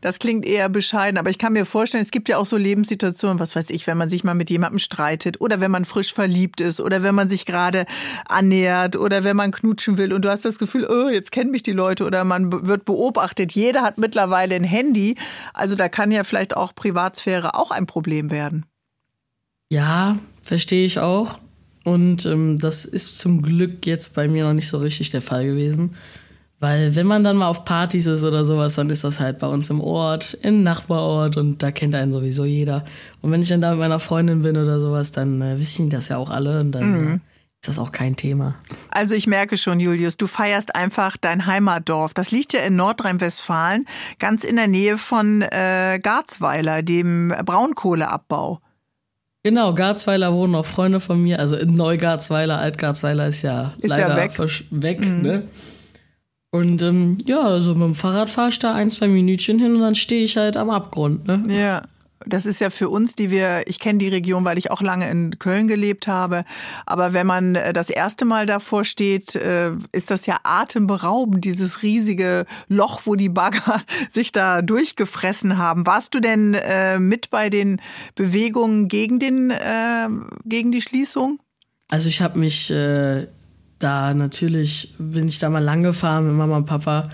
Das 0.05 0.19
klingt 0.19 0.45
eher 0.45 0.69
bescheiden, 0.69 1.17
aber 1.17 1.31
ich 1.31 1.39
kann 1.39 1.53
mir 1.53 1.65
vorstellen, 1.65 2.03
es 2.03 2.11
gibt 2.11 2.29
ja 2.29 2.37
auch 2.37 2.45
so 2.45 2.57
Lebenssituationen, 2.57 3.39
was 3.39 3.55
weiß 3.55 3.71
ich, 3.71 3.87
wenn 3.87 3.97
man 3.97 4.07
sich 4.07 4.23
mal 4.23 4.35
mit 4.35 4.51
jemandem 4.51 4.77
streitet 4.77 5.41
oder 5.41 5.61
wenn 5.61 5.71
man 5.71 5.83
frisch 5.83 6.13
verliebt 6.13 6.61
ist 6.61 6.79
oder 6.79 7.01
wenn 7.01 7.15
man 7.15 7.27
sich 7.27 7.47
gerade 7.47 7.87
annähert 8.29 8.97
oder 8.97 9.23
wenn 9.23 9.35
man 9.35 9.49
knutschen 9.49 9.97
will 9.97 10.13
und 10.13 10.23
du 10.23 10.29
hast 10.29 10.45
das 10.45 10.59
Gefühl, 10.59 10.85
oh, 10.87 11.09
jetzt 11.09 11.31
kennen 11.31 11.49
mich 11.49 11.63
die 11.63 11.71
Leute 11.71 12.05
oder 12.05 12.23
man 12.23 12.67
wird 12.67 12.85
beobachtet. 12.85 13.53
Jeder 13.53 13.81
hat 13.81 13.97
mittlerweile 13.97 14.53
ein 14.53 14.63
Handy, 14.63 15.15
also 15.55 15.73
da 15.73 15.89
kann 15.89 16.11
ja 16.11 16.23
vielleicht 16.23 16.55
auch 16.55 16.75
Privatsphäre 16.75 17.55
auch 17.55 17.71
ein 17.71 17.87
Problem 17.87 18.29
werden. 18.29 18.67
Ja, 19.71 20.19
verstehe 20.43 20.85
ich 20.85 20.99
auch. 20.99 21.39
Und 21.83 22.27
ähm, 22.27 22.59
das 22.59 22.85
ist 22.85 23.17
zum 23.17 23.41
Glück 23.41 23.87
jetzt 23.87 24.13
bei 24.13 24.27
mir 24.27 24.45
noch 24.45 24.53
nicht 24.53 24.67
so 24.67 24.77
richtig 24.77 25.09
der 25.09 25.23
Fall 25.23 25.47
gewesen. 25.47 25.95
Weil 26.59 26.95
wenn 26.95 27.05
man 27.05 27.23
dann 27.23 27.37
mal 27.37 27.47
auf 27.47 27.65
Partys 27.65 28.05
ist 28.05 28.23
oder 28.23 28.45
sowas, 28.45 28.75
dann 28.75 28.89
ist 28.89 29.03
das 29.03 29.19
halt 29.19 29.39
bei 29.39 29.47
uns 29.47 29.69
im 29.69 29.81
Ort, 29.81 30.37
im 30.41 30.63
Nachbarort 30.63 31.35
und 31.35 31.61
da 31.61 31.71
kennt 31.71 31.95
einen 31.95 32.13
sowieso 32.13 32.45
jeder. 32.45 32.85
Und 33.21 33.31
wenn 33.31 33.41
ich 33.41 33.49
dann 33.49 33.61
da 33.61 33.71
mit 33.71 33.79
meiner 33.79 33.99
Freundin 33.99 34.41
bin 34.41 34.57
oder 34.57 34.79
sowas, 34.79 35.11
dann 35.11 35.41
äh, 35.41 35.59
wissen 35.59 35.89
das 35.89 36.07
ja 36.07 36.17
auch 36.17 36.29
alle 36.29 36.61
und 36.61 36.71
dann 36.71 36.91
mhm. 36.91 37.07
äh, 37.07 37.19
ist 37.61 37.67
das 37.67 37.79
auch 37.79 37.91
kein 37.91 38.15
Thema. 38.15 38.55
Also 38.91 39.15
ich 39.15 39.27
merke 39.27 39.57
schon, 39.57 39.81
Julius, 39.81 40.15
du 40.15 40.27
feierst 40.27 40.75
einfach 40.75 41.17
dein 41.17 41.45
Heimatdorf. 41.45 42.13
Das 42.13 42.31
liegt 42.31 42.53
ja 42.53 42.61
in 42.61 42.77
Nordrhein-Westfalen, 42.77 43.85
ganz 44.19 44.45
in 44.45 44.55
der 44.55 44.67
Nähe 44.67 44.97
von 44.97 45.41
äh, 45.41 45.99
Garzweiler, 46.01 46.83
dem 46.83 47.33
Braunkohleabbau. 47.43 48.61
Genau, 49.43 49.73
Garzweiler 49.75 50.33
wohnen 50.33 50.55
auch 50.55 50.65
Freunde 50.65 50.99
von 50.99 51.21
mir. 51.21 51.39
Also 51.39 51.55
in 51.55 51.75
Neugarzweiler, 51.75 52.57
Altgarzweiler 52.57 53.27
ist 53.27 53.41
ja 53.41 53.73
ist 53.77 53.91
leider 53.91 54.09
ja 54.09 54.17
weg, 54.17 54.31
weg 54.71 55.05
mhm. 55.05 55.21
ne? 55.21 55.43
Und 56.55 56.81
ähm, 56.81 57.17
ja, 57.25 57.41
also 57.41 57.71
mit 57.71 57.83
dem 57.83 57.95
Fahrrad 57.95 58.29
fahre 58.29 58.49
ich 58.49 58.59
da 58.59 58.73
ein, 58.73 58.89
zwei 58.89 59.09
Minütchen 59.09 59.59
hin 59.59 59.75
und 59.75 59.81
dann 59.81 59.95
stehe 59.95 60.23
ich 60.23 60.37
halt 60.37 60.55
am 60.55 60.69
Abgrund. 60.69 61.27
Ne? 61.27 61.43
Ja. 61.49 61.83
Das 62.27 62.45
ist 62.45 62.61
ja 62.61 62.69
für 62.69 62.89
uns, 62.89 63.13
die 63.13 63.29
wir, 63.29 63.67
ich 63.67 63.77
kenne 63.77 63.99
die 63.99 64.07
Region, 64.07 64.45
weil 64.45 64.57
ich 64.57 64.71
auch 64.71 64.81
lange 64.81 65.07
in 65.09 65.37
Köln 65.37 65.67
gelebt 65.67 66.07
habe. 66.07 66.43
Aber 66.85 67.13
wenn 67.13 67.27
man 67.27 67.55
äh, 67.55 67.73
das 67.73 67.89
erste 67.89 68.23
Mal 68.23 68.45
davor 68.45 68.85
steht, 68.85 69.35
äh, 69.35 69.73
ist 69.91 70.09
das 70.09 70.25
ja 70.25 70.37
atemberaubend, 70.43 71.43
dieses 71.43 71.83
riesige 71.83 72.45
Loch, 72.69 73.01
wo 73.03 73.15
die 73.15 73.29
Bagger 73.29 73.81
sich 74.11 74.31
da 74.31 74.61
durchgefressen 74.61 75.57
haben. 75.57 75.85
Warst 75.85 76.15
du 76.15 76.21
denn 76.21 76.53
äh, 76.53 76.99
mit 76.99 77.29
bei 77.29 77.49
den 77.49 77.81
Bewegungen 78.15 78.87
gegen 78.87 79.19
den, 79.19 79.53
gegen 80.45 80.71
die 80.71 80.81
Schließung? 80.81 81.39
Also 81.91 82.07
ich 82.07 82.21
habe 82.21 82.39
mich 82.39 82.71
da 83.79 84.13
natürlich 84.13 84.93
bin 84.97 85.27
ich 85.27 85.39
da 85.39 85.49
mal 85.49 85.63
lang 85.63 85.83
gefahren 85.83 86.27
mit 86.27 86.35
Mama 86.35 86.57
und 86.57 86.65
Papa. 86.65 87.09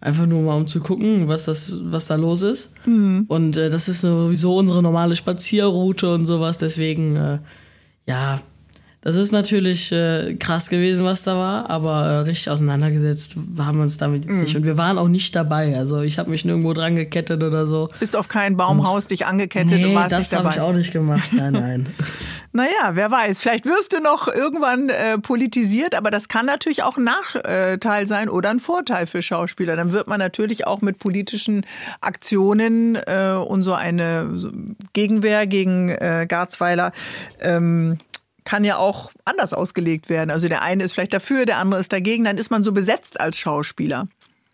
Einfach 0.00 0.26
nur 0.26 0.42
mal 0.42 0.56
um 0.56 0.68
zu 0.68 0.80
gucken, 0.80 1.26
was 1.26 1.46
das, 1.46 1.72
was 1.84 2.06
da 2.06 2.16
los 2.16 2.42
ist. 2.42 2.74
Mhm. 2.86 3.24
Und 3.28 3.56
äh, 3.56 3.70
das 3.70 3.88
ist 3.88 4.02
sowieso 4.02 4.56
unsere 4.56 4.82
normale 4.82 5.16
Spazierroute 5.16 6.12
und 6.12 6.26
sowas. 6.26 6.58
Deswegen, 6.58 7.16
äh, 7.16 7.38
ja, 8.06 8.40
das 9.06 9.14
ist 9.14 9.30
natürlich 9.30 9.92
äh, 9.92 10.34
krass 10.34 10.68
gewesen, 10.68 11.04
was 11.04 11.22
da 11.22 11.36
war, 11.36 11.70
aber 11.70 12.06
äh, 12.06 12.18
richtig 12.22 12.50
auseinandergesetzt 12.50 13.36
haben 13.56 13.78
wir 13.78 13.84
uns 13.84 13.98
damit 13.98 14.24
jetzt 14.24 14.34
mhm. 14.34 14.40
nicht. 14.40 14.56
Und 14.56 14.64
wir 14.64 14.76
waren 14.76 14.98
auch 14.98 15.06
nicht 15.06 15.36
dabei. 15.36 15.78
Also 15.78 16.00
ich 16.00 16.18
habe 16.18 16.28
mich 16.28 16.44
nirgendwo 16.44 16.72
dran 16.72 16.96
gekettet 16.96 17.44
oder 17.44 17.68
so. 17.68 17.88
Bist 18.00 18.16
auf 18.16 18.26
kein 18.26 18.56
Baumhaus 18.56 19.04
und 19.04 19.12
dich 19.12 19.24
angekettet 19.24 19.78
nee, 19.78 19.84
und 19.84 19.94
warst 19.94 20.10
das 20.10 20.32
habe 20.32 20.48
ich 20.50 20.58
auch 20.58 20.72
nicht 20.72 20.92
gemacht. 20.92 21.30
Nein, 21.30 21.52
nein. 21.52 21.86
naja, 22.52 22.94
wer 22.94 23.08
weiß. 23.08 23.42
Vielleicht 23.42 23.64
wirst 23.66 23.92
du 23.92 24.00
noch 24.00 24.26
irgendwann 24.26 24.88
äh, 24.88 25.18
politisiert, 25.18 25.94
aber 25.94 26.10
das 26.10 26.26
kann 26.26 26.46
natürlich 26.46 26.82
auch 26.82 26.96
ein 26.96 27.04
Nachteil 27.04 28.08
sein 28.08 28.28
oder 28.28 28.50
ein 28.50 28.58
Vorteil 28.58 29.06
für 29.06 29.22
Schauspieler. 29.22 29.76
Dann 29.76 29.92
wird 29.92 30.08
man 30.08 30.18
natürlich 30.18 30.66
auch 30.66 30.80
mit 30.80 30.98
politischen 30.98 31.64
Aktionen 32.00 32.96
äh, 33.06 33.34
und 33.34 33.62
so 33.62 33.72
eine 33.72 34.32
Gegenwehr 34.94 35.46
gegen 35.46 35.90
äh, 35.90 36.26
Garzweiler 36.28 36.90
ähm, 37.40 37.98
kann 38.46 38.64
ja 38.64 38.78
auch 38.78 39.10
anders 39.26 39.52
ausgelegt 39.52 40.08
werden. 40.08 40.30
Also 40.30 40.48
der 40.48 40.62
eine 40.62 40.84
ist 40.84 40.94
vielleicht 40.94 41.12
dafür, 41.12 41.44
der 41.44 41.58
andere 41.58 41.80
ist 41.80 41.92
dagegen. 41.92 42.24
Dann 42.24 42.38
ist 42.38 42.50
man 42.50 42.64
so 42.64 42.72
besetzt 42.72 43.20
als 43.20 43.36
Schauspieler. 43.36 44.08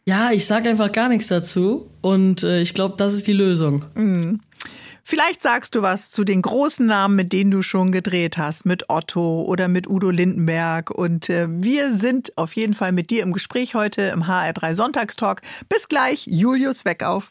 Ja, 0.04 0.32
ich 0.32 0.46
sage 0.46 0.68
einfach 0.68 0.90
gar 0.90 1.08
nichts 1.08 1.28
dazu 1.28 1.88
und 2.00 2.42
äh, 2.42 2.60
ich 2.60 2.74
glaube, 2.74 2.96
das 2.96 3.12
ist 3.12 3.28
die 3.28 3.32
Lösung. 3.32 3.84
Mhm. 3.94 4.40
Vielleicht 5.04 5.42
sagst 5.42 5.74
du 5.74 5.82
was 5.82 6.10
zu 6.10 6.24
den 6.24 6.42
großen 6.42 6.86
Namen, 6.86 7.16
mit 7.16 7.32
denen 7.32 7.50
du 7.50 7.62
schon 7.62 7.90
gedreht 7.92 8.38
hast, 8.38 8.64
mit 8.64 8.88
Otto 8.88 9.42
oder 9.42 9.68
mit 9.68 9.88
Udo 9.88 10.10
Lindenberg. 10.10 10.90
Und 10.90 11.28
äh, 11.28 11.48
wir 11.50 11.92
sind 11.92 12.36
auf 12.36 12.54
jeden 12.54 12.74
Fall 12.74 12.92
mit 12.92 13.10
dir 13.10 13.22
im 13.22 13.32
Gespräch 13.32 13.74
heute 13.74 14.02
im 14.02 14.24
HR3 14.24 14.74
Sonntagstalk. 14.74 15.42
Bis 15.68 15.88
gleich, 15.88 16.26
Julius 16.26 16.84
Weckauf. 16.84 17.30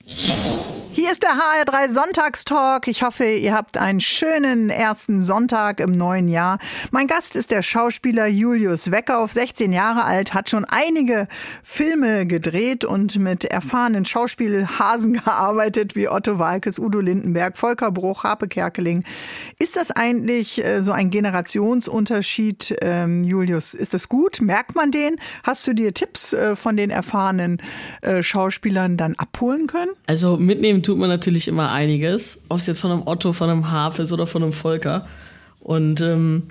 Hier 0.93 1.09
ist 1.09 1.23
der 1.23 1.31
HR3 1.31 1.89
Sonntagstalk. 1.89 2.89
Ich 2.89 3.01
hoffe, 3.01 3.23
ihr 3.23 3.53
habt 3.53 3.77
einen 3.77 4.01
schönen 4.01 4.69
ersten 4.69 5.23
Sonntag 5.23 5.79
im 5.79 5.97
neuen 5.97 6.27
Jahr. 6.27 6.59
Mein 6.91 7.07
Gast 7.07 7.37
ist 7.37 7.51
der 7.51 7.61
Schauspieler 7.61 8.27
Julius 8.27 8.91
Weckauf, 8.91 9.31
16 9.31 9.71
Jahre 9.71 10.03
alt, 10.03 10.33
hat 10.33 10.49
schon 10.49 10.65
einige 10.65 11.29
Filme 11.63 12.25
gedreht 12.25 12.83
und 12.83 13.17
mit 13.19 13.45
erfahrenen 13.45 14.03
Schauspielhasen 14.03 15.13
gearbeitet, 15.25 15.95
wie 15.95 16.09
Otto 16.09 16.39
Walkes, 16.39 16.77
Udo 16.77 16.99
Lindenberg, 16.99 17.57
Volker 17.57 17.91
Bruch, 17.91 18.25
Harpe 18.25 18.49
Kerkeling. 18.49 19.05
Ist 19.59 19.77
das 19.77 19.91
eigentlich 19.91 20.63
äh, 20.63 20.83
so 20.83 20.91
ein 20.91 21.09
Generationsunterschied, 21.09 22.75
ähm, 22.81 23.23
Julius? 23.23 23.73
Ist 23.73 23.93
das 23.93 24.09
gut? 24.09 24.41
Merkt 24.41 24.75
man 24.75 24.91
den? 24.91 25.15
Hast 25.43 25.65
du 25.65 25.73
dir 25.73 25.93
Tipps 25.93 26.33
äh, 26.33 26.57
von 26.57 26.75
den 26.75 26.89
erfahrenen 26.89 27.61
äh, 28.01 28.21
Schauspielern 28.21 28.97
dann 28.97 29.15
abholen 29.15 29.67
können? 29.67 29.91
Also 30.05 30.35
mitnehmen 30.35 30.80
tut 30.81 30.97
man 30.97 31.09
natürlich 31.09 31.47
immer 31.47 31.71
einiges. 31.71 32.45
Ob 32.49 32.59
es 32.59 32.67
jetzt 32.67 32.79
von 32.79 32.91
einem 32.91 33.03
Otto, 33.05 33.33
von 33.33 33.49
einem 33.49 33.71
Haf 33.71 33.99
ist 33.99 34.11
oder 34.11 34.27
von 34.27 34.43
einem 34.43 34.53
Volker. 34.53 35.07
Und 35.59 36.01
ähm, 36.01 36.43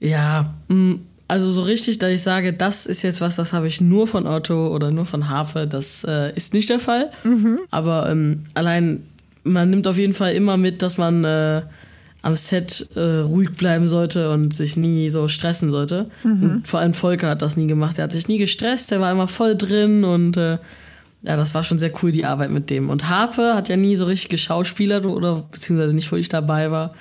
ja, 0.00 0.54
mm, 0.68 0.94
also 1.28 1.50
so 1.50 1.62
richtig, 1.62 1.98
dass 1.98 2.10
ich 2.10 2.20
sage, 2.20 2.52
das 2.52 2.84
ist 2.84 3.00
jetzt 3.02 3.20
was, 3.20 3.36
das 3.36 3.52
habe 3.52 3.66
ich 3.66 3.80
nur 3.80 4.06
von 4.06 4.26
Otto 4.26 4.68
oder 4.68 4.90
nur 4.90 5.06
von 5.06 5.30
Hafe, 5.30 5.66
das 5.66 6.04
äh, 6.04 6.30
ist 6.34 6.52
nicht 6.52 6.68
der 6.68 6.78
Fall. 6.78 7.10
Mhm. 7.24 7.58
Aber 7.70 8.10
ähm, 8.10 8.42
allein, 8.52 9.04
man 9.42 9.70
nimmt 9.70 9.86
auf 9.86 9.96
jeden 9.96 10.12
Fall 10.12 10.32
immer 10.32 10.58
mit, 10.58 10.82
dass 10.82 10.98
man 10.98 11.24
äh, 11.24 11.62
am 12.20 12.36
Set 12.36 12.86
äh, 12.94 13.20
ruhig 13.20 13.52
bleiben 13.52 13.88
sollte 13.88 14.30
und 14.30 14.52
sich 14.52 14.76
nie 14.76 15.08
so 15.08 15.26
stressen 15.26 15.70
sollte. 15.70 16.10
Mhm. 16.22 16.42
Und 16.42 16.68
vor 16.68 16.80
allem 16.80 16.92
Volker 16.92 17.30
hat 17.30 17.40
das 17.40 17.56
nie 17.56 17.66
gemacht. 17.66 17.98
Er 17.98 18.04
hat 18.04 18.12
sich 18.12 18.28
nie 18.28 18.38
gestresst, 18.38 18.90
der 18.90 19.00
war 19.00 19.10
immer 19.10 19.26
voll 19.26 19.56
drin 19.56 20.04
und 20.04 20.36
äh, 20.36 20.58
ja, 21.22 21.36
das 21.36 21.54
war 21.54 21.62
schon 21.62 21.78
sehr 21.78 21.92
cool, 22.02 22.12
die 22.12 22.24
Arbeit 22.24 22.50
mit 22.50 22.68
dem. 22.70 22.90
Und 22.90 23.08
Harpe 23.08 23.54
hat 23.54 23.68
ja 23.68 23.76
nie 23.76 23.96
so 23.96 24.06
richtig 24.06 24.28
geschauspielert 24.28 25.06
oder 25.06 25.44
beziehungsweise 25.50 25.94
nicht, 25.94 26.10
wo 26.10 26.16
ich 26.16 26.28
dabei 26.28 26.70
war. 26.70 26.92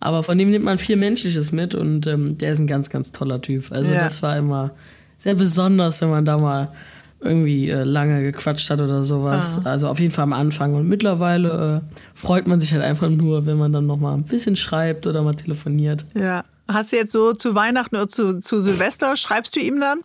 Aber 0.00 0.22
von 0.22 0.38
dem 0.38 0.50
nimmt 0.50 0.64
man 0.64 0.78
viel 0.78 0.96
Menschliches 0.96 1.50
mit 1.50 1.74
und 1.74 2.06
ähm, 2.06 2.38
der 2.38 2.52
ist 2.52 2.60
ein 2.60 2.66
ganz, 2.66 2.90
ganz 2.90 3.10
toller 3.10 3.40
Typ. 3.40 3.72
Also 3.72 3.92
ja. 3.92 4.00
das 4.00 4.22
war 4.22 4.36
immer 4.36 4.70
sehr 5.18 5.34
besonders, 5.34 6.00
wenn 6.02 6.10
man 6.10 6.24
da 6.24 6.38
mal 6.38 6.72
irgendwie 7.20 7.70
äh, 7.70 7.84
lange 7.84 8.22
gequatscht 8.22 8.68
hat 8.70 8.80
oder 8.80 9.02
sowas. 9.02 9.60
Ah. 9.64 9.70
Also 9.70 9.88
auf 9.88 9.98
jeden 9.98 10.12
Fall 10.12 10.24
am 10.24 10.34
Anfang. 10.34 10.74
Und 10.74 10.88
mittlerweile 10.88 11.82
äh, 11.82 11.96
freut 12.14 12.46
man 12.46 12.60
sich 12.60 12.72
halt 12.72 12.82
einfach 12.82 13.08
nur, 13.08 13.46
wenn 13.46 13.56
man 13.56 13.72
dann 13.72 13.86
noch 13.86 13.98
mal 13.98 14.14
ein 14.14 14.24
bisschen 14.24 14.56
schreibt 14.56 15.06
oder 15.06 15.22
mal 15.22 15.34
telefoniert. 15.34 16.04
Ja. 16.14 16.44
Hast 16.68 16.92
du 16.92 16.96
jetzt 16.96 17.12
so 17.12 17.32
zu 17.32 17.54
Weihnachten 17.54 17.96
oder 17.96 18.08
zu, 18.08 18.40
zu 18.40 18.60
Silvester, 18.62 19.16
schreibst 19.16 19.54
du 19.56 19.60
ihm 19.60 19.80
dann? 19.80 20.00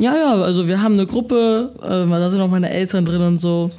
Ja, 0.00 0.16
ja, 0.16 0.32
also 0.42 0.68
wir 0.68 0.80
haben 0.80 0.94
eine 0.94 1.06
Gruppe, 1.06 1.72
äh, 1.82 2.08
da 2.08 2.30
sind 2.30 2.40
auch 2.40 2.48
meine 2.48 2.70
Eltern 2.70 3.04
drin 3.04 3.20
und 3.20 3.38
so. 3.38 3.70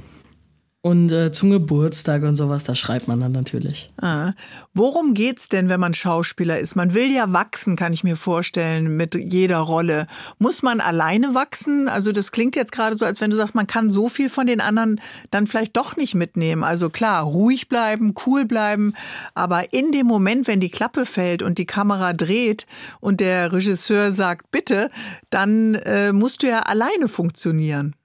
Und 0.82 1.12
äh, 1.12 1.30
zum 1.34 1.50
Geburtstag 1.50 2.24
und 2.24 2.38
sowas, 2.38 2.64
da 2.64 2.74
schreibt 2.74 3.10
man 3.10 3.20
dann 3.20 3.34
natürlich. 3.34 3.92
Ah. 4.02 4.32
Worum 4.74 5.14
geht's 5.14 5.50
denn, 5.50 5.68
wenn 5.68 5.82
man 5.82 5.94
Schauspieler 5.94 6.58
ist? 6.58 6.78
Man 6.78 6.94
will 6.94 7.14
ja 7.14 7.34
wachsen, 7.34 7.76
kann 7.76 7.92
ich 7.92 8.06
mir 8.06 8.16
vorstellen, 8.16 8.96
mit 8.96 9.14
jeder 9.14 9.58
Rolle. 9.58 10.08
Muss 10.38 10.64
man 10.64 10.80
alleine 10.80 11.36
wachsen? 11.36 11.90
Also 11.90 12.14
das 12.14 12.32
klingt 12.32 12.56
jetzt 12.56 12.72
gerade 12.72 12.96
so, 12.96 13.04
als 13.04 13.20
wenn 13.20 13.30
du 13.30 13.36
sagst, 13.36 13.56
man 13.56 13.68
kann 13.68 13.90
so 13.90 14.08
viel 14.08 14.30
von 14.30 14.48
den 14.48 14.62
anderen 14.62 15.02
dann 15.32 15.48
vielleicht 15.48 15.76
doch 15.76 15.98
nicht 15.98 16.16
mitnehmen. 16.16 16.64
Also 16.64 16.90
klar, 16.90 17.24
ruhig 17.24 17.68
bleiben, 17.68 18.14
cool 18.26 18.46
bleiben, 18.46 18.94
aber 19.34 19.74
in 19.74 19.92
dem 19.92 20.08
Moment, 20.08 20.48
wenn 20.48 20.62
die 20.62 20.72
Klappe 20.72 21.06
fällt 21.06 21.42
und 21.44 21.58
die 21.58 21.66
Kamera 21.66 22.14
dreht 22.14 22.68
und 23.02 23.20
der 23.20 23.52
Regisseur 23.52 24.14
sagt, 24.14 24.50
bitte, 24.52 24.90
dann 25.30 25.76
äh, 25.76 26.14
musst 26.14 26.42
du 26.42 26.48
ja 26.48 26.60
alleine 26.60 27.10
funktionieren. 27.10 27.96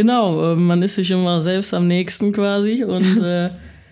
Genau, 0.00 0.52
äh, 0.52 0.56
man 0.56 0.80
ist 0.80 0.94
sich 0.94 1.10
immer 1.10 1.42
selbst 1.42 1.74
am 1.74 1.86
nächsten 1.86 2.32
quasi 2.32 2.84
und 2.88 3.22
äh, 3.22 3.50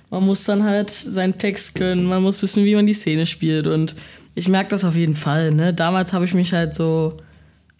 man 0.08 0.24
muss 0.24 0.44
dann 0.44 0.64
halt 0.64 0.88
seinen 0.88 1.36
Text 1.36 1.74
können, 1.74 2.06
man 2.06 2.22
muss 2.22 2.42
wissen, 2.42 2.64
wie 2.64 2.74
man 2.74 2.86
die 2.86 2.94
Szene 2.94 3.26
spielt 3.26 3.66
und 3.66 3.94
ich 4.34 4.48
merke 4.48 4.70
das 4.70 4.84
auf 4.84 4.96
jeden 4.96 5.14
Fall. 5.14 5.50
Ne? 5.50 5.74
Damals 5.74 6.14
habe 6.14 6.24
ich 6.24 6.32
mich 6.32 6.54
halt 6.54 6.74
so 6.74 7.18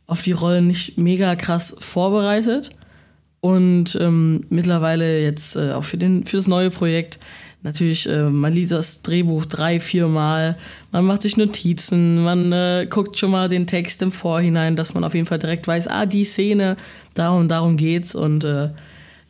auf 0.06 0.20
die 0.20 0.32
Rollen 0.32 0.66
nicht 0.66 0.98
mega 0.98 1.36
krass 1.36 1.74
vorbereitet 1.78 2.68
und 3.40 3.96
ähm, 3.98 4.44
mittlerweile 4.50 5.22
jetzt 5.22 5.56
äh, 5.56 5.72
auch 5.72 5.84
für, 5.84 5.96
den, 5.96 6.26
für 6.26 6.36
das 6.36 6.48
neue 6.48 6.68
Projekt 6.68 7.18
natürlich, 7.68 8.08
äh, 8.08 8.30
man 8.30 8.52
liest 8.52 8.72
das 8.72 9.02
Drehbuch 9.02 9.44
drei, 9.44 9.78
vier 9.78 10.08
Mal, 10.08 10.56
man 10.90 11.04
macht 11.04 11.22
sich 11.22 11.36
Notizen, 11.36 12.22
man 12.24 12.52
äh, 12.52 12.86
guckt 12.88 13.18
schon 13.18 13.30
mal 13.30 13.48
den 13.48 13.66
Text 13.66 14.02
im 14.02 14.12
Vorhinein, 14.12 14.74
dass 14.74 14.94
man 14.94 15.04
auf 15.04 15.14
jeden 15.14 15.26
Fall 15.26 15.38
direkt 15.38 15.68
weiß, 15.68 15.88
ah, 15.88 16.06
die 16.06 16.24
Szene, 16.24 16.76
darum, 17.14 17.48
darum 17.48 17.76
geht's 17.76 18.14
und 18.14 18.44
äh, 18.44 18.70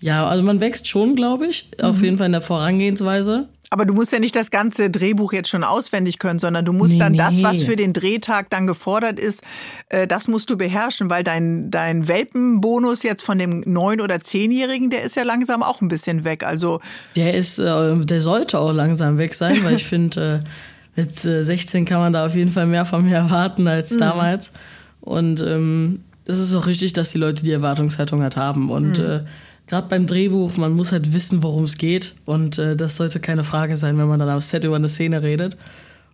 ja, 0.00 0.26
also 0.28 0.44
man 0.44 0.60
wächst 0.60 0.86
schon, 0.86 1.16
glaube 1.16 1.46
ich, 1.46 1.70
mhm. 1.78 1.84
auf 1.84 2.02
jeden 2.02 2.16
Fall 2.16 2.26
in 2.26 2.32
der 2.32 2.40
Vorangehensweise. 2.40 3.48
Aber 3.70 3.84
du 3.84 3.94
musst 3.94 4.12
ja 4.12 4.18
nicht 4.18 4.34
das 4.34 4.50
ganze 4.50 4.90
Drehbuch 4.90 5.32
jetzt 5.32 5.48
schon 5.50 5.64
auswendig 5.64 6.18
können, 6.18 6.38
sondern 6.38 6.64
du 6.64 6.72
musst 6.72 6.94
nee, 6.94 6.98
dann 6.98 7.12
nee. 7.12 7.18
das, 7.18 7.42
was 7.42 7.62
für 7.62 7.76
den 7.76 7.92
Drehtag 7.92 8.50
dann 8.50 8.66
gefordert 8.66 9.20
ist, 9.20 9.42
äh, 9.88 10.06
das 10.06 10.28
musst 10.28 10.50
du 10.50 10.56
beherrschen, 10.56 11.10
weil 11.10 11.22
dein, 11.22 11.70
dein 11.70 12.08
Welpenbonus 12.08 13.02
jetzt 13.02 13.22
von 13.22 13.38
dem 13.38 13.60
neun- 13.66 14.00
oder 14.00 14.20
zehnjährigen, 14.20 14.90
der 14.90 15.02
ist 15.02 15.16
ja 15.16 15.22
langsam 15.22 15.62
auch 15.62 15.80
ein 15.80 15.88
bisschen 15.88 16.24
weg. 16.24 16.44
Also 16.44 16.80
der 17.16 17.34
ist, 17.34 17.58
äh, 17.58 17.96
der 17.96 18.20
sollte 18.22 18.58
auch 18.58 18.72
langsam 18.72 19.18
weg 19.18 19.34
sein, 19.34 19.62
weil 19.64 19.74
ich 19.74 19.84
finde, 19.86 20.40
äh, 20.42 20.48
mit 20.98 21.24
äh, 21.24 21.42
16 21.42 21.84
kann 21.84 22.00
man 22.00 22.12
da 22.12 22.26
auf 22.26 22.34
jeden 22.34 22.50
Fall 22.50 22.66
mehr 22.66 22.84
von 22.84 23.04
mir 23.04 23.16
erwarten 23.16 23.68
als 23.68 23.92
mhm. 23.92 23.98
damals. 23.98 24.52
Und 25.00 25.40
ähm, 25.40 26.00
es 26.24 26.38
ist 26.38 26.54
auch 26.54 26.66
richtig, 26.66 26.92
dass 26.92 27.12
die 27.12 27.18
Leute 27.18 27.44
die 27.44 27.52
Erwartungshaltung 27.52 28.22
halt 28.22 28.36
haben. 28.36 28.70
Und 28.70 28.98
mhm. 28.98 29.20
Äh, 29.68 29.70
gerade 29.70 29.88
beim 29.88 30.06
Drehbuch, 30.06 30.56
man 30.56 30.72
muss 30.72 30.92
halt 30.92 31.12
wissen, 31.12 31.42
worum 31.42 31.64
es 31.64 31.78
geht. 31.78 32.14
Und 32.24 32.58
äh, 32.58 32.76
das 32.76 32.96
sollte 32.96 33.20
keine 33.20 33.44
Frage 33.44 33.76
sein, 33.76 33.98
wenn 33.98 34.08
man 34.08 34.18
dann 34.18 34.28
am 34.28 34.40
Set 34.40 34.64
über 34.64 34.76
eine 34.76 34.88
Szene 34.88 35.22
redet. 35.22 35.56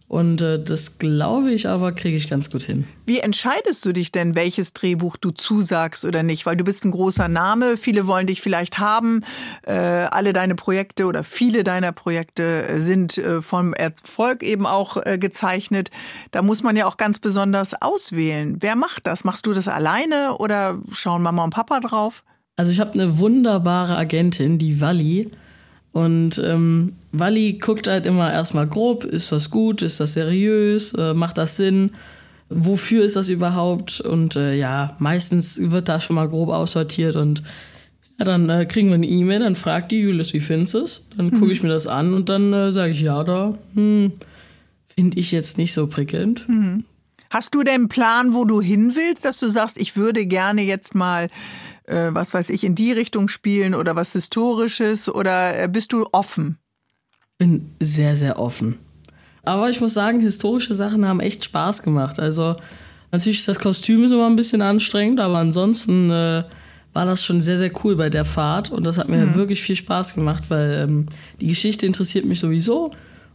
Und 0.06 0.42
äh, 0.42 0.62
das 0.62 0.98
glaube 0.98 1.50
ich 1.50 1.66
aber, 1.66 1.92
kriege 1.92 2.16
ich 2.16 2.28
ganz 2.28 2.50
gut 2.50 2.62
hin. 2.62 2.86
Wie 3.06 3.20
entscheidest 3.20 3.84
du 3.86 3.92
dich 3.92 4.12
denn, 4.12 4.34
welches 4.34 4.74
Drehbuch 4.74 5.16
du 5.16 5.30
zusagst 5.30 6.04
oder 6.04 6.22
nicht? 6.22 6.44
Weil 6.44 6.56
du 6.56 6.62
bist 6.62 6.84
ein 6.84 6.90
großer 6.90 7.28
Name, 7.28 7.78
viele 7.78 8.06
wollen 8.06 8.26
dich 8.26 8.42
vielleicht 8.42 8.78
haben. 8.78 9.22
Äh, 9.62 9.72
alle 9.72 10.34
deine 10.34 10.54
Projekte 10.54 11.06
oder 11.06 11.24
viele 11.24 11.64
deiner 11.64 11.92
Projekte 11.92 12.80
sind 12.80 13.16
äh, 13.16 13.40
vom 13.40 13.72
Erfolg 13.72 14.42
eben 14.42 14.66
auch 14.66 14.98
äh, 15.04 15.18
gezeichnet. 15.18 15.90
Da 16.32 16.42
muss 16.42 16.62
man 16.62 16.76
ja 16.76 16.86
auch 16.86 16.98
ganz 16.98 17.18
besonders 17.18 17.80
auswählen. 17.80 18.58
Wer 18.60 18.76
macht 18.76 19.06
das? 19.06 19.24
Machst 19.24 19.46
du 19.46 19.54
das 19.54 19.68
alleine 19.68 20.36
oder 20.36 20.78
schauen 20.92 21.22
Mama 21.22 21.44
und 21.44 21.50
Papa 21.50 21.80
drauf? 21.80 22.24
Also 22.56 22.70
ich 22.70 22.80
habe 22.80 22.94
eine 22.94 23.18
wunderbare 23.18 23.96
Agentin, 23.96 24.58
die 24.58 24.80
Walli. 24.80 25.30
Und 25.92 26.42
ähm, 26.44 26.94
Wally 27.12 27.54
guckt 27.54 27.86
halt 27.86 28.06
immer 28.06 28.32
erstmal 28.32 28.66
grob, 28.66 29.04
ist 29.04 29.30
das 29.30 29.50
gut, 29.50 29.82
ist 29.82 30.00
das 30.00 30.14
seriös, 30.14 30.92
äh, 30.94 31.14
macht 31.14 31.38
das 31.38 31.56
Sinn, 31.56 31.92
wofür 32.48 33.04
ist 33.04 33.16
das 33.16 33.28
überhaupt? 33.28 34.00
Und 34.00 34.34
äh, 34.34 34.56
ja, 34.56 34.96
meistens 34.98 35.70
wird 35.70 35.88
da 35.88 36.00
schon 36.00 36.16
mal 36.16 36.28
grob 36.28 36.48
aussortiert 36.48 37.14
und 37.14 37.44
ja, 38.18 38.24
dann 38.24 38.48
äh, 38.48 38.66
kriegen 38.66 38.88
wir 38.88 38.94
eine 38.94 39.06
E-Mail, 39.06 39.40
dann 39.40 39.56
fragt 39.56 39.92
die 39.92 40.00
Julius, 40.00 40.32
wie 40.34 40.40
findest 40.40 40.74
du 40.74 40.78
es? 40.78 41.08
Dann 41.16 41.30
gucke 41.32 41.52
ich 41.52 41.62
mhm. 41.62 41.68
mir 41.68 41.74
das 41.74 41.86
an 41.86 42.14
und 42.14 42.28
dann 42.28 42.52
äh, 42.52 42.72
sage 42.72 42.92
ich 42.92 43.00
ja 43.00 43.20
oder 43.20 43.58
hm, 43.74 44.12
finde 44.96 45.18
ich 45.18 45.32
jetzt 45.32 45.58
nicht 45.58 45.72
so 45.72 45.86
prickelnd. 45.86 46.48
Mhm. 46.48 46.84
Hast 47.30 47.54
du 47.54 47.64
denn 47.64 47.74
einen 47.74 47.88
Plan, 47.88 48.34
wo 48.34 48.44
du 48.44 48.60
hin 48.60 48.94
willst, 48.94 49.24
dass 49.24 49.40
du 49.40 49.48
sagst, 49.48 49.76
ich 49.76 49.96
würde 49.96 50.26
gerne 50.26 50.62
jetzt 50.62 50.94
mal 50.94 51.28
äh, 51.86 52.10
was 52.12 52.34
weiß 52.34 52.50
ich, 52.50 52.64
in 52.64 52.74
die 52.74 52.92
Richtung 52.92 53.28
spielen 53.28 53.74
oder 53.74 53.96
was 53.96 54.12
Historisches 54.12 55.08
oder 55.08 55.58
äh, 55.62 55.68
bist 55.68 55.92
du 55.92 56.06
offen? 56.12 56.58
Bin 57.38 57.70
sehr, 57.80 58.16
sehr 58.16 58.38
offen. 58.38 58.78
Aber 59.44 59.68
ich 59.68 59.80
muss 59.80 59.94
sagen, 59.94 60.20
historische 60.20 60.74
Sachen 60.74 61.06
haben 61.06 61.20
echt 61.20 61.44
Spaß 61.44 61.82
gemacht. 61.82 62.18
Also 62.18 62.56
natürlich 63.12 63.40
ist 63.40 63.48
das 63.48 63.58
Kostüm 63.58 64.04
immer 64.04 64.26
ein 64.26 64.36
bisschen 64.36 64.62
anstrengend, 64.62 65.20
aber 65.20 65.38
ansonsten 65.38 66.10
äh, 66.10 66.44
war 66.94 67.04
das 67.04 67.24
schon 67.24 67.42
sehr, 67.42 67.58
sehr 67.58 67.72
cool 67.84 67.96
bei 67.96 68.08
der 68.08 68.24
Fahrt 68.24 68.70
und 68.70 68.84
das 68.84 68.98
hat 68.98 69.08
mir 69.08 69.26
mhm. 69.26 69.34
wirklich 69.34 69.60
viel 69.60 69.76
Spaß 69.76 70.14
gemacht, 70.14 70.44
weil 70.48 70.84
ähm, 70.84 71.06
die 71.40 71.48
Geschichte 71.48 71.86
interessiert 71.86 72.24
mich 72.24 72.40
sowieso 72.40 72.92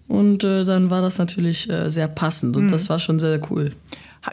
und 0.08 0.44
äh, 0.44 0.64
dann 0.66 0.90
war 0.90 1.02
das 1.02 1.18
natürlich 1.18 1.70
äh, 1.70 1.90
sehr 1.92 2.08
passend 2.08 2.58
und 2.58 2.66
mhm. 2.66 2.72
das 2.72 2.90
war 2.90 3.00
schon 3.00 3.20
sehr, 3.20 3.32
sehr 3.32 3.52
cool. 3.52 3.72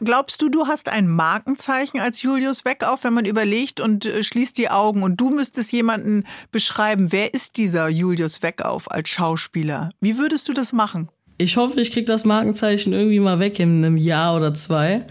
Glaubst 0.01 0.43
du, 0.43 0.49
du 0.49 0.67
hast 0.67 0.89
ein 0.89 1.09
Markenzeichen 1.09 2.01
als 2.01 2.23
Julius 2.23 2.65
Weckauf, 2.65 3.05
wenn 3.05 3.15
man 3.15 3.25
überlegt 3.25 3.81
und 3.81 4.05
äh, 4.05 4.23
schließt 4.23 4.59
die 4.59 4.71
Augen 4.71 5.03
und 5.03 5.21
du 5.21 5.31
müsstest 5.31 5.73
jemanden 5.73 6.25
beschreiben, 6.51 7.13
wer 7.13 7.35
ist 7.35 7.57
dieser 7.57 7.89
Julius 7.89 8.43
Weckauf 8.43 8.91
als 8.91 9.09
Schauspieler? 9.09 9.91
Wie 10.01 10.19
würdest 10.19 10.49
du 10.49 10.53
das 10.53 10.73
machen? 10.73 11.09
Ich 11.39 11.57
hoffe, 11.57 11.81
ich 11.81 11.93
kriege 11.93 12.07
das 12.07 12.25
Markenzeichen 12.25 12.93
irgendwie 12.93 13.21
mal 13.21 13.39
weg 13.39 13.61
in 13.61 13.85
einem 13.85 13.97
Jahr 13.97 14.37
oder 14.37 14.55
zwei. 14.55 15.05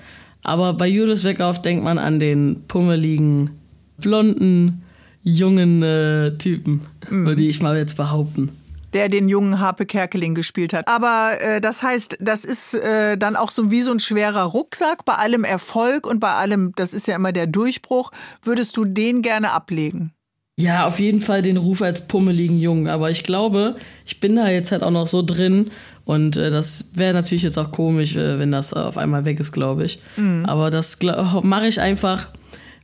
Aber 0.43 0.73
bei 0.73 0.87
Julius 0.87 1.23
Weckauf 1.23 1.61
denkt 1.61 1.83
man 1.83 1.97
an 1.97 2.19
den 2.19 2.63
pummeligen, 2.67 3.51
blonden, 3.97 4.83
jungen 5.23 5.81
äh, 5.81 6.35
Typen, 6.37 6.81
mhm. 7.09 7.25
würde 7.25 7.43
ich 7.43 7.61
mal 7.61 7.77
jetzt 7.77 7.97
behaupten 7.97 8.51
der 8.95 9.09
den 9.09 9.27
jungen 9.29 9.59
Harpe 9.59 9.85
Kerkeling 9.85 10.33
gespielt 10.33 10.73
hat. 10.73 10.87
Aber 10.87 11.33
äh, 11.41 11.61
das 11.61 11.83
heißt, 11.83 12.17
das 12.21 12.45
ist 12.45 12.73
äh, 12.73 13.17
dann 13.17 13.35
auch 13.35 13.51
so 13.51 13.69
wie 13.69 13.81
so 13.81 13.91
ein 13.91 13.99
schwerer 13.99 14.43
Rucksack 14.43 15.03
bei 15.03 15.13
allem 15.13 15.43
Erfolg 15.43 16.07
und 16.07 16.19
bei 16.19 16.31
allem, 16.31 16.71
das 16.77 16.93
ist 16.93 17.05
ja 17.05 17.15
immer 17.15 17.33
der 17.33 17.45
Durchbruch. 17.45 18.11
Würdest 18.41 18.77
du 18.77 18.85
den 18.85 19.21
gerne 19.21 19.51
ablegen? 19.51 20.13
Ja, 20.57 20.87
auf 20.87 20.99
jeden 21.01 21.19
Fall 21.19 21.41
den 21.41 21.57
Ruf 21.57 21.81
als 21.81 22.07
pummeligen 22.07 22.57
Jungen. 22.57 22.87
Aber 22.87 23.11
ich 23.11 23.23
glaube, 23.23 23.75
ich 24.05 24.21
bin 24.21 24.37
da 24.37 24.47
jetzt 24.47 24.71
halt 24.71 24.83
auch 24.83 24.91
noch 24.91 25.07
so 25.07 25.21
drin. 25.21 25.71
Und 26.05 26.37
äh, 26.37 26.49
das 26.49 26.91
wäre 26.93 27.13
natürlich 27.13 27.43
jetzt 27.43 27.57
auch 27.57 27.71
komisch, 27.71 28.15
äh, 28.15 28.39
wenn 28.39 28.53
das 28.53 28.71
auf 28.71 28.97
einmal 28.97 29.25
weg 29.25 29.41
ist, 29.41 29.51
glaube 29.51 29.83
ich. 29.83 29.99
Mhm. 30.15 30.45
Aber 30.45 30.71
das 30.71 30.97
mache 31.43 31.67
ich 31.67 31.81
einfach. 31.81 32.29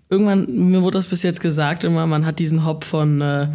Irgendwann, 0.10 0.46
mir 0.70 0.82
wurde 0.82 0.98
das 0.98 1.08
bis 1.08 1.24
jetzt 1.24 1.40
gesagt, 1.40 1.86
immer, 1.86 2.06
man 2.06 2.26
hat 2.26 2.40
diesen 2.40 2.66
Hop 2.66 2.84
von 2.84 3.22
äh, 3.22 3.48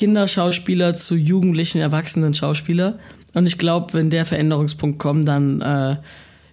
Kinderschauspieler 0.00 0.94
zu 0.94 1.14
jugendlichen, 1.14 1.78
erwachsenen 1.78 2.32
Schauspieler. 2.32 2.98
Und 3.34 3.46
ich 3.46 3.58
glaube, 3.58 3.92
wenn 3.92 4.08
der 4.08 4.24
Veränderungspunkt 4.24 4.98
kommt, 4.98 5.28
dann 5.28 5.60
äh, 5.60 5.96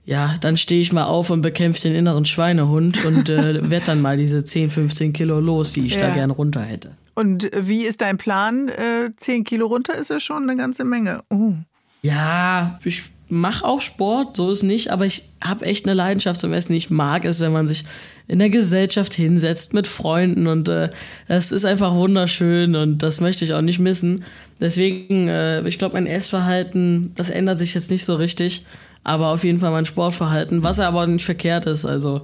ja, 0.04 0.36
dann 0.41 0.58
stehe 0.58 0.82
ich 0.82 0.91
mal 0.91 1.06
auf 1.06 1.30
und 1.30 1.41
bekämpfe 1.41 1.82
den 1.82 1.95
inneren 1.95 2.26
Schweinehund 2.26 3.06
und 3.06 3.30
äh, 3.30 3.70
werde 3.70 3.86
dann 3.86 4.02
mal 4.02 4.18
diese 4.18 4.43
10, 4.43 4.70
15 4.70 5.14
Kilo 5.14 5.39
los, 5.39 5.72
die 5.72 5.86
ich 5.86 5.95
ja. 5.95 6.08
da 6.08 6.14
gern 6.14 6.32
runter 6.32 6.62
hätte. 6.62 6.91
Und 7.16 7.50
wie 7.58 7.86
ist 7.86 8.02
dein 8.02 8.18
Plan? 8.18 8.68
Äh, 8.68 9.12
10 9.16 9.45
Kilo 9.45 9.68
runter 9.68 9.95
ist 9.95 10.10
ja 10.10 10.20
schon 10.20 10.43
eine 10.43 10.58
ganze 10.58 10.84
Menge. 10.84 11.24
Oh. 11.30 11.54
Ja, 12.02 12.80
ich 12.84 13.06
mache 13.30 13.65
auch 13.65 13.82
Sport, 13.82 14.38
so 14.38 14.51
ist 14.51 14.63
nicht, 14.63 14.91
aber 14.91 15.05
ich 15.05 15.23
habe 15.43 15.65
echt 15.65 15.86
eine 15.86 15.93
Leidenschaft 15.93 16.39
zum 16.39 16.53
Essen. 16.53 16.73
Ich 16.73 16.89
mag 16.89 17.25
es, 17.25 17.39
wenn 17.39 17.51
man 17.51 17.67
sich 17.67 17.84
in 18.28 18.39
der 18.39 18.49
Gesellschaft 18.49 19.13
hinsetzt 19.13 19.73
mit 19.73 19.88
Freunden 19.88 20.47
und 20.47 20.69
äh, 20.69 20.89
das 21.28 21.51
ist 21.51 21.65
einfach 21.65 21.93
wunderschön 21.95 22.75
und 22.75 23.03
das 23.03 23.21
möchte 23.21 23.45
ich 23.45 23.53
auch 23.53 23.61
nicht 23.61 23.80
missen. 23.80 24.23
Deswegen, 24.59 25.28
äh, 25.28 25.65
ich 25.67 25.78
glaube, 25.78 25.95
mein 25.95 26.07
Essverhalten, 26.07 27.11
das 27.15 27.30
ändert 27.30 27.59
sich 27.59 27.73
jetzt 27.73 27.91
nicht 27.91 28.05
so 28.05 28.15
richtig, 28.15 28.65
aber 29.03 29.28
auf 29.28 29.43
jeden 29.43 29.59
Fall 29.59 29.71
mein 29.71 29.86
Sportverhalten, 29.86 30.63
was 30.63 30.80
aber 30.80 31.07
nicht 31.07 31.25
verkehrt 31.25 31.65
ist. 31.65 31.86
Also 31.86 32.21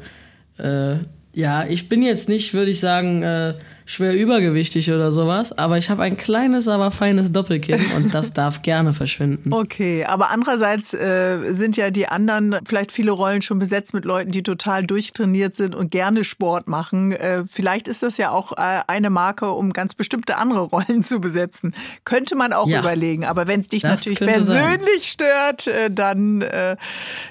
äh, 0.57 0.95
ja, 1.33 1.65
ich 1.65 1.89
bin 1.89 2.01
jetzt 2.03 2.29
nicht, 2.29 2.53
würde 2.53 2.71
ich 2.71 2.79
sagen, 2.79 3.23
äh, 3.23 3.55
schwer 3.85 4.15
übergewichtig 4.15 4.91
oder 4.91 5.11
sowas, 5.11 5.57
aber 5.57 5.77
ich 5.77 5.89
habe 5.89 6.03
ein 6.03 6.17
kleines, 6.17 6.67
aber 6.67 6.91
feines 6.91 7.31
Doppelkinn 7.31 7.81
und 7.95 8.13
das 8.13 8.33
darf 8.33 8.61
gerne 8.61 8.93
verschwinden. 8.93 9.53
Okay, 9.53 10.05
aber 10.05 10.31
andererseits 10.31 10.93
äh, 10.93 11.53
sind 11.53 11.77
ja 11.77 11.91
die 11.91 12.07
anderen 12.07 12.57
vielleicht 12.65 12.91
viele 12.91 13.11
Rollen 13.11 13.41
schon 13.41 13.59
besetzt 13.59 13.93
mit 13.93 14.05
Leuten, 14.05 14.31
die 14.31 14.43
total 14.43 14.85
durchtrainiert 14.85 15.55
sind 15.55 15.75
und 15.75 15.91
gerne 15.91 16.23
Sport 16.23 16.67
machen. 16.67 17.11
Äh, 17.11 17.43
vielleicht 17.49 17.87
ist 17.87 18.03
das 18.03 18.17
ja 18.17 18.31
auch 18.31 18.53
äh, 18.53 18.81
eine 18.87 19.09
Marke, 19.09 19.51
um 19.51 19.73
ganz 19.73 19.95
bestimmte 19.95 20.37
andere 20.37 20.61
Rollen 20.73 21.03
zu 21.03 21.19
besetzen. 21.19 21.75
Könnte 22.05 22.35
man 22.35 22.53
auch 22.53 22.67
ja, 22.67 22.79
überlegen, 22.79 23.25
aber 23.25 23.47
wenn 23.47 23.59
es 23.59 23.67
dich 23.67 23.83
natürlich 23.83 24.19
persönlich 24.19 25.15
sein. 25.17 25.27
stört, 25.27 25.67
äh, 25.67 25.91
dann 25.91 26.41
äh, 26.41 26.77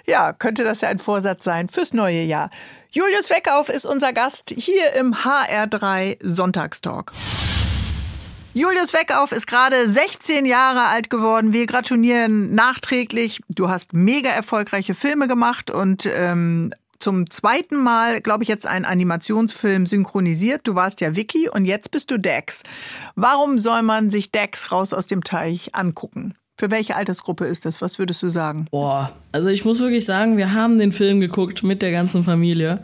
ja, 0.06 0.32
könnte 0.32 0.64
das 0.64 0.80
ja 0.80 0.88
ein 0.88 0.98
Vorsatz 0.98 1.44
sein 1.44 1.68
fürs 1.68 1.92
neue 1.92 2.22
Jahr. 2.22 2.50
Julius 2.94 3.30
Weckauf 3.30 3.70
ist 3.70 3.86
unser 3.86 4.12
Gast 4.12 4.52
hier 4.54 4.92
im 4.92 5.14
HR3 5.14 6.18
Sonntagstalk. 6.20 7.14
Julius 8.52 8.92
Weckauf 8.92 9.32
ist 9.32 9.46
gerade 9.46 9.88
16 9.88 10.44
Jahre 10.44 10.88
alt 10.88 11.08
geworden. 11.08 11.54
Wir 11.54 11.64
gratulieren 11.64 12.54
nachträglich. 12.54 13.40
Du 13.48 13.70
hast 13.70 13.94
mega 13.94 14.28
erfolgreiche 14.28 14.94
Filme 14.94 15.26
gemacht 15.26 15.70
und 15.70 16.04
ähm, 16.04 16.74
zum 16.98 17.30
zweiten 17.30 17.76
Mal, 17.82 18.20
glaube 18.20 18.42
ich, 18.42 18.48
jetzt 18.50 18.66
einen 18.66 18.84
Animationsfilm 18.84 19.86
synchronisiert. 19.86 20.68
Du 20.68 20.74
warst 20.74 21.00
ja 21.00 21.16
Vicky 21.16 21.48
und 21.48 21.64
jetzt 21.64 21.92
bist 21.92 22.10
du 22.10 22.18
Dex. 22.18 22.62
Warum 23.14 23.56
soll 23.56 23.80
man 23.80 24.10
sich 24.10 24.32
Dex 24.32 24.70
raus 24.70 24.92
aus 24.92 25.06
dem 25.06 25.24
Teich 25.24 25.74
angucken? 25.74 26.34
Für 26.62 26.70
welche 26.70 26.94
Altersgruppe 26.94 27.44
ist 27.46 27.64
das? 27.64 27.82
Was 27.82 27.98
würdest 27.98 28.22
du 28.22 28.28
sagen? 28.28 28.66
Boah, 28.70 29.10
also 29.32 29.48
ich 29.48 29.64
muss 29.64 29.80
wirklich 29.80 30.04
sagen, 30.04 30.36
wir 30.36 30.54
haben 30.54 30.78
den 30.78 30.92
Film 30.92 31.18
geguckt 31.18 31.64
mit 31.64 31.82
der 31.82 31.90
ganzen 31.90 32.22
Familie. 32.22 32.78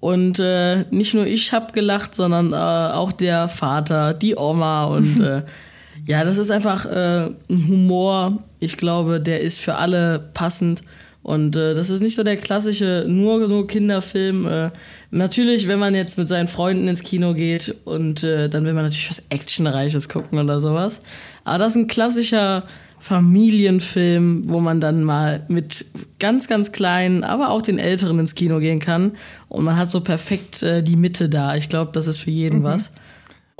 Und 0.00 0.38
äh, 0.38 0.86
nicht 0.90 1.12
nur 1.12 1.26
ich 1.26 1.52
habe 1.52 1.74
gelacht, 1.74 2.14
sondern 2.14 2.54
äh, 2.54 2.56
auch 2.56 3.12
der 3.12 3.48
Vater, 3.48 4.14
die 4.14 4.34
Oma 4.34 4.84
und 4.84 5.20
äh, 5.20 5.42
ja, 6.06 6.24
das 6.24 6.38
ist 6.38 6.50
einfach 6.50 6.86
äh, 6.86 7.26
ein 7.50 7.68
Humor. 7.68 8.38
Ich 8.60 8.78
glaube, 8.78 9.20
der 9.20 9.42
ist 9.42 9.60
für 9.60 9.74
alle 9.74 10.30
passend. 10.32 10.80
Und 11.22 11.54
äh, 11.54 11.74
das 11.74 11.90
ist 11.90 12.00
nicht 12.00 12.14
so 12.14 12.22
der 12.22 12.38
klassische 12.38 13.04
nur, 13.06 13.46
nur 13.46 13.66
Kinderfilm. 13.66 14.46
Äh, 14.46 14.70
natürlich, 15.10 15.68
wenn 15.68 15.78
man 15.78 15.94
jetzt 15.94 16.16
mit 16.16 16.28
seinen 16.28 16.48
Freunden 16.48 16.88
ins 16.88 17.02
Kino 17.02 17.34
geht 17.34 17.74
und 17.84 18.22
dann 18.22 18.64
will 18.64 18.72
man 18.72 18.84
natürlich 18.84 19.10
was 19.10 19.24
Actionreiches 19.28 20.08
gucken 20.08 20.38
oder 20.38 20.60
sowas. 20.60 21.02
Aber 21.44 21.58
das 21.58 21.72
ist 21.72 21.76
ein 21.76 21.88
klassischer 21.88 22.64
Familienfilm, 23.00 24.48
wo 24.48 24.60
man 24.60 24.80
dann 24.80 25.04
mal 25.04 25.44
mit 25.48 25.86
ganz, 26.18 26.48
ganz 26.48 26.72
kleinen, 26.72 27.24
aber 27.24 27.50
auch 27.50 27.62
den 27.62 27.78
Älteren 27.78 28.18
ins 28.18 28.34
Kino 28.34 28.58
gehen 28.58 28.80
kann. 28.80 29.12
Und 29.48 29.64
man 29.64 29.76
hat 29.76 29.90
so 29.90 30.00
perfekt 30.00 30.62
äh, 30.62 30.82
die 30.82 30.96
Mitte 30.96 31.28
da. 31.28 31.54
Ich 31.54 31.68
glaube, 31.68 31.92
das 31.92 32.06
ist 32.06 32.18
für 32.18 32.30
jeden 32.30 32.60
mhm. 32.60 32.64
was. 32.64 32.92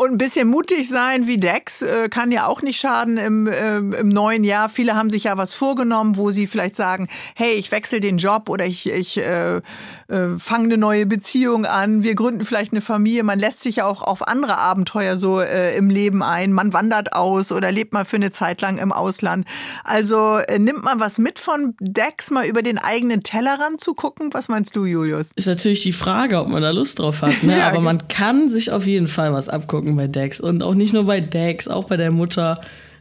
Und 0.01 0.13
ein 0.13 0.19
bisschen 0.19 0.47
mutig 0.47 0.89
sein 0.89 1.27
wie 1.27 1.39
Dex 1.39 1.83
äh, 1.83 2.09
kann 2.09 2.31
ja 2.31 2.47
auch 2.47 2.63
nicht 2.63 2.79
schaden 2.79 3.17
im, 3.17 3.49
äh, 3.49 3.79
im 3.79 4.09
neuen 4.09 4.45
Jahr. 4.45 4.69
Viele 4.69 4.95
haben 4.95 5.11
sich 5.11 5.25
ja 5.25 5.37
was 5.37 5.55
vorgenommen, 5.55 6.17
wo 6.17 6.31
sie 6.31 6.47
vielleicht 6.47 6.77
sagen, 6.77 7.09
hey, 7.35 7.55
ich 7.55 7.73
wechsle 7.73 7.99
den 7.99 8.17
Job 8.17 8.49
oder 8.49 8.65
ich, 8.65 8.89
ich 8.89 9.19
äh, 9.19 9.57
äh, 9.57 10.39
fange 10.39 10.67
eine 10.67 10.79
neue 10.79 11.05
Beziehung 11.05 11.67
an. 11.67 12.05
Wir 12.05 12.15
gründen 12.15 12.45
vielleicht 12.45 12.71
eine 12.71 12.81
Familie. 12.81 13.25
Man 13.25 13.41
lässt 13.41 13.59
sich 13.59 13.77
ja 13.77 13.87
auch 13.87 14.03
auf 14.03 14.29
andere 14.29 14.59
Abenteuer 14.59 15.19
so 15.19 15.41
äh, 15.41 15.77
im 15.77 15.91
Leben 15.91 16.23
ein. 16.23 16.53
Man 16.53 16.73
wandert 16.73 17.15
aus 17.15 17.51
oder 17.51 17.73
lebt 17.73 17.93
mal 17.93 18.05
für 18.05 18.17
eine 18.17 18.31
Zeit 18.31 18.61
lang 18.61 18.79
im 18.79 18.93
Ausland. 18.93 19.49
Also 19.83 20.37
äh, 20.37 20.61
nimmt 20.61 20.85
man 20.85 21.01
was 21.01 21.19
mit 21.19 21.41
von 21.41 21.75
Dex, 21.81 22.31
mal 22.31 22.47
über 22.47 22.63
den 22.63 22.79
eigenen 22.79 23.25
Tellerrand 23.25 23.81
zu 23.81 23.95
gucken? 23.95 24.29
Was 24.33 24.47
meinst 24.47 24.77
du, 24.77 24.85
Julius? 24.85 25.31
Ist 25.35 25.49
natürlich 25.49 25.83
die 25.83 25.93
Frage, 25.93 26.39
ob 26.39 26.47
man 26.47 26.63
da 26.63 26.71
Lust 26.71 27.01
drauf 27.01 27.23
hat. 27.23 27.43
Ne? 27.43 27.59
ja, 27.59 27.67
Aber 27.67 27.81
man 27.81 28.07
kann 28.07 28.49
sich 28.49 28.71
auf 28.71 28.87
jeden 28.87 29.09
Fall 29.09 29.33
was 29.33 29.49
abgucken 29.49 29.88
gucken 29.89 29.97
bei 29.97 30.07
Dex. 30.07 30.41
Und 30.41 30.62
auch 30.62 30.74
nicht 30.74 30.93
nur 30.93 31.05
bei 31.05 31.20
Dex, 31.20 31.68
auch 31.68 31.84
bei 31.84 31.97
der 31.97 32.11
Mutter. 32.11 32.61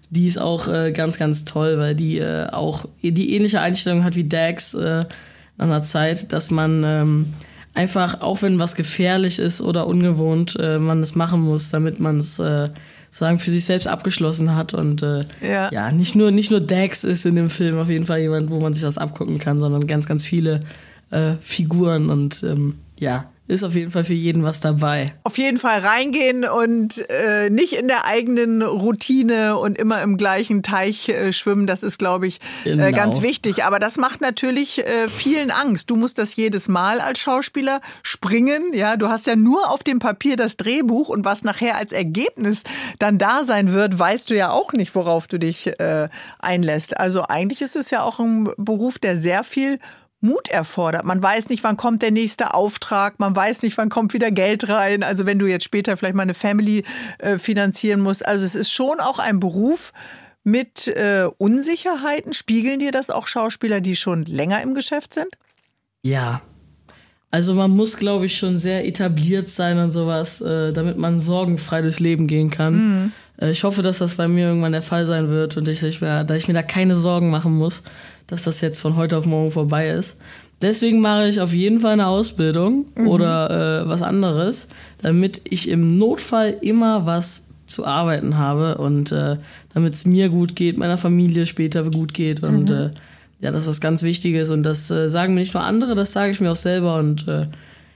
Die 0.09 0.27
ist 0.27 0.39
auch 0.39 0.67
äh, 0.69 0.93
ganz, 0.93 1.17
ganz 1.17 1.43
toll, 1.43 1.77
weil 1.77 1.93
die 1.93 2.19
äh, 2.19 2.47
auch 2.49 2.85
die 3.01 3.35
ähnliche 3.35 3.59
Einstellung 3.59 4.05
hat 4.05 4.15
wie 4.15 4.23
Dex 4.23 4.73
äh, 4.73 5.03
nach 5.57 5.65
einer 5.65 5.83
Zeit, 5.83 6.31
dass 6.31 6.49
man 6.49 6.83
ähm, 6.85 7.33
einfach, 7.73 8.21
auch 8.21 8.41
wenn 8.41 8.57
was 8.57 8.75
gefährlich 8.75 9.37
ist 9.37 9.61
oder 9.61 9.85
ungewohnt, 9.85 10.55
äh, 10.59 10.79
man 10.79 11.01
es 11.01 11.15
machen 11.15 11.41
muss, 11.41 11.71
damit 11.71 11.99
man 11.99 12.19
es 12.19 12.39
äh, 12.39 12.69
sagen 13.11 13.37
für 13.37 13.51
sich 13.51 13.65
selbst 13.65 13.87
abgeschlossen 13.87 14.55
hat 14.55 14.73
und 14.73 15.03
äh, 15.03 15.25
ja. 15.41 15.69
ja. 15.71 15.91
nicht 15.91 16.15
nur 16.15 16.31
nicht 16.31 16.51
nur 16.51 16.61
Dax 16.61 17.03
ist 17.03 17.25
in 17.25 17.35
dem 17.35 17.49
Film 17.49 17.77
auf 17.77 17.89
jeden 17.89 18.05
Fall 18.05 18.19
jemand, 18.19 18.49
wo 18.49 18.59
man 18.59 18.73
sich 18.73 18.83
was 18.83 18.97
abgucken 18.97 19.39
kann, 19.39 19.59
sondern 19.59 19.87
ganz 19.87 20.05
ganz 20.05 20.25
viele 20.25 20.61
äh, 21.09 21.33
Figuren 21.41 22.09
und 22.09 22.43
ähm, 22.43 22.75
ja 22.99 23.25
ist 23.47 23.63
auf 23.63 23.75
jeden 23.75 23.91
Fall 23.91 24.03
für 24.03 24.13
jeden 24.13 24.43
was 24.43 24.59
dabei. 24.59 25.13
Auf 25.23 25.37
jeden 25.37 25.57
Fall 25.57 25.79
reingehen 25.79 26.43
und 26.43 27.09
äh, 27.09 27.49
nicht 27.49 27.73
in 27.73 27.87
der 27.87 28.05
eigenen 28.05 28.61
Routine 28.61 29.57
und 29.57 29.77
immer 29.77 30.01
im 30.01 30.17
gleichen 30.17 30.63
Teich 30.63 31.07
äh, 31.09 31.31
schwimmen. 31.31 31.65
Das 31.65 31.81
ist, 31.81 31.97
glaube 31.97 32.27
ich, 32.27 32.39
äh, 32.65 32.71
genau. 32.71 32.83
äh, 32.85 32.91
ganz 32.91 33.21
wichtig. 33.21 33.63
Aber 33.63 33.79
das 33.79 33.97
macht 33.97 34.19
natürlich 34.19 34.85
äh, 34.85 35.07
vielen 35.07 35.51
Angst. 35.51 35.89
Du 35.89 35.95
musst 35.95 36.17
das 36.17 36.35
jedes 36.35 36.67
Mal 36.67 36.99
als 36.99 37.19
Schauspieler 37.19 37.79
springen. 38.03 38.73
Ja, 38.73 38.97
du 38.97 39.07
hast 39.07 39.27
ja 39.27 39.35
nur 39.35 39.71
auf 39.71 39.81
dem 39.83 39.99
Papier 39.99 40.35
das 40.35 40.57
Drehbuch 40.57 41.07
und 41.07 41.23
was 41.23 41.43
nachher 41.43 41.77
als 41.77 41.93
Ergebnis 41.93 42.63
dann 42.99 43.17
da 43.17 43.45
sein 43.45 43.71
wird, 43.71 43.97
weißt 43.97 44.29
du 44.29 44.35
ja 44.35 44.51
auch 44.51 44.73
nicht, 44.73 44.93
worauf 44.93 45.27
du 45.27 45.39
dich 45.39 45.67
äh, 45.79 46.09
einlässt. 46.39 46.97
Also 46.97 47.23
eigentlich 47.23 47.61
ist 47.61 47.77
es 47.77 47.91
ja 47.91 48.03
auch 48.03 48.19
ein 48.19 48.49
Beruf, 48.57 48.99
der 48.99 49.17
sehr 49.17 49.43
viel 49.43 49.79
Mut 50.19 50.47
erfordert. 50.49 51.05
Man 51.05 51.21
weiß 51.21 51.49
nicht, 51.49 51.63
wann 51.63 51.77
kommt 51.77 52.01
der 52.01 52.11
nächste 52.11 52.53
Auftrag, 52.53 53.19
man 53.19 53.35
weiß 53.35 53.61
nicht, 53.61 53.77
wann 53.77 53.89
kommt 53.89 54.13
wieder 54.13 54.31
Geld 54.31 54.67
rein. 54.67 55.03
Also 55.03 55.25
wenn 55.25 55.39
du 55.39 55.45
jetzt 55.45 55.65
später 55.65 55.95
vielleicht 55.95 56.15
mal 56.15 56.23
eine 56.23 56.33
Family 56.33 56.83
äh, 57.19 57.37
finanzieren 57.37 58.01
musst. 58.01 58.25
Also 58.25 58.43
es 58.43 58.55
ist 58.55 58.71
schon 58.71 58.99
auch 58.99 59.19
ein 59.19 59.39
Beruf 59.39 59.93
mit 60.43 60.87
äh, 60.87 61.27
Unsicherheiten. 61.37 62.33
Spiegeln 62.33 62.79
dir 62.79 62.91
das 62.91 63.09
auch 63.09 63.27
Schauspieler, 63.27 63.81
die 63.81 63.95
schon 63.95 64.23
länger 64.25 64.61
im 64.61 64.73
Geschäft 64.73 65.13
sind? 65.13 65.37
Ja. 66.03 66.41
Also 67.29 67.53
man 67.53 67.71
muss, 67.71 67.97
glaube 67.97 68.25
ich, 68.25 68.37
schon 68.37 68.57
sehr 68.57 68.87
etabliert 68.87 69.49
sein 69.49 69.77
und 69.77 69.91
sowas, 69.91 70.39
äh, 70.41 70.71
damit 70.71 70.97
man 70.97 71.19
sorgenfrei 71.19 71.81
durchs 71.81 71.99
Leben 71.99 72.27
gehen 72.27 72.49
kann. 72.49 72.73
Mhm. 72.75 73.11
Äh, 73.39 73.51
ich 73.51 73.63
hoffe, 73.63 73.81
dass 73.81 73.99
das 73.99 74.15
bei 74.15 74.27
mir 74.27 74.47
irgendwann 74.47 74.71
der 74.71 74.81
Fall 74.81 75.05
sein 75.05 75.29
wird 75.29 75.57
und 75.57 75.67
ich, 75.67 75.83
ich 75.83 76.01
mir, 76.01 76.23
dass 76.23 76.37
ich 76.37 76.47
mir 76.47 76.53
da 76.53 76.63
keine 76.63 76.95
Sorgen 76.95 77.29
machen 77.29 77.55
muss 77.57 77.83
dass 78.27 78.43
das 78.43 78.61
jetzt 78.61 78.81
von 78.81 78.95
heute 78.95 79.17
auf 79.17 79.25
morgen 79.25 79.51
vorbei 79.51 79.89
ist. 79.89 80.17
Deswegen 80.61 81.01
mache 81.01 81.27
ich 81.27 81.39
auf 81.39 81.53
jeden 81.53 81.79
Fall 81.79 81.93
eine 81.93 82.07
Ausbildung 82.07 82.85
mhm. 82.95 83.07
oder 83.07 83.83
äh, 83.83 83.89
was 83.89 84.01
anderes, 84.01 84.67
damit 85.01 85.41
ich 85.45 85.69
im 85.69 85.97
Notfall 85.97 86.55
immer 86.61 87.05
was 87.05 87.49
zu 87.67 87.85
arbeiten 87.85 88.37
habe 88.37 88.77
und 88.77 89.11
äh, 89.11 89.37
damit 89.73 89.93
es 89.93 90.05
mir 90.05 90.29
gut 90.29 90.55
geht, 90.55 90.77
meiner 90.77 90.97
Familie 90.97 91.45
später 91.45 91.83
gut 91.83 92.13
geht 92.13 92.43
und 92.43 92.69
mhm. 92.69 92.75
äh, 92.75 92.91
ja, 93.39 93.51
das 93.51 93.63
ist 93.63 93.67
was 93.67 93.81
ganz 93.81 94.03
Wichtiges 94.03 94.51
und 94.51 94.63
das 94.63 94.89
äh, 94.89 95.09
sagen 95.09 95.35
mir 95.35 95.41
nicht 95.41 95.53
nur 95.53 95.63
andere, 95.63 95.93
das 95.93 96.11
sage 96.11 96.31
ich 96.31 96.39
mir 96.39 96.51
auch 96.51 96.55
selber 96.55 96.95
und 96.97 97.27
äh, 97.27 97.45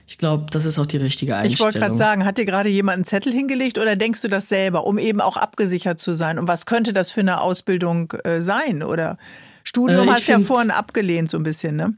ich 0.06 0.18
glaube, 0.18 0.46
das 0.50 0.64
ist 0.64 0.78
auch 0.78 0.86
die 0.86 0.96
richtige 0.96 1.36
Einstellung. 1.36 1.54
Ich 1.54 1.60
wollte 1.60 1.78
gerade 1.78 1.94
sagen, 1.94 2.24
hat 2.24 2.38
dir 2.38 2.44
gerade 2.44 2.68
jemand 2.68 2.96
einen 2.96 3.04
Zettel 3.04 3.32
hingelegt 3.32 3.78
oder 3.78 3.96
denkst 3.96 4.22
du 4.22 4.28
das 4.28 4.48
selber, 4.48 4.86
um 4.86 4.98
eben 4.98 5.20
auch 5.20 5.36
abgesichert 5.36 6.00
zu 6.00 6.14
sein? 6.14 6.38
Und 6.38 6.48
was 6.48 6.66
könnte 6.66 6.92
das 6.92 7.12
für 7.12 7.20
eine 7.20 7.40
Ausbildung 7.40 8.12
äh, 8.24 8.40
sein? 8.40 8.82
Oder 8.82 9.16
Studium 9.64 10.08
äh, 10.08 10.10
hast 10.10 10.28
du 10.28 10.32
ja 10.32 10.40
vorhin 10.40 10.70
abgelehnt, 10.70 11.30
so 11.30 11.38
ein 11.38 11.44
bisschen, 11.44 11.76
ne? 11.76 11.94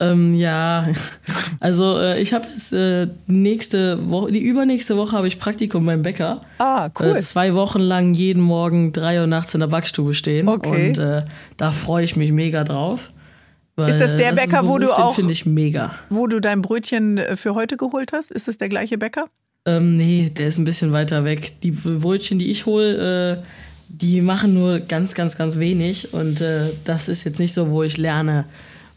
Ähm, 0.00 0.34
ja, 0.34 0.88
also 1.60 1.98
äh, 1.98 2.20
ich 2.20 2.32
habe 2.32 2.48
jetzt 2.48 2.72
äh, 2.72 3.06
nächste 3.28 4.10
Woche, 4.10 4.32
die 4.32 4.40
übernächste 4.40 4.96
Woche 4.96 5.16
habe 5.16 5.28
ich 5.28 5.38
Praktikum 5.38 5.86
beim 5.86 6.02
Bäcker. 6.02 6.42
Ah, 6.58 6.88
cool. 6.98 7.16
Äh, 7.16 7.20
zwei 7.20 7.54
Wochen 7.54 7.80
lang 7.80 8.14
jeden 8.14 8.42
Morgen 8.42 8.92
drei 8.92 9.20
Uhr 9.20 9.28
nachts 9.28 9.54
in 9.54 9.60
der 9.60 9.68
Backstube 9.68 10.14
stehen. 10.14 10.48
Okay. 10.48 10.88
Und 10.88 10.98
äh, 10.98 11.22
da 11.56 11.70
freue 11.70 12.04
ich 12.04 12.16
mich 12.16 12.32
mega 12.32 12.64
drauf. 12.64 13.12
Ist 13.76 14.00
das 14.00 14.16
der 14.16 14.32
das 14.32 14.40
Bäcker, 14.40 14.62
Beruf, 14.62 14.74
wo 14.74 14.78
du 14.78 14.92
auch, 14.92 15.14
finde 15.14 15.32
ich 15.32 15.46
mega, 15.46 15.92
wo 16.10 16.26
du 16.26 16.40
dein 16.40 16.62
Brötchen 16.62 17.18
äh, 17.18 17.36
für 17.36 17.54
heute 17.54 17.76
geholt 17.76 18.12
hast? 18.12 18.30
Ist 18.30 18.48
das 18.48 18.56
der 18.56 18.68
gleiche 18.68 18.98
Bäcker? 18.98 19.28
Ähm, 19.66 19.96
nee, 19.96 20.30
der 20.30 20.48
ist 20.48 20.58
ein 20.58 20.64
bisschen 20.64 20.92
weiter 20.92 21.24
weg. 21.24 21.60
Die 21.62 21.70
Brötchen, 21.70 22.38
die 22.38 22.50
ich 22.50 22.66
hole, 22.66 23.38
äh, 23.38 23.42
die 23.88 24.20
machen 24.20 24.54
nur 24.54 24.80
ganz, 24.80 25.14
ganz, 25.14 25.36
ganz 25.36 25.58
wenig. 25.58 26.12
Und 26.12 26.40
äh, 26.40 26.70
das 26.84 27.08
ist 27.08 27.24
jetzt 27.24 27.38
nicht 27.38 27.52
so, 27.52 27.70
wo 27.70 27.82
ich 27.82 27.96
lerne, 27.96 28.44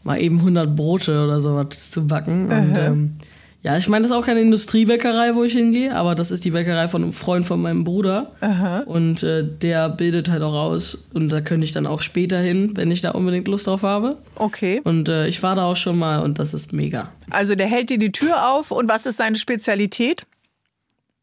mal 0.04 0.20
eben 0.20 0.38
100 0.38 0.76
Brote 0.76 1.24
oder 1.24 1.40
sowas 1.40 1.90
zu 1.90 2.06
backen. 2.06 2.50
Und 2.50 2.78
ähm, 2.78 3.16
ja, 3.62 3.76
ich 3.76 3.88
meine, 3.88 4.04
das 4.04 4.12
ist 4.12 4.16
auch 4.16 4.24
keine 4.24 4.40
Industriebäckerei, 4.40 5.34
wo 5.34 5.42
ich 5.42 5.52
hingehe, 5.52 5.94
aber 5.94 6.14
das 6.14 6.30
ist 6.30 6.44
die 6.44 6.52
Bäckerei 6.52 6.86
von 6.86 7.02
einem 7.02 7.12
Freund 7.12 7.44
von 7.44 7.60
meinem 7.60 7.82
Bruder. 7.82 8.30
Aha. 8.40 8.80
Und 8.86 9.24
äh, 9.24 9.44
der 9.44 9.88
bildet 9.88 10.30
halt 10.30 10.42
auch 10.42 10.54
aus. 10.54 11.06
Und 11.12 11.30
da 11.30 11.40
könnte 11.40 11.64
ich 11.64 11.72
dann 11.72 11.86
auch 11.86 12.00
später 12.00 12.38
hin, 12.38 12.76
wenn 12.76 12.92
ich 12.92 13.00
da 13.00 13.10
unbedingt 13.10 13.48
Lust 13.48 13.66
drauf 13.66 13.82
habe. 13.82 14.16
Okay. 14.36 14.80
Und 14.84 15.08
äh, 15.08 15.26
ich 15.26 15.42
war 15.42 15.56
da 15.56 15.64
auch 15.64 15.76
schon 15.76 15.98
mal 15.98 16.22
und 16.22 16.38
das 16.38 16.54
ist 16.54 16.72
mega. 16.72 17.12
Also 17.30 17.56
der 17.56 17.66
hält 17.66 17.90
dir 17.90 17.98
die 17.98 18.12
Tür 18.12 18.48
auf. 18.52 18.70
Und 18.70 18.88
was 18.88 19.06
ist 19.06 19.16
seine 19.16 19.36
Spezialität? 19.36 20.24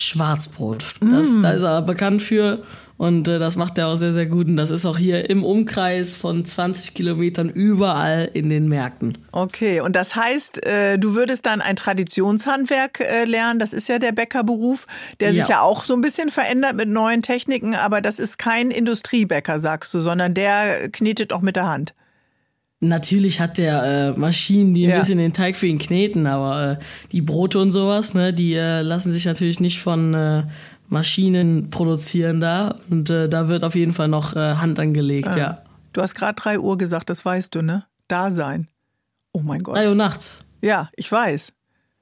Schwarzbrot. 0.02 0.86
Das, 1.00 1.30
mm. 1.30 1.42
Da 1.42 1.52
ist 1.52 1.64
er 1.64 1.82
bekannt 1.84 2.22
für. 2.22 2.64
Und 2.98 3.28
äh, 3.28 3.40
das 3.40 3.58
macht 3.58 3.78
er 3.78 3.88
auch 3.88 3.98
sehr, 3.98 4.14
sehr 4.14 4.26
gut. 4.26 4.48
Und 4.48 4.56
das 4.56 4.72
ist 4.72 4.86
auch 4.86 4.98
hier 4.98 5.30
im 5.30 5.44
Umkreis 5.44 6.16
von 6.16 6.46
20 6.46 6.94
Kilometern 6.94 7.50
überall 7.50 8.30
in 8.34 8.50
den 8.50 8.70
Märkten. 8.70 9.18
Okay, 9.34 9.82
und 9.82 9.96
das 9.96 10.16
heißt, 10.16 10.66
äh, 10.66 10.98
du 10.98 11.14
würdest 11.14 11.46
dann 11.46 11.60
ein 11.60 11.76
Traditionshandwerk 11.76 13.02
äh, 13.02 13.26
lernen. 13.26 13.60
Das 13.60 13.74
ist 13.74 13.90
ja 13.90 14.00
der 14.00 14.14
Bäckerbberuf, 14.14 14.88
der 15.20 15.32
ja. 15.32 15.42
sich 15.42 15.50
ja 15.50 15.62
auch 15.62 15.84
so 15.84 15.94
ein 15.94 16.02
bisschen 16.02 16.30
verändert 16.30 16.78
mit 16.78 16.88
neuen 16.88 17.22
Techniken. 17.22 17.76
Aber 17.76 18.00
das 18.00 18.18
ist 18.18 18.38
kein 18.38 18.72
Industriebäcker, 18.72 19.60
sagst 19.60 19.94
du, 19.94 20.00
sondern 20.00 20.34
der 20.34 20.90
knetet 20.90 21.34
auch 21.34 21.42
mit 21.42 21.58
der 21.58 21.68
Hand. 21.68 21.94
Natürlich 22.82 23.40
hat 23.40 23.58
der 23.58 23.84
äh, 24.16 24.20
Maschinen, 24.20 24.74
die 24.74 24.86
ein 24.86 24.92
ja. 24.92 25.00
bisschen 25.00 25.18
den 25.18 25.34
Teig 25.34 25.56
für 25.56 25.66
ihn 25.66 25.80
kneten, 25.80 26.28
aber 26.28 26.72
äh, 26.72 26.78
die 27.12 27.22
Brote 27.22 27.60
und 27.60 27.72
sowas, 27.72 28.14
ne, 28.14 28.34
die 28.34 28.54
äh, 28.54 28.82
lassen 28.82 29.14
sich 29.14 29.26
natürlich 29.26 29.60
nicht 29.60 29.80
von 29.80 30.14
äh, 30.14 30.44
Maschinen 30.88 31.70
produzieren 31.70 32.40
da 32.40 32.76
und 32.90 33.10
äh, 33.10 33.28
da 33.28 33.48
wird 33.48 33.64
auf 33.64 33.76
jeden 33.76 33.94
Fall 33.94 34.08
noch 34.08 34.36
äh, 34.36 34.56
Hand 34.56 34.80
angelegt, 34.80 35.30
ah. 35.30 35.38
ja. 35.38 35.62
Du 35.94 36.02
hast 36.02 36.16
gerade 36.16 36.36
3 36.36 36.60
Uhr 36.60 36.78
gesagt, 36.78 37.10
das 37.10 37.24
weißt 37.24 37.56
du, 37.56 37.62
ne? 37.62 37.86
Da 38.08 38.32
sein. 38.32 38.68
Oh 39.32 39.42
mein 39.42 39.62
Gott. 39.64 39.76
3 39.76 39.90
Uhr 39.90 39.96
nachts. 39.96 40.44
Ja, 40.62 40.90
ich 40.96 41.12
weiß. 41.12 41.54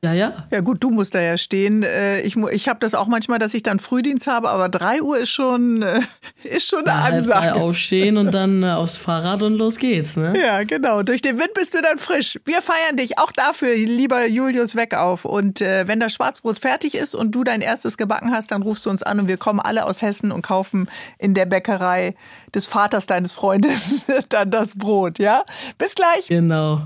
Ja, 0.04 0.12
ja. 0.12 0.34
Ja 0.52 0.60
gut, 0.60 0.84
du 0.84 0.90
musst 0.90 1.16
da 1.16 1.22
ja 1.22 1.38
stehen. 1.38 1.82
Äh, 1.82 2.20
ich, 2.22 2.36
ich 2.36 2.68
habe 2.68 2.80
das 2.82 2.94
auch 2.94 3.08
manchmal, 3.08 3.40
dass 3.40 3.54
ich 3.54 3.64
dann 3.64 3.80
Frühdienst 3.80 4.28
habe, 4.28 4.50
aber 4.50 4.68
3 4.68 5.02
Uhr 5.02 5.18
ist 5.18 5.30
schon, 5.30 5.82
äh, 5.82 6.02
ist 6.44 6.68
schon 6.68 6.86
eine 6.86 7.00
ja, 7.00 7.18
Ansage. 7.18 7.42
Halb 7.54 7.56
aufstehen 7.56 8.18
und 8.18 8.34
dann 8.34 8.64
äh, 8.64 8.72
aufs 8.72 8.98
Fahrrad 8.98 9.44
und 9.44 9.56
los 9.56 9.78
geht's, 9.78 10.18
ne? 10.18 10.38
Ja, 10.38 10.64
genau. 10.66 11.04
Durch 11.04 11.22
den 11.22 11.40
Wind 11.40 11.54
bist 11.54 11.74
du 11.74 11.82
dann 11.82 11.98
frisch. 11.98 12.38
Wir 12.44 12.62
feiern 12.62 12.98
dich 12.98 13.18
auch 13.18 13.32
dafür, 13.32 13.74
lieber 13.76 14.26
Julius 14.26 14.76
Weckauf. 14.76 15.24
Und 15.24 15.62
äh, 15.62 15.88
wenn 15.88 16.02
das 16.02 16.14
Schwarzbrot 16.14 16.60
fertig 16.60 16.96
ist 16.96 17.16
und 17.16 17.32
du 17.34 17.46
dein 17.46 17.62
erstes 17.62 17.96
gebacken 17.96 18.32
hast, 18.32 18.52
dann 18.52 18.62
rufst 18.62 18.86
du 18.86 18.90
uns 18.90 19.04
an 19.04 19.22
und 19.22 19.30
wir 19.30 19.38
kommen 19.38 19.62
alle 19.62 19.86
aus 19.86 20.02
Hessen 20.02 20.34
und 20.34 20.42
kaufen 20.42 20.90
in 21.18 21.34
der 21.34 21.46
Bäckerei 21.46 22.14
des 22.54 22.68
Vaters 22.68 23.06
deines 23.06 23.32
Freundes 23.32 24.04
dann 24.30 24.52
das 24.52 24.76
Brot, 24.76 25.20
ja? 25.20 25.44
Bis 25.78 25.96
gleich. 25.96 26.28
Genau. 26.28 26.82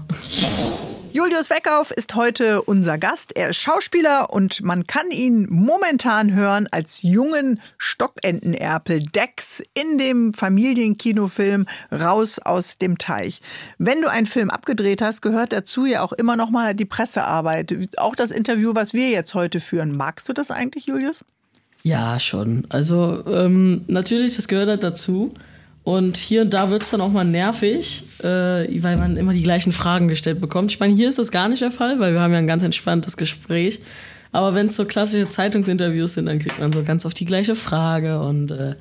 Julius 1.18 1.50
Weckauf 1.50 1.90
ist 1.90 2.14
heute 2.14 2.62
unser 2.62 3.00
Gast. 3.00 3.36
Er 3.36 3.50
ist 3.50 3.58
Schauspieler 3.58 4.32
und 4.32 4.62
man 4.62 4.86
kann 4.86 5.10
ihn 5.10 5.48
momentan 5.50 6.36
hören 6.36 6.68
als 6.70 7.02
jungen 7.02 7.60
Stockentenerpel 7.80 9.00
Dex 9.00 9.64
in 9.74 9.98
dem 9.98 10.36
Familienkinofilm 10.36 11.66
Raus 11.92 12.38
aus 12.38 12.78
dem 12.78 13.00
Teich. 13.00 13.42
Wenn 13.80 14.04
du 14.04 14.12
einen 14.12 14.28
Film 14.28 14.52
abgedreht 14.52 15.02
hast, 15.02 15.24
gehört 15.24 15.54
dazu 15.54 15.88
ja 15.88 16.04
auch 16.04 16.14
immer 16.14 16.36
noch 16.36 16.52
mal 16.52 16.76
die 16.76 16.86
Pressearbeit, 16.86 17.76
auch 17.98 18.16
das 18.16 18.30
Interview, 18.30 18.76
was 18.76 18.94
wir 18.94 19.10
jetzt 19.10 19.34
heute 19.34 19.60
führen. 19.60 19.98
Magst 19.98 20.30
du 20.30 20.34
das 20.34 20.52
eigentlich, 20.52 20.86
Julius? 20.86 21.26
Ja, 21.82 22.20
schon. 22.20 22.66
Also 22.70 23.26
ähm, 23.26 23.86
natürlich, 23.88 24.36
das 24.36 24.48
gehört 24.48 24.70
halt 24.70 24.84
dazu. 24.84 25.34
Und 25.88 26.18
hier 26.18 26.42
und 26.42 26.54
da 26.54 26.70
wird 26.70 26.82
es 26.82 26.90
dann 26.90 27.00
auch 27.00 27.14
mal 27.14 27.24
nervig, 27.24 28.04
äh, 28.22 28.26
weil 28.84 28.98
man 28.98 29.16
immer 29.16 29.32
die 29.32 29.42
gleichen 29.42 29.72
Fragen 29.72 30.10
gestellt 30.10 30.42
bekommt. 30.42 30.70
Ich 30.70 30.82
meine, 30.82 30.94
hier 30.94 31.08
ist 31.08 31.18
das 31.18 31.32
gar 31.32 31.48
nicht 31.48 31.62
der 31.62 31.72
Fall, 31.72 31.98
weil 32.02 32.12
wir 32.12 32.20
haben 32.20 32.34
ja 32.34 32.40
ein 32.40 32.46
ganz 32.46 32.62
entspanntes 32.62 33.16
Gespräch. 33.16 33.80
Aber 34.34 34.54
wenn 34.54 34.68
es 34.68 34.76
so 34.76 34.84
klassische 34.84 35.30
Zeitungsinterviews 35.30 36.16
sind, 36.16 36.26
dann 36.26 36.40
kriegt 36.40 36.60
man 36.60 36.74
so 36.74 36.84
ganz 36.84 37.06
oft 37.06 37.18
die 37.18 37.24
gleiche 37.24 37.56
Frage 37.56 38.20
und 38.20 38.52
äh, 38.52 38.76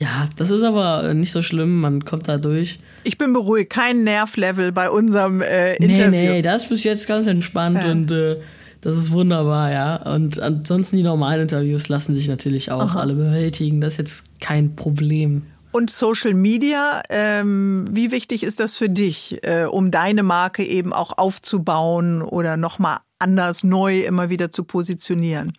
ja, 0.00 0.28
das 0.36 0.50
ist 0.50 0.64
aber 0.64 1.14
nicht 1.14 1.30
so 1.30 1.40
schlimm, 1.40 1.80
man 1.80 2.04
kommt 2.04 2.26
da 2.26 2.36
durch. 2.36 2.80
Ich 3.04 3.16
bin 3.16 3.32
beruhigt, 3.32 3.70
kein 3.70 4.02
Nervlevel 4.02 4.72
bei 4.72 4.90
unserem 4.90 5.40
äh, 5.40 5.76
Interview. 5.76 6.10
Nee, 6.10 6.28
nee, 6.30 6.42
das 6.42 6.64
ist 6.64 6.68
bis 6.68 6.82
jetzt 6.82 7.06
ganz 7.06 7.28
entspannt 7.28 7.84
ja. 7.84 7.92
und 7.92 8.10
äh, 8.10 8.38
das 8.80 8.96
ist 8.96 9.12
wunderbar, 9.12 9.70
ja. 9.70 9.96
Und 10.12 10.40
ansonsten 10.40 10.96
die 10.96 11.04
normalen 11.04 11.42
Interviews 11.42 11.88
lassen 11.88 12.12
sich 12.12 12.26
natürlich 12.26 12.72
auch 12.72 12.90
Aha. 12.90 12.98
alle 12.98 13.14
bewältigen. 13.14 13.80
Das 13.80 13.92
ist 13.92 13.98
jetzt 13.98 14.40
kein 14.40 14.74
Problem. 14.74 15.42
Und 15.74 15.90
Social 15.90 16.34
Media, 16.34 17.02
ähm, 17.10 17.86
wie 17.90 18.12
wichtig 18.12 18.44
ist 18.44 18.60
das 18.60 18.76
für 18.76 18.88
dich, 18.88 19.40
äh, 19.42 19.64
um 19.64 19.90
deine 19.90 20.22
Marke 20.22 20.62
eben 20.62 20.92
auch 20.92 21.18
aufzubauen 21.18 22.22
oder 22.22 22.56
nochmal 22.56 22.98
anders 23.18 23.64
neu 23.64 24.02
immer 24.02 24.30
wieder 24.30 24.52
zu 24.52 24.62
positionieren? 24.62 25.52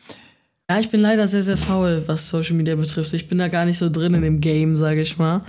Ja, 0.69 0.79
ich 0.79 0.89
bin 0.89 1.01
leider 1.01 1.27
sehr, 1.27 1.41
sehr 1.41 1.57
faul, 1.57 2.01
was 2.05 2.29
Social 2.29 2.55
Media 2.55 2.77
betrifft. 2.77 3.13
Ich 3.13 3.27
bin 3.27 3.39
da 3.39 3.49
gar 3.49 3.65
nicht 3.65 3.77
so 3.77 3.89
drin 3.89 4.13
in 4.13 4.21
dem 4.21 4.39
Game, 4.39 4.77
sage 4.77 5.01
ich 5.01 5.17
mal. 5.17 5.41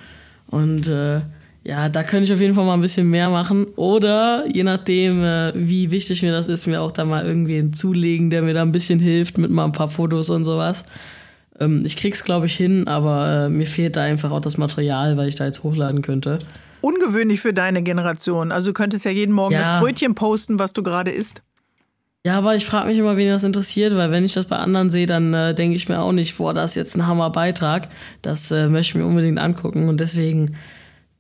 Und 0.49 0.89
äh, 0.89 1.21
ja, 1.63 1.89
da 1.89 2.03
könnte 2.03 2.25
ich 2.25 2.33
auf 2.33 2.41
jeden 2.41 2.55
Fall 2.55 2.67
mal 2.67 2.75
ein 2.75 2.81
bisschen 2.81 3.09
mehr 3.09 3.31
machen. 3.31 3.67
Oder 3.77 4.47
je 4.53 4.65
nachdem, 4.65 5.23
äh, 5.23 5.53
wie 5.55 5.93
wichtig 5.93 6.25
mir 6.25 6.33
das 6.33 6.49
ist, 6.49 6.67
mir 6.67 6.83
auch 6.83 6.91
da 6.91 7.05
mal 7.05 7.25
irgendwie 7.25 7.71
zulegen, 7.71 8.31
der 8.31 8.43
mir 8.43 8.55
da 8.55 8.63
ein 8.63 8.73
bisschen 8.73 8.99
hilft 8.99 9.39
mit 9.39 9.53
mal 9.53 9.65
ein 9.65 9.71
paar 9.71 9.87
Fotos 9.87 10.29
und 10.29 10.45
sowas. 10.45 10.87
Ähm, 11.61 11.83
ich 11.85 11.97
krieg's, 11.97 12.25
glaube 12.25 12.47
ich, 12.47 12.57
hin, 12.57 12.89
aber 12.89 13.47
äh, 13.47 13.49
mir 13.49 13.67
fehlt 13.67 13.97
da 13.97 14.03
einfach 14.03 14.31
auch 14.31 14.41
das 14.41 14.59
Material, 14.59 15.17
weil 15.17 15.29
ich 15.29 15.35
da 15.35 15.45
jetzt 15.45 15.63
hochladen 15.63 16.03
könnte. 16.03 16.39
Ungewöhnlich 16.81 17.41
für 17.41 17.53
deine 17.53 17.83
Generation. 17.83 18.53
Also 18.53 18.71
du 18.71 18.75
könntest 18.75 19.05
ja 19.05 19.11
jeden 19.11 19.35
Morgen 19.35 19.55
ja. 19.55 19.61
das 19.61 19.81
Brötchen 19.81 20.15
posten, 20.15 20.59
was 20.59 20.73
du 20.73 20.83
gerade 20.83 21.11
isst. 21.11 21.43
Ja, 22.27 22.39
aber 22.39 22.57
ich 22.57 22.67
frage 22.67 22.89
mich 22.89 22.99
immer, 22.99 23.17
wen 23.17 23.29
das 23.29 23.45
interessiert, 23.45 23.97
weil 23.97 24.11
wenn 24.11 24.25
ich 24.25 24.33
das 24.33 24.47
bei 24.47 24.57
anderen 24.57 24.91
sehe, 24.91 25.07
dann 25.07 25.33
äh, 25.33 25.55
denke 25.55 25.77
ich 25.77 25.89
mir 25.89 26.01
auch 26.01 26.11
nicht, 26.11 26.37
boah, 26.37 26.53
das 26.53 26.71
ist 26.71 26.77
jetzt 26.77 26.97
ein 26.97 27.07
Hammerbeitrag. 27.07 27.89
Das 28.21 28.51
äh, 28.51 28.69
möchte 28.69 28.91
ich 28.91 28.95
mir 28.97 29.07
unbedingt 29.07 29.39
angucken 29.39 29.89
und 29.89 30.01
deswegen 30.01 30.57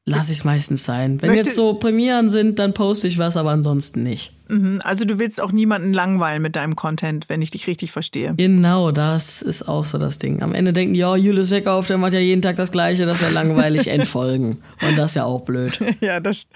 lasse 0.04 0.32
ich 0.32 0.38
es 0.38 0.44
meistens 0.44 0.84
sein. 0.84 1.22
Wenn 1.22 1.30
Möchte 1.30 1.46
jetzt 1.46 1.56
so 1.56 1.74
Premieren 1.74 2.28
sind, 2.28 2.58
dann 2.58 2.74
poste 2.74 3.06
ich 3.06 3.18
was, 3.18 3.36
aber 3.36 3.52
ansonsten 3.52 4.02
nicht. 4.02 4.32
Mhm. 4.48 4.80
Also 4.82 5.04
du 5.04 5.18
willst 5.18 5.40
auch 5.40 5.52
niemanden 5.52 5.92
langweilen 5.92 6.42
mit 6.42 6.56
deinem 6.56 6.76
Content, 6.76 7.28
wenn 7.28 7.42
ich 7.42 7.50
dich 7.50 7.66
richtig 7.66 7.92
verstehe. 7.92 8.34
Genau, 8.36 8.92
das 8.92 9.42
ist 9.42 9.68
auch 9.68 9.84
so 9.84 9.98
das 9.98 10.18
Ding. 10.18 10.42
Am 10.42 10.54
Ende 10.54 10.72
denken 10.72 10.94
die, 10.94 11.00
ja, 11.00 11.16
Julius 11.16 11.50
Weckauf, 11.50 11.86
der 11.86 11.98
macht 11.98 12.12
ja 12.12 12.18
jeden 12.18 12.42
Tag 12.42 12.56
das 12.56 12.72
Gleiche, 12.72 13.06
das 13.06 13.20
ist 13.20 13.22
ja 13.22 13.30
langweilig, 13.30 13.88
entfolgen. 13.96 14.58
Und 14.86 14.96
das 14.96 15.12
ist 15.12 15.14
ja 15.16 15.24
auch 15.24 15.42
blöd. 15.42 15.80
Ja, 16.00 16.20
das, 16.20 16.46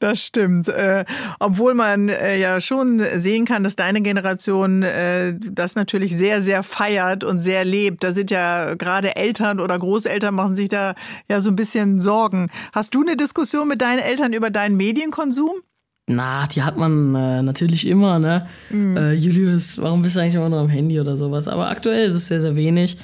das 0.00 0.22
stimmt. 0.22 0.68
Äh, 0.68 1.04
obwohl 1.38 1.74
man 1.74 2.08
äh, 2.08 2.36
ja 2.38 2.60
schon 2.60 3.00
sehen 3.16 3.44
kann, 3.44 3.62
dass 3.62 3.76
deine 3.76 4.00
Generation 4.02 4.82
äh, 4.82 5.34
das 5.38 5.76
natürlich 5.76 6.16
sehr, 6.16 6.42
sehr 6.42 6.62
feiert 6.62 7.22
und 7.22 7.38
sehr 7.38 7.64
lebt. 7.64 8.02
Da 8.02 8.12
sind 8.12 8.30
ja 8.30 8.74
gerade 8.74 9.16
Eltern 9.16 9.60
oder 9.60 9.78
Großeltern 9.78 10.34
machen 10.34 10.56
sich 10.56 10.68
da 10.68 10.94
ja 11.30 11.40
so 11.40 11.50
ein 11.50 11.56
bisschen 11.56 12.00
Sorgen. 12.00 12.48
Hast 12.72 12.94
du 12.94 13.02
eine 13.02 13.16
Diskussion 13.16 13.68
mit 13.68 13.80
deinen 13.80 14.00
Eltern 14.00 14.32
über 14.32 14.50
deinen 14.50 14.76
Medienkonsum? 14.76 15.62
Na, 16.08 16.46
die 16.46 16.62
hat 16.62 16.76
man 16.78 17.14
äh, 17.14 17.42
natürlich 17.42 17.86
immer, 17.86 18.18
ne? 18.18 18.46
Mhm. 18.70 18.96
Äh, 18.96 19.12
Julius, 19.12 19.80
warum 19.80 20.02
bist 20.02 20.16
du 20.16 20.20
eigentlich 20.20 20.34
immer 20.36 20.48
noch 20.48 20.58
am 20.58 20.70
Handy 20.70 20.98
oder 20.98 21.16
sowas? 21.16 21.48
Aber 21.48 21.68
aktuell 21.68 22.08
ist 22.08 22.14
es 22.14 22.26
sehr, 22.26 22.40
sehr 22.40 22.56
wenig. 22.56 22.96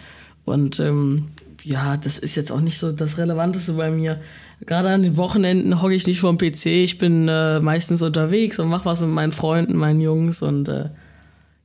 Und 0.47 0.81
ähm, 0.81 1.29
ja, 1.63 1.97
das 1.99 2.19
ist 2.19 2.35
jetzt 2.35 2.51
auch 2.51 2.61
nicht 2.61 2.79
so 2.79 2.93
das 2.93 3.19
Relevanteste 3.19 3.75
bei 3.75 3.91
mir. 3.91 4.21
Gerade 4.67 4.91
an 4.91 5.03
den 5.03 5.17
Wochenenden 5.19 5.83
hocke 5.83 5.95
ich 5.95 6.07
nicht 6.07 6.21
vor 6.21 6.35
dem 6.35 6.39
PC. 6.39 6.67
Ich 6.67 6.99
bin 6.99 7.29
äh, 7.29 7.61
meistens 7.61 8.01
unterwegs 8.01 8.59
und 8.59 8.69
mache 8.69 8.87
was 8.87 9.01
mit 9.01 9.11
meinen 9.11 9.33
Freunden, 9.33 9.77
meinen 9.77 10.01
Jungs 10.01 10.41
und 10.41 10.69
äh, 10.71 10.89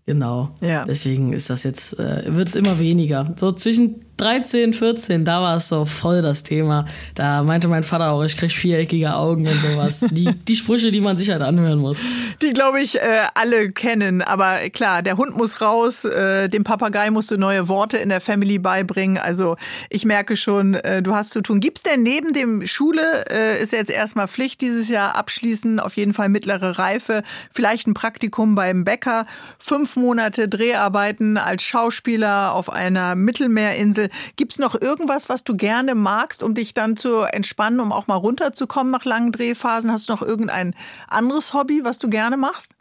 genau. 0.06 0.56
Ja. 0.60 0.84
Deswegen 0.86 1.32
ist 1.32 1.50
das 1.50 1.64
jetzt, 1.64 1.98
äh, 2.00 2.24
wird 2.36 2.50
es 2.50 2.56
immer 2.56 2.80
weniger. 2.80 3.34
So 3.38 3.54
zwischen 3.54 4.04
13, 4.20 4.74
14, 4.74 5.24
da 5.24 5.42
war 5.42 5.56
es 5.56 5.70
so 5.70 5.86
voll 5.86 6.22
das 6.22 6.44
Thema. 6.44 6.86
Da 7.16 7.42
meinte 7.42 7.70
mein 7.70 7.84
Vater 7.84 8.12
auch, 8.12 8.22
ich 8.24 8.36
krieg 8.36 8.52
viereckige 8.52 9.14
Augen 9.14 9.48
und 9.48 9.62
sowas. 9.62 10.06
Die, 10.12 10.26
die 10.48 10.56
Sprüche, 10.58 10.92
die 10.92 11.00
man 11.00 11.16
sich 11.16 11.30
halt 11.30 11.42
anhören 11.42 11.80
muss. 11.80 12.02
Die, 12.42 12.52
glaube 12.52 12.82
ich, 12.82 12.98
äh, 12.98 13.28
alle 13.34 13.72
kennen. 13.72 14.22
Aber 14.22 14.58
klar, 14.72 15.04
der 15.04 15.16
Hund 15.16 15.38
muss 15.38 15.62
raus, 15.62 16.04
äh, 16.04 16.50
dem 16.50 16.66
Papagei 16.66 17.12
musst 17.12 17.32
du 17.32 17.38
neue 17.38 17.70
Worte 17.70 17.96
in 17.96 18.10
der 18.10 18.20
Family 18.20 18.60
beibringen. 18.60 19.18
Also 19.18 19.56
ich 19.90 20.04
merke 20.04 20.36
schon, 20.36 20.74
äh, 20.74 21.02
du 21.02 21.16
hast 21.16 21.30
zu 21.30 21.42
tun. 21.42 21.62
Gibt's 21.62 21.84
denn 21.84 22.04
neben 22.04 22.34
dem 22.34 22.66
Schule, 22.66 23.24
äh, 23.32 23.62
ist 23.64 23.72
jetzt 23.72 23.90
erstmal 23.90 24.28
Pflicht 24.28 24.60
dieses 24.60 24.90
Jahr 24.90 25.16
abschließen, 25.16 25.80
auf 25.80 25.96
jeden 25.96 26.14
Fall 26.14 26.28
mittlere 26.28 26.78
Reife, 26.78 27.24
vielleicht 27.54 27.88
ein 27.88 27.94
Praktikum 27.94 28.56
beim 28.56 28.84
Bäcker, 28.84 29.26
fünf 29.58 29.96
Monate 29.96 30.50
Dreharbeiten 30.50 31.38
als 31.38 31.64
Schauspieler 31.64 32.54
auf 32.54 32.70
einer 32.70 33.16
Mittelmeerinsel. 33.16 34.09
Gibt 34.36 34.54
es 34.54 34.60
noch 34.60 34.80
irgendwas, 34.80 35.30
was 35.30 35.44
du 35.44 35.56
gerne 35.56 35.96
magst, 35.96 36.44
um 36.44 36.54
dich 36.54 36.74
dann 36.74 36.96
zu 36.96 37.22
entspannen, 37.22 37.80
um 37.80 37.92
auch 37.92 38.08
mal 38.08 38.16
runterzukommen 38.16 38.92
nach 38.92 39.06
langen 39.06 39.32
Drehphasen? 39.32 39.92
Hast 39.92 40.10
du 40.10 40.14
noch 40.14 40.22
irgendein 40.22 40.76
anderes 41.08 41.54
Hobby, 41.54 41.82
was 41.84 42.00
du 42.00 42.10
gerne 42.10 42.38
machst? 42.38 42.76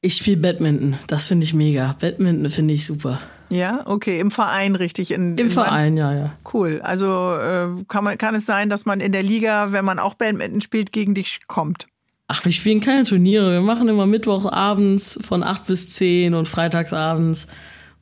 Ich 0.00 0.16
spiele 0.16 0.36
Badminton. 0.36 0.96
Das 1.08 1.26
finde 1.26 1.44
ich 1.44 1.54
mega. 1.54 1.94
Badminton 1.98 2.50
finde 2.50 2.74
ich 2.74 2.86
super. 2.86 3.20
Ja, 3.48 3.82
okay, 3.84 4.20
im 4.20 4.30
Verein 4.30 4.74
richtig. 4.74 5.12
In, 5.12 5.38
Im 5.38 5.46
in 5.46 5.50
Verein, 5.50 5.96
ja, 5.96 6.12
ja. 6.12 6.32
Cool. 6.52 6.80
Also 6.82 7.06
äh, 7.06 7.68
kann, 7.88 8.04
man, 8.04 8.18
kann 8.18 8.34
es 8.34 8.46
sein, 8.46 8.70
dass 8.70 8.86
man 8.86 9.00
in 9.00 9.12
der 9.12 9.22
Liga, 9.22 9.72
wenn 9.72 9.84
man 9.84 9.98
auch 9.98 10.14
Badminton 10.14 10.60
spielt, 10.60 10.92
gegen 10.92 11.14
dich 11.14 11.40
kommt? 11.46 11.86
Ach, 12.28 12.44
wir 12.44 12.52
spielen 12.52 12.80
keine 12.80 13.04
Turniere. 13.04 13.52
Wir 13.52 13.60
machen 13.60 13.88
immer 13.88 14.06
Mittwochabends 14.06 15.18
von 15.22 15.44
8 15.44 15.66
bis 15.66 15.90
10 15.90 16.34
und 16.34 16.48
freitagsabends. 16.48 17.46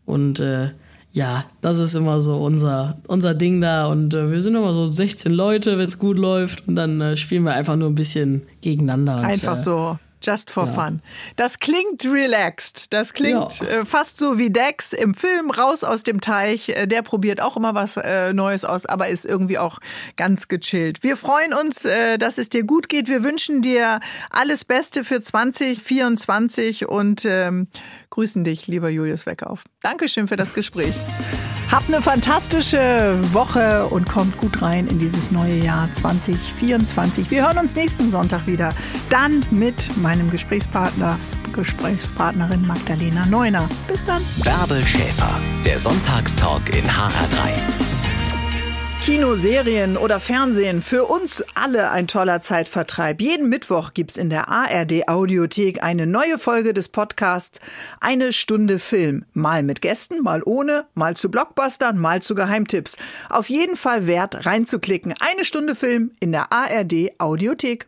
Und 0.07 0.41
äh, 0.41 0.71
ja, 1.15 1.45
das 1.61 1.79
ist 1.79 1.95
immer 1.95 2.21
so 2.21 2.37
unser, 2.39 2.99
unser 3.07 3.35
Ding 3.35 3.61
da. 3.61 3.87
Und 3.87 4.13
äh, 4.15 4.33
wir 4.33 4.43
sind 4.43 4.57
immer 4.57 4.75
so 4.75 4.91
16 4.91 5.33
Leute, 5.33 5.79
wenn 5.79 5.87
es 5.87 6.01
gut 6.01 6.17
läuft. 6.17 6.67
Und 6.67 6.75
dann 6.75 7.01
äh, 7.01 7.17
spielen 7.17 7.45
wir 7.45 7.55
einfach 7.55 7.77
nur 7.77 7.89
ein 7.89 7.95
bisschen 7.95 8.43
gegeneinander. 8.61 9.21
Einfach 9.21 9.53
und, 9.53 9.59
äh, 9.59 9.63
so. 9.63 9.99
Just 10.25 10.51
for 10.51 10.67
ja. 10.67 10.73
fun. 10.73 11.03
Das 11.37 11.59
klingt 11.59 12.05
relaxed. 12.05 12.93
Das 12.93 13.13
klingt 13.13 13.61
ja. 13.61 13.67
äh, 13.67 13.85
fast 13.85 14.19
so 14.19 14.39
wie 14.39 14.51
Dex 14.51 14.93
im 14.93 15.15
Film 15.15 15.51
Raus 15.51 15.85
aus 15.85 16.03
dem 16.03 16.21
Teich. 16.21 16.71
Äh, 16.71 16.87
der 16.87 17.03
probiert 17.03 17.41
auch 17.41 17.57
immer 17.57 17.75
was 17.75 17.97
äh, 17.97 18.33
Neues 18.33 18.65
aus, 18.65 18.87
aber 18.87 19.09
ist 19.09 19.25
irgendwie 19.25 19.59
auch 19.59 19.79
ganz 20.17 20.49
gechillt. 20.49 21.03
Wir 21.03 21.17
freuen 21.17 21.53
uns, 21.53 21.83
dass 22.19 22.39
es 22.39 22.49
dir 22.49 22.65
gut 22.65 22.89
geht. 22.89 23.09
Wir 23.09 23.23
wünschen 23.23 23.63
dir 23.63 24.01
alles 24.31 24.65
Beste 24.65 25.05
für 25.05 25.21
2024 25.21 26.89
und 26.89 27.25
ähm, 27.25 27.69
grüßen 28.11 28.45
dich, 28.45 28.67
lieber 28.67 28.89
Julius 28.89 29.27
Weckauf. 29.27 29.65
Dankeschön 29.83 30.29
für 30.29 30.37
das 30.37 30.55
Gespräch. 30.55 30.95
Habt 31.75 31.89
eine 31.89 32.01
fantastische 32.01 33.19
Woche 33.33 33.89
und 33.89 34.09
kommt 34.09 34.37
gut 34.37 34.63
rein 34.63 34.87
in 34.87 35.01
dieses 35.01 35.33
neue 35.33 35.57
Jahr 35.57 35.91
2024. 35.91 37.33
Wir 37.33 37.49
hören 37.49 37.59
uns 37.59 37.75
nächsten 37.75 38.13
Sonntag 38.13 38.47
wieder. 38.47 38.73
Dann 39.11 39.45
mit 39.51 39.97
meinem 39.97 40.31
Gesprächspartner, 40.31 41.19
Gesprächspartnerin 41.53 42.65
Magdalena 42.65 43.27
Neuner. 43.27 43.69
Bis 43.89 44.05
dann. 44.05 44.23
Bärbel 44.45 44.87
Schäfer, 44.87 45.41
der 45.65 45.81
Sonntagstalk 45.81 46.63
in 46.77 46.85
HR3. 46.85 48.04
Kino, 49.05 49.37
Serien 49.37 49.99
oder 49.99 50.19
Fernsehen, 50.19 50.81
für 50.81 51.05
uns 51.05 51.45
alle 51.55 51.91
ein 51.91 52.09
toller 52.09 52.41
Zeitvertreib. 52.41 53.21
Jeden 53.21 53.51
Mittwoch 53.51 53.93
gibt's 53.93 54.17
in 54.17 54.31
der 54.31 54.49
ARD 54.49 55.09
Audiothek 55.09 55.83
eine 55.83 56.07
neue 56.07 56.39
Folge 56.39 56.73
des 56.73 56.89
Podcasts 56.89 57.61
Eine 58.01 58.33
Stunde 58.33 58.79
Film. 58.79 59.27
Mal 59.35 59.63
mit 59.63 59.83
Gästen, 59.83 60.23
mal 60.23 60.41
ohne, 60.47 60.87
mal 60.95 61.17
zu 61.17 61.31
Blockbustern, 61.31 61.99
mal 61.99 62.23
zu 62.23 62.35
Geheimtipps. 62.35 62.97
Auf 63.29 63.51
jeden 63.51 63.77
Fall 63.77 64.07
wert 64.07 64.47
reinzuklicken. 64.47 65.15
Eine 65.21 65.45
Stunde 65.45 65.75
Film 65.75 66.13
in 66.21 66.33
der 66.33 66.51
ARD 66.51 67.13
Audiothek. 67.19 67.87